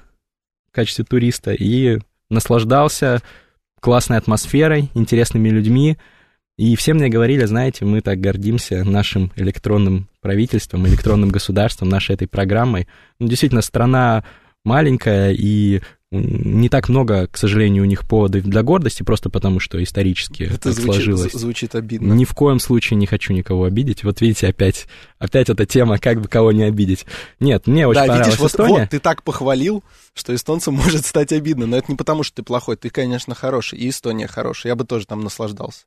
в 0.70 0.74
качестве 0.74 1.04
туриста 1.04 1.52
и 1.52 1.98
наслаждался 2.30 3.20
классной 3.78 4.16
атмосферой, 4.16 4.88
интересными 4.94 5.50
людьми. 5.50 5.98
И 6.56 6.76
все 6.76 6.94
мне 6.94 7.10
говорили, 7.10 7.44
знаете, 7.44 7.84
мы 7.84 8.00
так 8.00 8.20
гордимся 8.20 8.84
нашим 8.84 9.32
электронным 9.36 10.08
правительством, 10.22 10.86
электронным 10.86 11.28
государством, 11.28 11.90
нашей 11.90 12.14
этой 12.14 12.26
программой. 12.26 12.88
Ну, 13.18 13.28
действительно, 13.28 13.60
страна 13.60 14.24
маленькая, 14.64 15.32
и 15.32 15.82
не 16.12 16.68
так 16.68 16.88
много, 16.88 17.28
к 17.28 17.36
сожалению, 17.36 17.84
у 17.84 17.86
них 17.86 18.06
поводов 18.06 18.42
для 18.42 18.64
гордости, 18.64 19.04
просто 19.04 19.30
потому 19.30 19.60
что 19.60 19.80
исторически 19.80 20.42
это 20.42 20.72
звучит, 20.72 21.04
сложилось. 21.04 21.32
звучит 21.32 21.74
обидно. 21.76 22.12
Ни 22.14 22.24
в 22.24 22.34
коем 22.34 22.58
случае 22.58 22.96
не 22.96 23.06
хочу 23.06 23.32
никого 23.32 23.64
обидеть. 23.64 24.02
Вот 24.02 24.20
видите, 24.20 24.48
опять, 24.48 24.88
опять 25.20 25.48
эта 25.50 25.66
тема, 25.66 25.98
как 25.98 26.20
бы 26.20 26.26
кого 26.26 26.50
не 26.50 26.64
обидеть. 26.64 27.06
Нет, 27.38 27.68
мне 27.68 27.86
очень 27.86 28.00
да, 28.00 28.06
понравилась 28.06 28.26
видишь, 28.26 28.40
вот, 28.40 28.50
Эстония. 28.50 28.80
Вот, 28.80 28.90
ты 28.90 28.98
так 28.98 29.22
похвалил, 29.22 29.84
что 30.12 30.34
эстонцам 30.34 30.74
может 30.82 31.06
стать 31.06 31.32
обидно. 31.32 31.66
Но 31.66 31.76
это 31.76 31.92
не 31.92 31.96
потому, 31.96 32.24
что 32.24 32.36
ты 32.36 32.42
плохой. 32.42 32.76
Ты, 32.76 32.90
конечно, 32.90 33.36
хороший. 33.36 33.78
И 33.78 33.88
Эстония 33.88 34.26
хорошая. 34.26 34.72
Я 34.72 34.76
бы 34.76 34.84
тоже 34.84 35.06
там 35.06 35.20
наслаждался. 35.20 35.84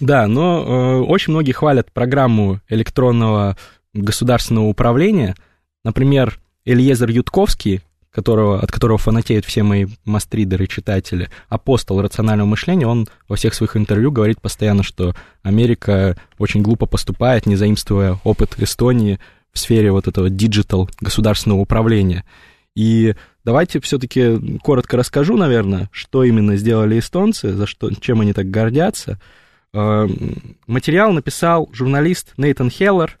Да, 0.00 0.26
но 0.26 0.62
э, 0.62 1.00
очень 1.02 1.32
многие 1.32 1.52
хвалят 1.52 1.92
программу 1.92 2.62
электронного 2.70 3.58
государственного 3.92 4.64
управления. 4.64 5.36
Например, 5.84 6.40
Элиезер 6.64 7.10
Юдковский, 7.10 7.82
которого, 8.10 8.60
от 8.60 8.70
которого 8.70 8.98
фанатеют 8.98 9.44
все 9.44 9.62
мои 9.62 9.86
мастридеры, 10.04 10.66
читатели, 10.66 11.28
апостол 11.48 12.00
рационального 12.00 12.48
мышления, 12.48 12.86
он 12.86 13.08
во 13.28 13.36
всех 13.36 13.54
своих 13.54 13.76
интервью 13.76 14.10
говорит 14.10 14.40
постоянно, 14.40 14.82
что 14.82 15.14
Америка 15.42 16.16
очень 16.38 16.62
глупо 16.62 16.86
поступает, 16.86 17.46
не 17.46 17.56
заимствуя 17.56 18.18
опыт 18.24 18.54
Эстонии 18.58 19.18
в 19.52 19.58
сфере 19.58 19.92
вот 19.92 20.08
этого 20.08 20.30
digital 20.30 20.88
государственного 21.00 21.60
управления. 21.60 22.24
И 22.74 23.14
давайте 23.44 23.80
все-таки 23.80 24.58
коротко 24.62 24.96
расскажу, 24.96 25.36
наверное, 25.36 25.88
что 25.90 26.22
именно 26.22 26.56
сделали 26.56 26.98
эстонцы, 26.98 27.52
за 27.52 27.66
что, 27.66 27.90
чем 27.92 28.20
они 28.20 28.32
так 28.32 28.50
гордятся. 28.50 29.20
Э, 29.74 30.06
материал 30.66 31.12
написал 31.12 31.68
журналист 31.72 32.34
Нейтан 32.36 32.70
Хеллер, 32.70 33.17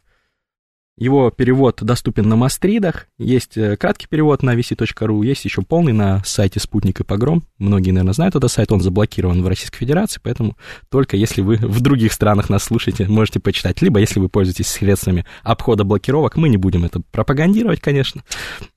его 0.98 1.30
перевод 1.30 1.78
доступен 1.82 2.28
на 2.28 2.34
Мастридах, 2.36 3.06
есть 3.18 3.56
э, 3.56 3.76
краткий 3.76 4.08
перевод 4.08 4.42
на 4.42 4.56
vc.ru, 4.56 5.24
есть 5.24 5.44
еще 5.44 5.62
полный 5.62 5.92
на 5.92 6.22
сайте 6.24 6.58
«Спутник 6.58 7.00
и 7.00 7.04
погром». 7.04 7.44
Многие, 7.58 7.92
наверное, 7.92 8.14
знают 8.14 8.34
этот 8.34 8.50
сайт, 8.50 8.72
он 8.72 8.80
заблокирован 8.80 9.42
в 9.42 9.48
Российской 9.48 9.78
Федерации, 9.78 10.20
поэтому 10.22 10.56
только 10.90 11.16
если 11.16 11.40
вы 11.40 11.56
в 11.56 11.80
других 11.80 12.12
странах 12.12 12.50
нас 12.50 12.64
слушаете, 12.64 13.06
можете 13.06 13.38
почитать. 13.38 13.80
Либо 13.80 14.00
если 14.00 14.18
вы 14.18 14.28
пользуетесь 14.28 14.66
средствами 14.66 15.24
обхода 15.44 15.84
блокировок, 15.84 16.36
мы 16.36 16.48
не 16.48 16.56
будем 16.56 16.84
это 16.84 17.00
пропагандировать, 17.12 17.80
конечно. 17.80 18.24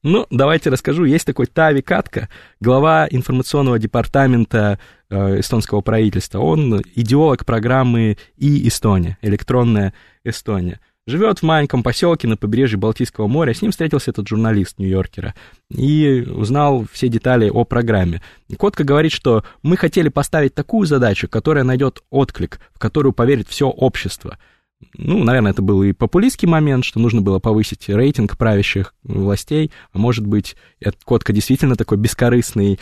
Ну, 0.04 0.28
давайте 0.30 0.70
расскажу. 0.70 1.06
Есть 1.06 1.26
такой 1.26 1.48
Тави 1.48 1.82
Катка, 1.82 2.30
глава 2.60 3.08
информационного 3.10 3.80
департамента 3.80 4.78
э, 5.10 5.40
эстонского 5.40 5.82
правительства. 5.82 6.40
Он 6.40 6.82
идеолог 6.94 7.46
программы 7.46 8.18
и 8.38 8.68
Эстония, 8.68 9.18
электронная 9.24 9.94
Эстония. 10.24 10.80
Живет 11.08 11.40
в 11.40 11.44
маленьком 11.44 11.82
поселке 11.82 12.28
на 12.28 12.38
побережье 12.38 12.78
Балтийского 12.78 13.28
моря. 13.28 13.56
С 13.56 13.62
ним 13.64 13.72
встретился 13.72 14.12
этот 14.12 14.28
журналист 14.28 14.78
Нью-Йоркера 14.78 15.34
и 15.70 16.24
узнал 16.30 16.86
все 16.92 17.08
детали 17.08 17.50
о 17.50 17.64
программе. 17.64 18.22
Котка 18.60 18.84
говорит, 18.84 19.12
что 19.12 19.44
мы 19.64 19.78
хотели 19.78 20.10
поставить 20.10 20.54
такую 20.54 20.86
задачу, 20.86 21.28
которая 21.28 21.64
найдет 21.64 22.04
отклик, 22.12 22.60
в 22.74 22.78
которую 22.78 23.14
поверит 23.14 23.48
все 23.48 23.68
общество. 23.68 24.38
Ну, 24.96 25.24
наверное, 25.24 25.52
это 25.52 25.62
был 25.62 25.82
и 25.84 25.92
популистский 25.92 26.48
момент, 26.48 26.86
что 26.86 27.00
нужно 27.00 27.22
было 27.22 27.40
повысить 27.40 27.90
рейтинг 27.90 28.38
правящих 28.38 28.94
властей, 29.04 29.72
а 29.94 29.98
может 29.98 30.26
быть, 30.26 30.56
Котка 31.04 31.34
действительно 31.34 31.76
такой 31.76 31.98
бескорыстный 31.98 32.80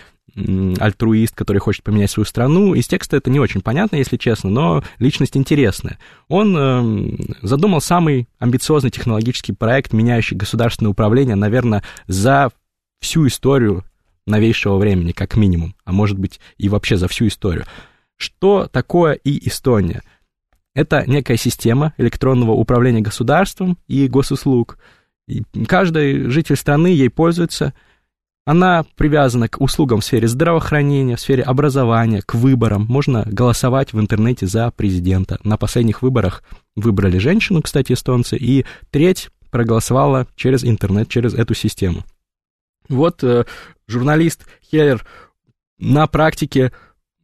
альтруист, 0.80 1.36
который 1.36 1.60
хочет 1.60 1.84
поменять 1.84 2.12
свою 2.12 2.26
страну. 2.26 2.74
Из 2.74 2.88
текста 2.88 3.18
это 3.18 3.30
не 3.30 3.40
очень 3.40 3.62
понятно, 3.62 3.98
если 3.98 4.18
честно, 4.18 4.50
но 4.50 4.84
личность 5.00 5.38
интересная. 5.38 5.98
Он 6.28 6.56
э, 6.58 7.18
задумал 7.42 7.82
самый 7.82 8.28
амбициозный 8.40 8.92
технологический 8.92 9.54
проект, 9.54 9.94
меняющий 9.94 10.38
государственное 10.38 10.92
управление, 10.92 11.36
наверное, 11.36 11.84
за 12.08 12.52
всю 13.00 13.28
историю 13.28 13.84
новейшего 14.26 14.78
времени, 14.78 15.12
как 15.12 15.36
минимум, 15.36 15.76
а 15.86 15.92
может 15.92 16.18
быть 16.18 16.40
и 16.58 16.70
вообще 16.70 16.98
за 16.98 17.08
всю 17.08 17.28
историю. 17.28 17.66
Что 18.16 18.68
такое 18.72 19.14
и 19.14 19.48
Эстония? 19.48 20.04
Это 20.76 21.04
некая 21.08 21.38
система 21.38 21.94
электронного 21.98 22.52
управления 22.52 23.02
государством 23.02 23.78
и 23.88 24.08
госуслуг. 24.08 24.78
И 25.28 25.44
каждый 25.68 26.30
житель 26.30 26.56
страны 26.56 26.88
ей 26.88 27.10
пользуется– 27.10 27.74
она 28.46 28.86
привязана 28.96 29.48
к 29.48 29.62
услугам 29.62 30.00
в 30.00 30.06
сфере 30.06 30.28
здравоохранения, 30.28 31.16
в 31.16 31.22
сфере 31.22 31.44
образования, 31.44 32.22
к 32.26 32.34
выборам. 32.34 32.86
Можно 32.90 33.24
голосовать 33.26 33.94
в 33.94 34.00
интернете 34.00 34.48
за 34.48 34.72
президента. 34.72 35.40
На 35.44 35.58
последних 35.58 36.02
выборах 36.02 36.44
выбрали 36.76 37.18
женщину, 37.20 37.62
кстати, 37.62 37.94
эстонцы, 37.94 38.38
и 38.38 38.66
треть 38.92 39.30
проголосовала 39.52 40.28
через 40.36 40.64
интернет, 40.64 41.10
через 41.10 41.34
эту 41.34 41.54
систему. 41.54 42.04
Вот 42.88 43.24
э, 43.24 43.46
журналист 43.88 44.48
Хеллер 44.72 45.06
на 45.78 46.08
практике 46.08 46.72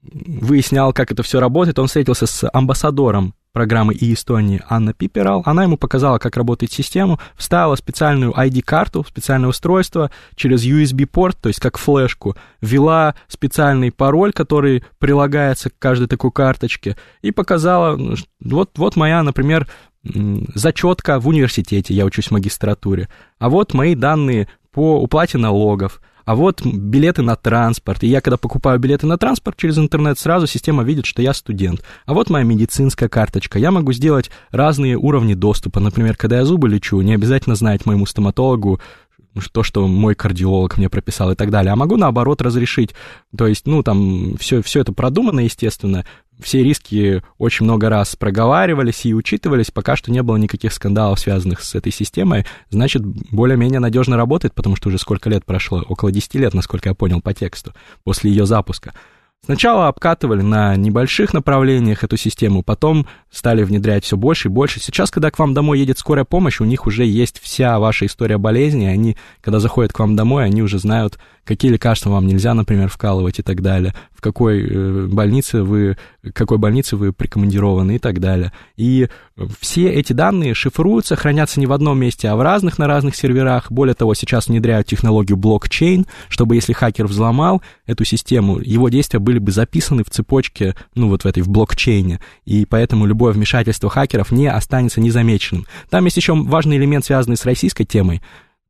выяснял, 0.04 0.94
как 0.94 1.12
это 1.12 1.24
все 1.24 1.40
работает. 1.40 1.80
Он 1.80 1.88
встретился 1.88 2.28
с 2.28 2.48
амбассадором 2.52 3.34
программы 3.56 3.94
и 3.94 4.14
Эстонии 4.14 4.62
Анна 4.68 4.94
Пиперал. 4.94 5.42
Она 5.46 5.64
ему 5.64 5.78
показала, 5.78 6.18
как 6.18 6.36
работает 6.36 6.74
система, 6.74 7.20
вставила 7.38 7.76
специальную 7.76 8.34
ID-карту, 8.34 9.06
специальное 9.08 9.48
устройство 9.48 10.12
через 10.36 10.66
USB-порт, 10.66 11.38
то 11.40 11.48
есть 11.48 11.62
как 11.62 11.78
флешку, 11.78 12.36
ввела 12.60 13.16
специальный 13.30 13.94
пароль, 13.94 14.34
который 14.34 14.84
прилагается 15.00 15.70
к 15.70 15.80
каждой 15.80 16.10
такой 16.10 16.34
карточке, 16.34 16.98
и 17.22 17.32
показала, 17.32 17.96
ну, 17.96 18.18
вот, 18.42 18.72
вот 18.78 18.98
моя, 18.98 19.24
например, 19.24 19.70
зачетка 20.04 21.22
в 21.22 21.30
университете, 21.30 21.94
я 21.94 22.04
учусь 22.04 22.28
в 22.28 22.32
магистратуре, 22.32 23.08
а 23.40 23.48
вот 23.48 23.74
мои 23.74 23.96
данные 23.96 24.50
по 24.74 25.02
уплате 25.02 25.38
налогов, 25.38 26.02
а 26.26 26.36
вот 26.36 26.66
билеты 26.66 27.22
на 27.22 27.36
транспорт. 27.36 28.04
И 28.04 28.08
я, 28.08 28.20
когда 28.20 28.38
покупаю 28.38 28.80
билеты 28.80 29.08
на 29.08 29.18
транспорт 29.18 29.58
через 29.58 29.78
интернет, 29.78 30.20
сразу 30.20 30.48
система 30.48 30.84
видит, 30.84 31.06
что 31.06 31.22
я 31.22 31.34
студент. 31.34 31.84
А 32.06 32.14
вот 32.14 32.30
моя 32.30 32.44
медицинская 32.44 33.08
карточка. 33.08 33.60
Я 33.60 33.72
могу 33.72 33.94
сделать 33.94 34.32
разные 34.52 34.98
уровни 34.98 35.36
доступа. 35.36 35.80
Например, 35.80 36.18
когда 36.18 36.40
я 36.40 36.46
зубы 36.46 36.68
лечу, 36.68 37.00
не 37.02 37.14
обязательно 37.14 37.56
знать 37.56 37.86
моему 37.86 38.06
стоматологу, 38.06 38.80
то, 39.52 39.64
что 39.64 39.88
мой 39.88 40.16
кардиолог 40.16 40.78
мне 40.78 40.90
прописал 40.90 41.32
и 41.32 41.36
так 41.36 41.50
далее, 41.50 41.74
а 41.74 41.76
могу 41.76 41.98
наоборот 41.98 42.42
разрешить. 42.42 42.92
То 43.38 43.48
есть, 43.48 43.68
ну, 43.68 43.84
там 43.84 44.38
все, 44.38 44.62
все 44.62 44.82
это 44.82 44.94
продумано, 44.94 45.42
естественно, 45.42 46.06
все 46.40 46.64
риски 46.64 47.24
очень 47.38 47.66
много 47.66 47.90
раз 47.90 48.16
проговаривались 48.16 49.06
и 49.06 49.14
учитывались, 49.14 49.72
пока 49.72 49.96
что 49.96 50.12
не 50.12 50.22
было 50.22 50.36
никаких 50.38 50.74
скандалов, 50.74 51.20
связанных 51.20 51.62
с 51.62 51.76
этой 51.76 51.92
системой, 51.92 52.46
значит, 52.70 53.04
более-менее 53.06 53.80
надежно 53.80 54.18
работает, 54.18 54.54
потому 54.54 54.76
что 54.76 54.90
уже 54.90 54.98
сколько 54.98 55.30
лет 55.30 55.46
прошло, 55.46 55.84
около 55.88 56.12
10 56.12 56.36
лет, 56.36 56.54
насколько 56.54 56.90
я 56.90 56.96
понял 56.96 57.22
по 57.22 57.34
тексту, 57.34 57.74
после 58.04 58.32
ее 58.32 58.46
запуска. 58.46 58.94
Сначала 59.46 59.88
обкатывали 59.88 60.42
на 60.42 60.76
небольших 60.76 61.32
направлениях 61.32 62.04
эту 62.04 62.18
систему, 62.18 62.64
потом 62.64 63.06
стали 63.30 63.64
внедрять 63.64 64.04
все 64.04 64.18
больше 64.18 64.48
и 64.48 64.52
больше. 64.52 64.80
Сейчас, 64.80 65.12
когда 65.12 65.30
к 65.30 65.38
вам 65.38 65.54
домой 65.54 65.78
едет 65.80 66.00
скорая 66.00 66.26
помощь, 66.26 66.62
у 66.62 66.66
них 66.66 66.88
уже 66.88 67.06
есть 67.06 67.40
вся 67.40 67.78
ваша 67.78 68.08
история 68.08 68.40
болезни, 68.40 68.86
они, 68.86 69.18
когда 69.42 69.60
заходят 69.60 69.94
к 69.94 70.00
вам 70.00 70.16
домой, 70.16 70.46
они 70.46 70.64
уже 70.64 70.80
знают, 70.80 71.20
какие 71.44 71.72
лекарства 71.72 72.10
вам 72.10 72.26
нельзя, 72.28 72.54
например, 72.54 72.90
вкалывать 72.90 73.40
и 73.40 73.44
так 73.44 73.62
далее, 73.62 73.94
в 74.12 74.22
какой 74.22 74.68
э, 74.68 75.08
больнице 75.08 75.62
вы, 75.62 75.98
какой 76.34 76.58
больнице 76.58 76.98
вы 76.98 77.14
прикомандированы 77.14 77.98
и 77.98 78.00
так 78.00 78.20
далее. 78.20 78.52
И 78.76 79.10
все 79.60 79.92
эти 79.92 80.14
данные 80.14 80.54
шифруются, 80.54 81.16
хранятся 81.16 81.60
не 81.60 81.68
в 81.68 81.72
одном 81.72 82.00
месте, 82.00 82.30
а 82.30 82.36
в 82.36 82.42
разных 82.42 82.80
на 82.80 82.88
разных 82.88 83.16
серверах. 83.16 83.72
Более 83.72 83.94
того, 83.94 84.16
сейчас 84.16 84.48
внедряют 84.48 84.88
технологию 84.88 85.38
блокчейн, 85.38 86.08
чтобы 86.30 86.56
если 86.56 86.74
хакер 86.74 87.06
взломал 87.06 87.62
эту 87.86 88.06
систему, 88.06 88.60
его 88.60 88.90
действия 88.90 89.20
были 89.20 89.35
бы 89.40 89.52
записаны 89.52 90.04
в 90.04 90.10
цепочке, 90.10 90.76
ну 90.96 91.10
вот 91.10 91.24
в 91.24 91.28
этой, 91.28 91.44
в 91.44 91.50
блокчейне, 91.50 92.20
и 92.46 92.66
поэтому 92.66 93.06
любое 93.06 93.34
вмешательство 93.34 93.90
хакеров 93.90 94.32
не 94.32 94.48
останется 94.48 95.02
незамеченным. 95.02 95.66
Там 95.90 96.06
есть 96.06 96.18
еще 96.18 96.34
важный 96.34 96.78
элемент, 96.78 97.06
связанный 97.06 97.38
с 97.38 97.46
российской 97.46 97.86
темой 97.86 98.22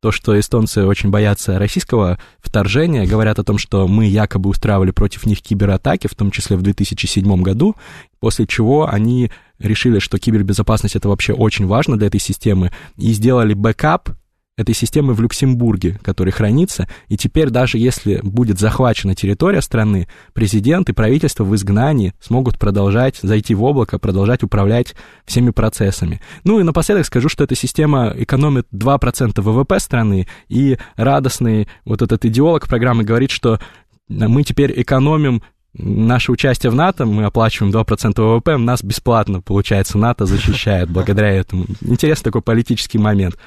то, 0.05 0.11
что 0.11 0.39
эстонцы 0.39 0.85
очень 0.85 1.09
боятся 1.09 1.57
российского 1.57 2.19
вторжения, 2.39 3.07
говорят 3.07 3.39
о 3.39 3.43
том, 3.43 3.57
что 3.57 3.87
мы 3.87 4.05
якобы 4.05 4.51
устраивали 4.51 4.91
против 4.91 5.25
них 5.25 5.41
кибератаки, 5.41 6.05
в 6.07 6.13
том 6.13 6.29
числе 6.29 6.57
в 6.57 6.61
2007 6.61 7.41
году, 7.41 7.75
после 8.19 8.45
чего 8.45 8.87
они 8.87 9.31
решили, 9.57 9.97
что 9.97 10.19
кибербезопасность 10.19 10.95
это 10.95 11.09
вообще 11.09 11.33
очень 11.33 11.65
важно 11.65 11.97
для 11.97 12.05
этой 12.05 12.19
системы, 12.19 12.71
и 12.97 13.13
сделали 13.13 13.55
бэкап 13.55 14.11
этой 14.57 14.73
системы 14.73 15.13
в 15.13 15.21
Люксембурге, 15.21 15.99
который 16.01 16.31
хранится, 16.31 16.87
и 17.09 17.17
теперь 17.17 17.49
даже 17.49 17.77
если 17.77 18.21
будет 18.23 18.57
захвачена 18.57 19.13
территория 19.13 19.61
страны, 19.61 20.07
президент 20.33 20.89
и 20.89 20.93
правительство 20.93 21.43
в 21.43 21.53
изгнании 21.55 22.13
смогут 22.21 22.57
продолжать 22.57 23.17
зайти 23.21 23.53
в 23.53 23.63
облако, 23.63 23.99
продолжать 23.99 24.43
управлять 24.43 24.95
всеми 25.25 25.49
процессами. 25.49 26.21
Ну 26.45 26.59
и 26.59 26.63
напоследок 26.63 27.05
скажу, 27.05 27.27
что 27.27 27.43
эта 27.43 27.55
система 27.55 28.13
экономит 28.15 28.67
2% 28.73 29.41
ВВП 29.41 29.79
страны, 29.79 30.27
и 30.47 30.77
радостный 30.95 31.67
вот 31.83 32.01
этот 32.01 32.23
идеолог 32.23 32.67
программы 32.67 33.03
говорит, 33.03 33.31
что 33.31 33.59
мы 34.07 34.43
теперь 34.43 34.73
экономим 34.81 35.43
наше 35.73 36.31
участие 36.31 36.71
в 36.71 36.75
НАТО, 36.75 37.05
мы 37.05 37.25
оплачиваем 37.25 37.73
2% 37.73 38.21
ВВП, 38.21 38.55
нас 38.55 38.81
бесплатно, 38.81 39.41
получается, 39.41 39.97
НАТО 39.97 40.25
защищает 40.25 40.89
благодаря 40.89 41.31
этому. 41.31 41.65
Интересный 41.81 42.23
такой 42.23 42.41
политический 42.41 42.97
момент. 42.97 43.37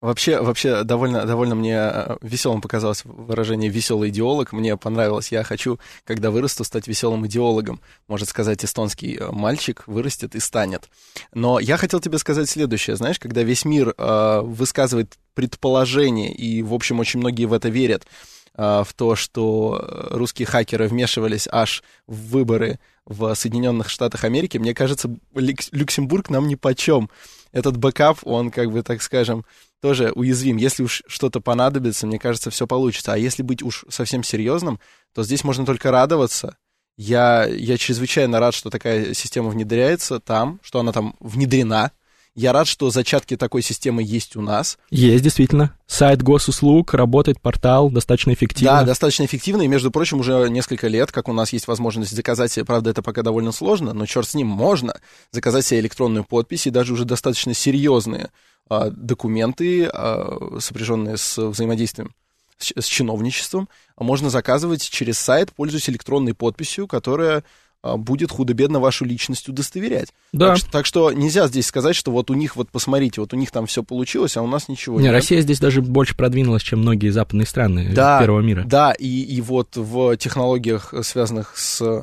Вообще, 0.00 0.40
вообще 0.40 0.82
довольно, 0.82 1.26
довольно 1.26 1.54
мне 1.54 1.76
э, 1.76 2.16
веселым 2.22 2.62
показалось 2.62 3.04
выражение 3.04 3.68
«веселый 3.68 4.08
идеолог». 4.08 4.52
Мне 4.52 4.78
понравилось. 4.78 5.30
Я 5.30 5.44
хочу, 5.44 5.78
когда 6.04 6.30
вырасту, 6.30 6.64
стать 6.64 6.88
веселым 6.88 7.26
идеологом. 7.26 7.82
Может 8.08 8.30
сказать, 8.30 8.64
эстонский 8.64 9.18
э, 9.18 9.30
мальчик 9.30 9.82
вырастет 9.86 10.34
и 10.34 10.40
станет. 10.40 10.88
Но 11.34 11.60
я 11.60 11.76
хотел 11.76 12.00
тебе 12.00 12.16
сказать 12.16 12.48
следующее. 12.48 12.96
Знаешь, 12.96 13.18
когда 13.18 13.42
весь 13.42 13.66
мир 13.66 13.94
э, 13.98 14.40
высказывает 14.42 15.18
предположение, 15.34 16.32
и, 16.32 16.62
в 16.62 16.72
общем, 16.72 16.98
очень 16.98 17.20
многие 17.20 17.44
в 17.44 17.52
это 17.52 17.68
верят, 17.68 18.06
э, 18.54 18.82
в 18.86 18.94
то, 18.94 19.16
что 19.16 20.08
русские 20.12 20.46
хакеры 20.46 20.88
вмешивались 20.88 21.46
аж 21.46 21.82
в 22.06 22.30
выборы 22.30 22.78
в 23.04 23.34
Соединенных 23.34 23.90
Штатах 23.90 24.24
Америки, 24.24 24.56
мне 24.56 24.72
кажется, 24.72 25.14
Люксембург 25.34 26.30
нам 26.30 26.48
ни 26.48 26.54
почем. 26.54 27.10
Этот 27.52 27.76
бэкап, 27.76 28.20
он, 28.22 28.50
как 28.50 28.70
бы, 28.70 28.82
так 28.82 29.02
скажем, 29.02 29.44
тоже 29.80 30.12
уязвим. 30.14 30.56
Если 30.56 30.82
уж 30.82 31.02
что-то 31.06 31.40
понадобится, 31.40 32.06
мне 32.06 32.18
кажется, 32.18 32.50
все 32.50 32.66
получится. 32.66 33.12
А 33.12 33.18
если 33.18 33.42
быть 33.42 33.62
уж 33.62 33.84
совсем 33.88 34.22
серьезным, 34.22 34.78
то 35.14 35.22
здесь 35.22 35.44
можно 35.44 35.66
только 35.66 35.90
радоваться. 35.90 36.56
Я, 36.96 37.46
я 37.46 37.78
чрезвычайно 37.78 38.40
рад, 38.40 38.54
что 38.54 38.68
такая 38.68 39.14
система 39.14 39.48
внедряется 39.48 40.20
там, 40.20 40.60
что 40.62 40.80
она 40.80 40.92
там 40.92 41.16
внедрена. 41.18 41.92
Я 42.36 42.52
рад, 42.52 42.68
что 42.68 42.90
зачатки 42.90 43.36
такой 43.36 43.60
системы 43.62 44.02
есть 44.04 44.36
у 44.36 44.40
нас. 44.40 44.78
Есть, 44.90 45.24
действительно. 45.24 45.74
Сайт 45.86 46.22
госуслуг, 46.22 46.94
работает 46.94 47.40
портал 47.40 47.90
достаточно 47.90 48.32
эффективно. 48.32 48.80
Да, 48.80 48.84
достаточно 48.84 49.24
эффективно, 49.24 49.62
и, 49.62 49.66
между 49.68 49.90
прочим, 49.90 50.20
уже 50.20 50.48
несколько 50.48 50.86
лет, 50.86 51.10
как 51.10 51.28
у 51.28 51.32
нас 51.32 51.52
есть 51.52 51.66
возможность 51.66 52.14
заказать 52.14 52.52
себе, 52.52 52.64
правда, 52.64 52.90
это 52.90 53.02
пока 53.02 53.22
довольно 53.22 53.50
сложно, 53.50 53.94
но 53.94 54.06
черт 54.06 54.28
с 54.28 54.34
ним, 54.34 54.46
можно 54.46 54.94
заказать 55.32 55.66
себе 55.66 55.80
электронную 55.80 56.24
подпись, 56.24 56.68
и 56.68 56.70
даже 56.70 56.92
уже 56.92 57.04
достаточно 57.04 57.52
серьезные 57.52 58.30
документы, 58.70 59.86
а, 59.86 60.58
сопряженные 60.60 61.16
с 61.16 61.36
взаимодействием 61.38 62.12
с, 62.58 62.84
чиновничеством, 62.84 63.68
можно 63.98 64.30
заказывать 64.30 64.88
через 64.88 65.18
сайт, 65.18 65.50
пользуясь 65.52 65.88
электронной 65.88 66.34
подписью, 66.34 66.86
которая 66.86 67.42
а, 67.82 67.96
будет 67.96 68.30
худо-бедно 68.30 68.78
вашу 68.78 69.04
личность 69.04 69.48
удостоверять. 69.48 70.12
Да. 70.32 70.54
Так, 70.54 70.64
так 70.70 70.86
что 70.86 71.10
нельзя 71.12 71.48
здесь 71.48 71.66
сказать, 71.66 71.96
что 71.96 72.12
вот 72.12 72.30
у 72.30 72.34
них, 72.34 72.54
вот 72.54 72.68
посмотрите, 72.70 73.20
вот 73.20 73.32
у 73.32 73.36
них 73.36 73.50
там 73.50 73.66
все 73.66 73.82
получилось, 73.82 74.36
а 74.36 74.42
у 74.42 74.46
нас 74.46 74.68
ничего 74.68 74.98
не, 75.00 75.04
нет. 75.04 75.12
Россия 75.12 75.40
здесь 75.40 75.58
даже 75.58 75.82
больше 75.82 76.16
продвинулась, 76.16 76.62
чем 76.62 76.80
многие 76.80 77.08
западные 77.08 77.46
страны 77.46 77.92
да, 77.92 78.20
первого 78.20 78.40
мира. 78.40 78.62
Да, 78.66 78.92
и, 78.92 79.22
и 79.22 79.40
вот 79.40 79.76
в 79.76 80.16
технологиях, 80.16 80.94
связанных 81.02 81.56
с 81.56 81.80
Э, 81.80 82.02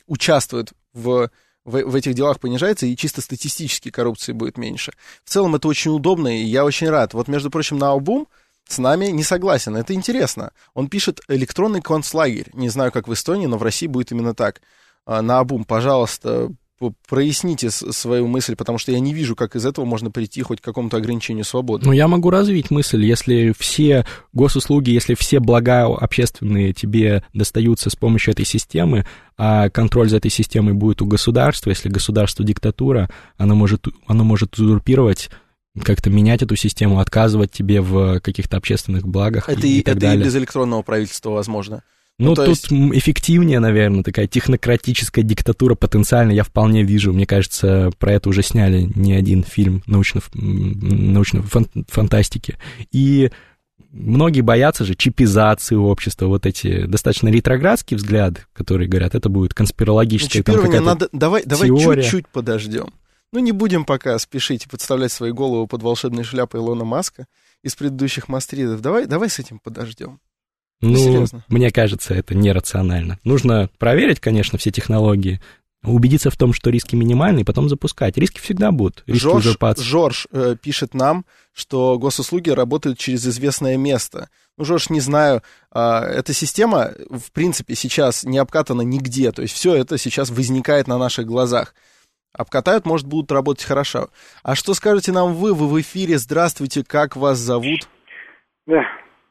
участвуют 0.07 0.72
в 0.93 1.31
в, 1.64 1.83
в 1.83 1.95
этих 1.95 2.14
делах 2.14 2.41
понижается, 2.41 2.87
и 2.87 2.97
чисто 2.97 3.20
статистически 3.20 3.91
коррупции 3.91 4.33
будет 4.33 4.59
меньше. 4.59 4.93
В 5.25 5.31
целом 5.31 5.55
это 5.55 5.68
очень 5.68 5.93
удобно, 5.93 6.29
и 6.29 6.45
я 6.45 6.64
очень 6.64 6.91
рад. 6.91 7.14
Вот, 7.14 7.27
между 7.29 7.51
прочим, 7.51 7.79
Наубум 7.79 8.29
с 8.68 8.79
нами 8.79 9.07
не 9.07 9.22
согласен. 9.22 9.77
Это 9.77 9.95
интересно. 9.95 10.53
Он 10.75 10.89
пишет 10.89 11.20
электронный 11.29 11.81
концлагерь. 11.81 12.51
Не 12.53 12.68
знаю, 12.68 12.93
как 12.93 13.09
в 13.09 13.12
Эстонии, 13.12 13.47
но 13.47 13.59
в 13.59 13.62
России 13.62 13.87
будет 13.87 14.12
именно 14.12 14.35
так. 14.35 14.61
А, 15.07 15.23
Наубум, 15.23 15.65
пожалуйста, 15.65 16.51
проясните 17.09 17.71
свою 17.71 18.27
мысль, 18.27 18.57
потому 18.57 18.79
что 18.79 18.93
я 18.93 19.01
не 19.01 19.15
вижу, 19.15 19.37
как 19.37 19.57
из 19.57 19.65
этого 19.65 19.85
можно 19.85 20.11
прийти 20.11 20.43
хоть 20.43 20.61
к 20.61 20.65
какому-то 20.65 20.97
ограничению 20.97 21.45
свободы. 21.45 21.87
Ну, 21.87 21.93
я 21.93 22.09
могу 22.09 22.31
развить 22.31 22.71
мысль, 22.71 23.05
если 23.05 23.55
все 23.59 24.05
госуслуги, 24.33 24.91
если 24.91 25.15
все 25.15 25.41
блага 25.41 25.87
общественные 25.87 26.73
тебе 26.73 27.25
достаются 27.33 27.91
с 27.91 27.97
помощью 27.97 28.33
этой 28.33 28.45
системы, 28.45 29.07
а 29.37 29.69
контроль 29.71 30.09
за 30.09 30.19
этой 30.19 30.31
системой 30.31 30.75
будет 30.75 31.03
у 31.03 31.07
государства, 31.07 31.71
если 31.71 31.89
государство 31.89 32.45
диктатура, 32.45 33.11
оно 33.37 33.55
может, 33.55 33.87
оно 34.07 34.25
может 34.25 34.59
узурпировать 34.59 35.31
как-то 35.83 36.09
менять 36.09 36.43
эту 36.43 36.55
систему, 36.55 37.01
отказывать 37.01 37.51
тебе 37.51 37.81
в 37.81 38.21
каких-то 38.21 38.57
общественных 38.57 39.07
благах. 39.07 39.49
Это 39.49 39.67
и, 39.67 39.71
и, 39.71 39.79
и 39.79 39.83
так 39.83 39.97
это 39.97 40.07
и 40.07 40.09
далее. 40.09 40.25
без 40.25 40.37
электронного 40.37 40.83
правительства 40.83 41.31
возможно. 41.31 41.83
Ну, 42.19 42.31
Ну, 42.31 42.35
тут 42.37 42.49
есть- 42.49 42.71
эффективнее, 42.71 43.59
наверное, 43.59 44.05
такая 44.05 44.29
технократическая 44.29 45.25
диктатура 45.25 45.75
потенциально, 45.75 46.31
я 46.31 46.45
вполне 46.45 46.85
вижу. 46.85 47.12
Мне 47.12 47.27
кажется, 47.27 47.91
про 47.99 48.12
это 48.12 48.29
уже 48.29 48.43
сняли 48.43 48.89
не 48.95 49.15
один 49.15 49.43
фильм 49.43 49.83
научно, 49.87 50.21
фан- 51.43 51.85
фантастики. 51.89 52.57
И 52.93 53.33
многие 53.91 54.43
боятся 54.43 54.85
же 54.85 54.95
чипизации 54.95 55.75
общества, 55.75 56.27
вот 56.27 56.47
эти 56.47 56.87
достаточно 56.87 57.29
ретроградские 57.29 57.99
взгляды, 57.99 58.43
которые 58.53 58.89
говорят, 58.89 59.15
это 59.17 59.29
будет 59.29 59.51
Ну, 59.51 59.57
конспирологическая 59.57 60.43
там 60.45 60.55
чипирование 60.55 60.81
какая-то... 60.81 61.07
надо... 61.07 61.09
Давай, 61.12 61.43
давай 61.45 61.69
теория. 61.69 62.03
чуть-чуть 62.03 62.29
подождем. 62.29 62.91
Ну, 63.33 63.41
не 63.41 63.51
будем 63.51 63.85
пока 63.85 64.17
спешить 64.21 64.67
и 64.67 64.69
подставлять 64.69 65.11
свои 65.11 65.33
головы 65.33 65.67
под 65.67 65.83
волшебной 65.83 66.23
шляпой 66.23 66.61
Илона 66.61 66.85
Маска 66.85 67.27
из 67.65 67.75
предыдущих 67.75 68.29
мастридов. 68.29 68.81
Давай, 68.81 69.07
давай 69.07 69.29
с 69.29 69.41
этим 69.41 69.59
подождем. 69.59 70.21
Ну, 70.85 70.97
серьезно. 70.97 71.45
мне 71.49 71.70
кажется, 71.70 72.14
это 72.14 72.35
нерационально. 72.35 73.18
Нужно 73.24 73.68
проверить, 73.78 74.20
конечно, 74.20 74.59
все 74.59 74.70
технологии, 74.70 75.41
убедиться 75.82 76.30
в 76.30 76.37
том, 76.37 76.53
что 76.53 76.70
риски 76.70 76.97
минимальны, 76.97 77.41
и 77.41 77.45
потом 77.45 77.68
запускать. 77.68 78.16
Риски 78.16 78.41
всегда 78.41 78.72
будут. 78.72 79.03
Риски 79.07 79.22
Жорж, 79.22 79.45
узурпации. 79.45 79.82
Жорж 79.82 80.26
э, 80.32 80.57
пишет 80.61 80.95
нам, 80.95 81.24
что 81.53 81.99
госуслуги 81.99 82.51
работают 82.51 82.99
через 82.99 83.26
известное 83.26 83.76
место. 83.76 84.28
Ну, 84.57 84.64
Жорж, 84.64 84.89
не 84.89 85.01
знаю, 85.01 85.43
а, 85.70 86.05
эта 86.05 86.32
система, 86.32 86.93
в 87.11 87.32
принципе, 87.32 87.74
сейчас 87.74 88.24
не 88.24 88.39
обкатана 88.39 88.82
нигде. 88.82 89.32
То 89.32 89.43
есть 89.43 89.55
все 89.55 89.74
это 89.74 89.99
сейчас 89.99 90.30
возникает 90.30 90.87
на 90.87 90.99
наших 90.99 91.26
глазах. 91.26 91.74
Обкатают, 92.32 92.85
может, 92.85 93.07
будут 93.07 93.30
работать 93.30 93.64
хорошо. 93.64 94.09
А 94.43 94.55
что 94.55 94.74
скажете 94.74 95.12
нам 95.12 95.35
вы? 95.35 95.55
Вы 95.55 95.68
в 95.68 95.80
эфире. 95.80 96.18
Здравствуйте, 96.18 96.82
как 96.85 97.14
вас 97.16 97.39
зовут? 97.39 97.89
Да, 98.66 98.82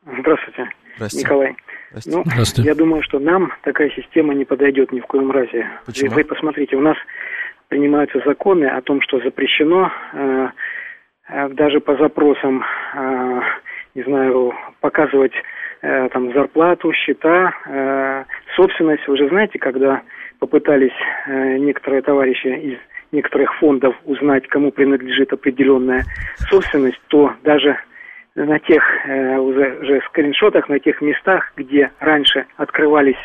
здравствуйте, 0.06 0.70
Здравствуйте. 0.96 1.26
Николай. 1.26 1.56
Здравствуйте. 1.89 2.18
Ну, 2.18 2.24
Здравствуйте. 2.26 2.70
я 2.70 2.76
думаю, 2.76 3.04
что 3.04 3.20
нам 3.20 3.54
такая 3.64 3.89
система 3.91 4.34
не 4.34 4.46
подойдет 4.46 4.91
ни 4.91 5.00
в 5.00 5.06
коем 5.06 5.32
разе. 5.32 5.68
Почему? 5.86 6.10
Вы, 6.12 6.16
вы 6.18 6.24
посмотрите, 6.24 6.76
у 6.76 6.82
нас 6.82 6.98
принимаются 7.68 8.22
законы 8.26 8.66
о 8.66 8.82
том, 8.82 9.02
что 9.02 9.20
запрещено 9.20 9.91
э, 10.14 10.48
э, 11.30 11.50
даже 11.50 11.80
по 11.80 11.96
запросам, 11.98 12.64
э, 12.94 13.41
не 13.96 14.04
знаю, 14.04 14.54
показывать 14.80 15.34
э, 15.82 16.10
там 16.10 16.34
зарплату, 16.34 16.91
счета, 16.94 17.54
э, 17.66 18.24
собственность. 18.56 19.08
Вы 19.08 19.18
же 19.18 19.30
знаете, 19.30 19.60
когда 19.60 20.02
попытались 20.39 20.91
э, 21.28 21.58
некоторые 21.58 22.02
товарищи 22.02 22.48
из 22.48 22.78
некоторых 23.12 23.54
фондов 23.60 23.96
узнать, 24.06 24.48
кому 24.48 24.72
принадлежит 24.72 25.32
определенная 25.32 26.04
собственность, 26.50 27.00
то 27.08 27.34
даже 27.44 27.78
на 28.36 28.60
тех 28.60 28.84
э, 29.06 29.38
уже, 29.38 29.78
уже 29.82 30.02
скриншотах, 30.10 30.68
на 30.70 30.80
тех 30.80 31.02
местах, 31.02 31.52
где 31.56 31.92
раньше 32.00 32.46
открывались 32.58 33.18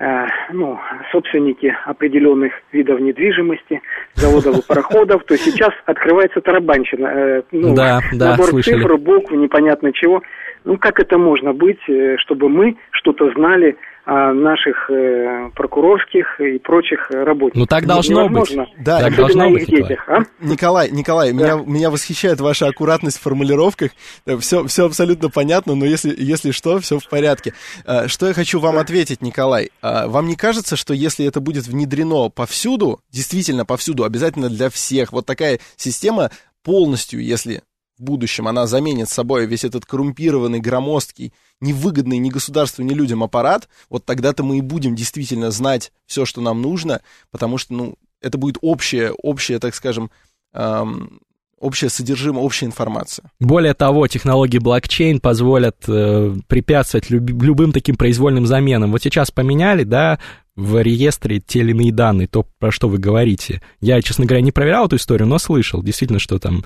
э, 0.00 0.26
ну, 0.52 0.78
собственники 1.12 1.74
определенных 1.84 2.52
видов 2.72 3.00
недвижимости, 3.00 3.80
заводов 4.14 4.58
и 4.58 4.66
пароходов, 4.66 5.24
то 5.24 5.36
сейчас 5.36 5.70
открывается 5.86 6.40
тарабанщина. 6.40 7.06
э, 7.06 7.42
ну, 7.52 7.74
Да, 7.74 8.00
да, 8.12 8.30
набор 8.32 8.46
слышали. 8.48 8.80
цифр, 8.80 8.96
букв, 8.96 9.30
непонятно 9.30 9.92
чего. 9.92 10.22
Ну, 10.64 10.76
как 10.76 11.00
это 11.00 11.18
можно 11.18 11.52
быть, 11.52 11.80
чтобы 12.18 12.48
мы 12.48 12.76
что-то 12.92 13.30
знали 13.32 13.76
наших 14.04 14.90
э, 14.90 15.50
прокурорских 15.54 16.40
и 16.40 16.58
прочих 16.58 17.10
э, 17.10 17.22
работниках? 17.22 17.60
Ну, 17.60 17.66
так 17.66 17.86
должно 17.86 18.28
быть. 18.28 18.50
Невозможно. 18.50 18.66
Да, 18.78 19.00
Так 19.00 19.16
должно 19.16 19.50
быть, 19.50 19.66
детях, 19.66 20.04
а? 20.08 20.22
Николай, 20.40 20.90
Николай, 20.90 21.32
Да. 21.32 21.36
меня, 21.36 21.62
меня 21.64 21.90
восхищает 21.90 22.40
ваша 22.40 22.66
аккуратность 22.66 23.18
в 23.18 23.22
формулировках. 23.22 23.92
Все, 24.40 24.66
все 24.66 24.86
абсолютно 24.86 25.30
понятно, 25.30 25.74
но 25.74 25.84
если, 25.84 26.14
если 26.16 26.50
что, 26.50 26.80
все 26.80 26.98
в 26.98 27.08
порядке. 27.08 27.54
А, 27.86 28.08
Что 28.08 28.26
я 28.26 28.34
хочу 28.34 28.58
вам 28.60 28.78
ответить, 28.78 29.22
Николай? 29.22 29.70
А, 29.82 30.08
Вам 30.08 30.26
не 30.26 30.36
кажется, 30.36 30.76
что 30.76 30.94
если 30.94 31.24
это 31.26 31.40
будет 31.40 31.66
внедрено 31.66 32.28
повсюду, 32.28 33.00
действительно 33.12 33.64
повсюду, 33.64 34.04
обязательно 34.04 34.48
для 34.48 34.68
всех, 34.70 35.12
вот 35.12 35.26
такая 35.26 35.60
система 35.76 36.30
полностью, 36.64 37.22
если 37.22 37.62
в 37.98 38.02
будущем 38.02 38.48
она 38.48 38.66
заменит 38.66 39.08
собой 39.08 39.46
весь 39.46 39.64
этот 39.64 39.86
коррумпированный, 39.86 40.60
громоздкий, 40.60 41.32
невыгодный 41.60 42.18
ни 42.18 42.30
государству, 42.30 42.82
ни 42.82 42.94
людям 42.94 43.22
аппарат, 43.22 43.68
вот 43.88 44.04
тогда-то 44.04 44.42
мы 44.42 44.58
и 44.58 44.62
будем 44.62 44.94
действительно 44.94 45.50
знать 45.50 45.92
все, 46.06 46.24
что 46.24 46.40
нам 46.40 46.62
нужно, 46.62 47.00
потому 47.30 47.58
что, 47.58 47.74
ну, 47.74 47.94
это 48.20 48.38
будет 48.38 48.56
общее, 48.60 49.12
общее, 49.12 49.58
так 49.58 49.74
скажем, 49.74 50.10
эм, 50.54 51.20
общее 51.62 51.90
содержимое, 51.90 52.42
общая 52.42 52.66
информация. 52.66 53.30
Более 53.40 53.74
того, 53.74 54.06
технологии 54.08 54.58
блокчейн 54.58 55.20
позволят 55.20 55.76
э, 55.88 56.34
препятствовать 56.48 57.10
люб- 57.10 57.42
любым 57.42 57.72
таким 57.72 57.96
произвольным 57.96 58.46
заменам. 58.46 58.90
Вот 58.90 59.02
сейчас 59.02 59.30
поменяли, 59.30 59.84
да, 59.84 60.18
в 60.56 60.82
реестре 60.82 61.40
те 61.40 61.60
или 61.60 61.70
иные 61.70 61.92
данные, 61.92 62.26
то, 62.28 62.44
про 62.58 62.70
что 62.70 62.88
вы 62.88 62.98
говорите. 62.98 63.62
Я, 63.80 64.02
честно 64.02 64.26
говоря, 64.26 64.42
не 64.42 64.52
проверял 64.52 64.86
эту 64.86 64.96
историю, 64.96 65.26
но 65.28 65.38
слышал, 65.38 65.82
действительно, 65.82 66.18
что 66.18 66.38
там 66.38 66.64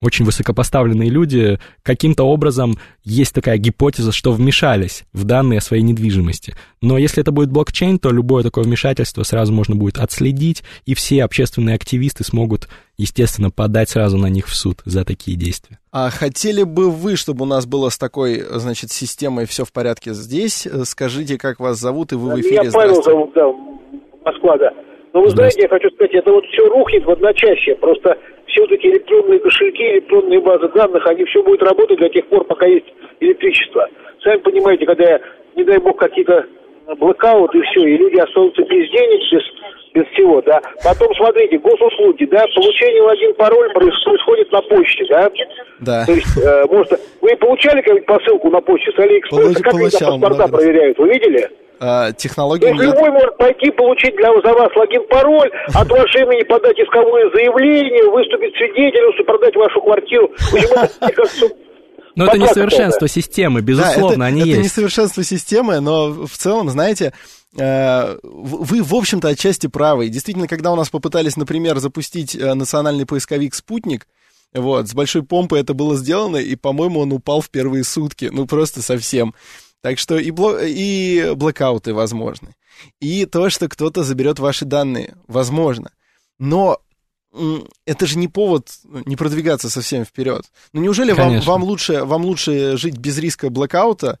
очень 0.00 0.24
высокопоставленные 0.24 1.10
люди 1.10 1.58
каким-то 1.82 2.24
образом 2.24 2.78
есть 3.02 3.34
такая 3.34 3.58
гипотеза, 3.58 4.12
что 4.12 4.32
вмешались 4.32 5.04
в 5.12 5.24
данные 5.24 5.58
о 5.58 5.60
своей 5.60 5.82
недвижимости. 5.82 6.54
Но 6.80 6.98
если 6.98 7.20
это 7.20 7.32
будет 7.32 7.50
блокчейн, 7.50 7.98
то 7.98 8.10
любое 8.10 8.44
такое 8.44 8.64
вмешательство 8.64 9.24
сразу 9.24 9.52
можно 9.52 9.74
будет 9.74 9.98
отследить, 9.98 10.62
и 10.86 10.94
все 10.94 11.24
общественные 11.24 11.74
активисты 11.74 12.22
смогут, 12.22 12.68
естественно, 12.96 13.50
подать 13.50 13.90
сразу 13.90 14.18
на 14.18 14.26
них 14.26 14.46
в 14.46 14.54
суд 14.54 14.82
за 14.84 15.04
такие 15.04 15.36
действия. 15.36 15.78
А 15.90 16.10
хотели 16.10 16.62
бы 16.62 16.90
вы, 16.90 17.16
чтобы 17.16 17.42
у 17.44 17.48
нас 17.48 17.66
было 17.66 17.88
с 17.88 17.98
такой, 17.98 18.40
значит, 18.50 18.92
системой 18.92 19.46
все 19.46 19.64
в 19.64 19.72
порядке 19.72 20.12
здесь? 20.12 20.68
Скажите, 20.84 21.38
как 21.38 21.58
вас 21.58 21.78
зовут, 21.78 22.12
и 22.12 22.14
вы 22.14 22.36
в 22.36 22.40
эфире. 22.40 22.60
Меня 22.60 22.70
Павел 22.72 23.02
зовут, 23.02 23.32
да, 23.34 23.46
Москва, 24.24 24.58
да. 24.58 24.70
Но 25.12 25.22
вы 25.22 25.30
знаете, 25.30 25.62
я 25.62 25.68
хочу 25.68 25.88
сказать, 25.90 26.14
это 26.14 26.30
вот 26.30 26.44
все 26.44 26.68
рухнет 26.68 27.04
в 27.04 27.10
одночасье. 27.10 27.74
Просто 27.76 28.16
все 28.58 28.62
вот 28.62 28.72
эти 28.72 28.86
электронные 28.86 29.38
кошельки, 29.38 29.82
электронные 29.82 30.40
базы 30.40 30.68
данных, 30.68 31.06
они 31.06 31.24
все 31.26 31.42
будут 31.42 31.62
работать 31.62 31.98
до 31.98 32.08
тех 32.08 32.26
пор, 32.26 32.44
пока 32.44 32.66
есть 32.66 32.86
электричество. 33.20 33.88
Сами 34.22 34.38
понимаете, 34.38 34.84
когда, 34.84 35.20
не 35.54 35.64
дай 35.64 35.78
бог, 35.78 35.96
какие-то 35.98 36.44
блокауты 36.96 37.58
и 37.58 37.62
все, 37.62 37.80
и 37.86 37.96
люди 37.96 38.18
останутся 38.18 38.62
без 38.62 38.90
денег, 38.90 39.20
без, 39.32 39.42
без 39.94 40.12
всего, 40.12 40.40
да. 40.42 40.60
Потом, 40.84 41.14
смотрите, 41.14 41.58
госуслуги, 41.58 42.24
да, 42.24 42.44
получение 42.54 43.02
логин 43.02 43.34
пароль 43.34 43.70
проис- 43.72 44.04
происходит 44.04 44.52
на 44.52 44.62
почте, 44.62 45.04
да. 45.08 45.30
Да. 45.80 46.06
То 46.06 46.12
есть, 46.12 46.36
э, 46.36 46.64
может, 46.70 47.00
вы 47.20 47.36
получали 47.36 47.80
какую-нибудь 47.80 48.06
посылку 48.06 48.50
на 48.50 48.60
почте 48.60 48.90
с 48.92 48.98
Алиэкспресса? 48.98 49.62
Как 49.62 49.74
они 49.74 49.82
получал 49.82 50.10
там 50.12 50.20
паспорта 50.20 50.52
проверяют? 50.52 50.98
Вы 50.98 51.08
видели? 51.10 51.48
А, 51.80 52.08
То 52.08 52.14
технологии 52.14 52.66
есть 52.66 52.80
нет. 52.80 52.94
любой 52.94 53.10
может 53.12 53.36
пойти 53.36 53.70
получить 53.70 54.16
для, 54.16 54.32
за 54.32 54.52
вас 54.52 54.74
логин-пароль, 54.74 55.50
от 55.74 55.88
вашего 55.88 56.32
имени 56.32 56.42
подать 56.42 56.76
исковое 56.78 57.30
заявление, 57.30 58.10
выступить 58.10 58.56
свидетелем, 58.56 59.24
продать 59.24 59.54
вашу 59.54 59.80
квартиру. 59.80 60.28
В 60.36 61.67
это, 62.24 62.36
Но 62.36 62.44
это 62.44 62.54
Пока 62.54 62.60
несовершенство 62.60 63.08
системы, 63.08 63.60
безусловно, 63.60 64.08
да, 64.08 64.14
это, 64.14 64.24
они 64.24 64.40
это 64.40 64.48
есть. 64.50 64.62
несовершенство 64.64 65.24
системы, 65.24 65.80
но 65.80 66.26
в 66.26 66.36
целом, 66.36 66.70
знаете, 66.70 67.12
э, 67.56 68.18
вы, 68.22 68.82
в 68.82 68.94
общем-то, 68.94 69.28
отчасти 69.28 69.66
правы. 69.66 70.08
Действительно, 70.08 70.48
когда 70.48 70.72
у 70.72 70.76
нас 70.76 70.90
попытались, 70.90 71.36
например, 71.36 71.78
запустить 71.78 72.34
э, 72.34 72.54
национальный 72.54 73.06
поисковик 73.06 73.54
«Спутник», 73.54 74.06
вот, 74.54 74.88
с 74.88 74.94
большой 74.94 75.22
помпой 75.22 75.60
это 75.60 75.74
было 75.74 75.96
сделано, 75.96 76.38
и, 76.38 76.56
по-моему, 76.56 77.00
он 77.00 77.12
упал 77.12 77.40
в 77.40 77.50
первые 77.50 77.84
сутки, 77.84 78.30
ну, 78.32 78.46
просто 78.46 78.80
совсем. 78.82 79.34
Так 79.82 79.98
что 79.98 80.18
и, 80.18 80.30
бло- 80.30 80.66
и 80.66 81.34
блокауты 81.36 81.94
возможны. 81.94 82.54
И 83.00 83.26
то, 83.26 83.50
что 83.50 83.68
кто-то 83.68 84.02
заберет 84.02 84.38
ваши 84.38 84.64
данные, 84.64 85.16
возможно. 85.26 85.90
Но 86.38 86.80
это 87.86 88.06
же 88.06 88.18
не 88.18 88.28
повод 88.28 88.68
ну, 88.84 89.02
не 89.06 89.16
продвигаться 89.16 89.70
совсем 89.70 90.04
вперед. 90.04 90.44
Ну 90.72 90.80
неужели 90.80 91.12
вам, 91.12 91.28
Конечно. 91.28 91.50
вам, 91.50 91.62
лучше, 91.64 92.04
вам 92.04 92.24
лучше 92.24 92.76
жить 92.76 92.98
без 92.98 93.18
риска 93.18 93.50
блокаута, 93.50 94.18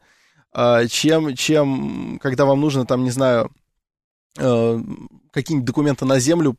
а, 0.52 0.86
чем, 0.86 1.34
чем 1.34 2.18
когда 2.22 2.44
вам 2.44 2.60
нужно, 2.60 2.86
там, 2.86 3.04
не 3.04 3.10
знаю, 3.10 3.50
э, 4.38 4.80
какие-нибудь 5.32 5.66
документы 5.66 6.04
на 6.04 6.18
землю 6.18 6.56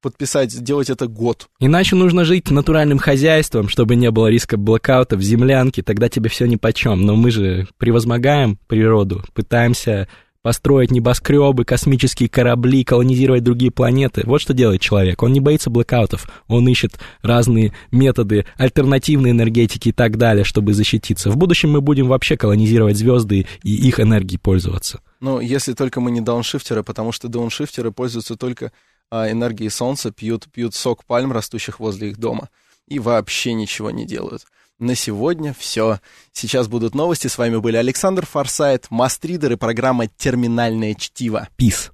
подписать, 0.00 0.52
сделать 0.52 0.90
это 0.90 1.06
год. 1.06 1.48
Иначе 1.60 1.96
нужно 1.96 2.26
жить 2.26 2.50
натуральным 2.50 2.98
хозяйством, 2.98 3.70
чтобы 3.70 3.96
не 3.96 4.10
было 4.10 4.26
риска 4.26 4.58
блокаута 4.58 5.16
в 5.16 5.22
землянке, 5.22 5.82
тогда 5.82 6.10
тебе 6.10 6.28
все 6.28 6.44
нипочем. 6.46 7.00
Но 7.06 7.16
мы 7.16 7.30
же 7.30 7.66
превозмогаем 7.78 8.58
природу, 8.66 9.24
пытаемся 9.32 10.06
построить 10.44 10.90
небоскребы, 10.90 11.64
космические 11.64 12.28
корабли, 12.28 12.84
колонизировать 12.84 13.42
другие 13.42 13.70
планеты. 13.70 14.24
Вот 14.26 14.42
что 14.42 14.52
делает 14.52 14.82
человек. 14.82 15.22
Он 15.22 15.32
не 15.32 15.40
боится 15.40 15.70
блокаутов, 15.70 16.28
он 16.48 16.68
ищет 16.68 16.98
разные 17.22 17.72
методы 17.90 18.44
альтернативной 18.58 19.30
энергетики 19.30 19.88
и 19.88 19.92
так 19.92 20.18
далее, 20.18 20.44
чтобы 20.44 20.74
защититься. 20.74 21.30
В 21.30 21.38
будущем 21.38 21.70
мы 21.70 21.80
будем 21.80 22.08
вообще 22.08 22.36
колонизировать 22.36 22.98
звезды 22.98 23.46
и 23.62 23.74
их 23.74 23.98
энергией 23.98 24.38
пользоваться. 24.38 25.00
Ну, 25.20 25.40
если 25.40 25.72
только 25.72 26.02
мы 26.02 26.10
не 26.10 26.20
дауншифтеры, 26.20 26.82
потому 26.82 27.10
что 27.10 27.28
дауншифтеры 27.28 27.90
пользуются 27.90 28.36
только 28.36 28.70
а, 29.10 29.30
энергией 29.30 29.70
солнца, 29.70 30.10
пьют, 30.10 30.44
пьют 30.52 30.74
сок 30.74 31.06
пальм, 31.06 31.32
растущих 31.32 31.80
возле 31.80 32.10
их 32.10 32.18
дома. 32.18 32.50
и 32.86 32.98
вообще 32.98 33.54
ничего 33.54 33.90
не 33.90 34.04
делают. 34.04 34.42
На 34.80 34.96
сегодня 34.96 35.54
все. 35.56 36.00
Сейчас 36.32 36.66
будут 36.66 36.94
новости. 36.94 37.28
С 37.28 37.38
вами 37.38 37.58
были 37.58 37.76
Александр 37.76 38.26
Форсайт, 38.26 38.86
Мастридер 38.90 39.52
и 39.52 39.56
программа 39.56 40.08
«Терминальное 40.08 40.94
чтиво». 40.94 41.48
Пис. 41.56 41.92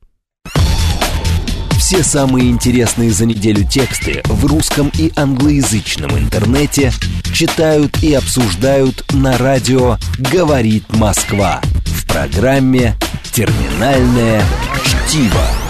Все 1.78 2.02
самые 2.02 2.50
интересные 2.50 3.10
за 3.10 3.26
неделю 3.26 3.66
тексты 3.66 4.22
в 4.26 4.46
русском 4.46 4.90
и 4.98 5.12
англоязычном 5.16 6.18
интернете 6.18 6.92
читают 7.34 8.02
и 8.02 8.14
обсуждают 8.14 9.04
на 9.12 9.36
радио 9.36 9.96
«Говорит 10.18 10.84
Москва» 10.94 11.60
в 11.86 12.06
программе 12.06 12.96
«Терминальное 13.32 14.42
чтиво». 14.84 15.69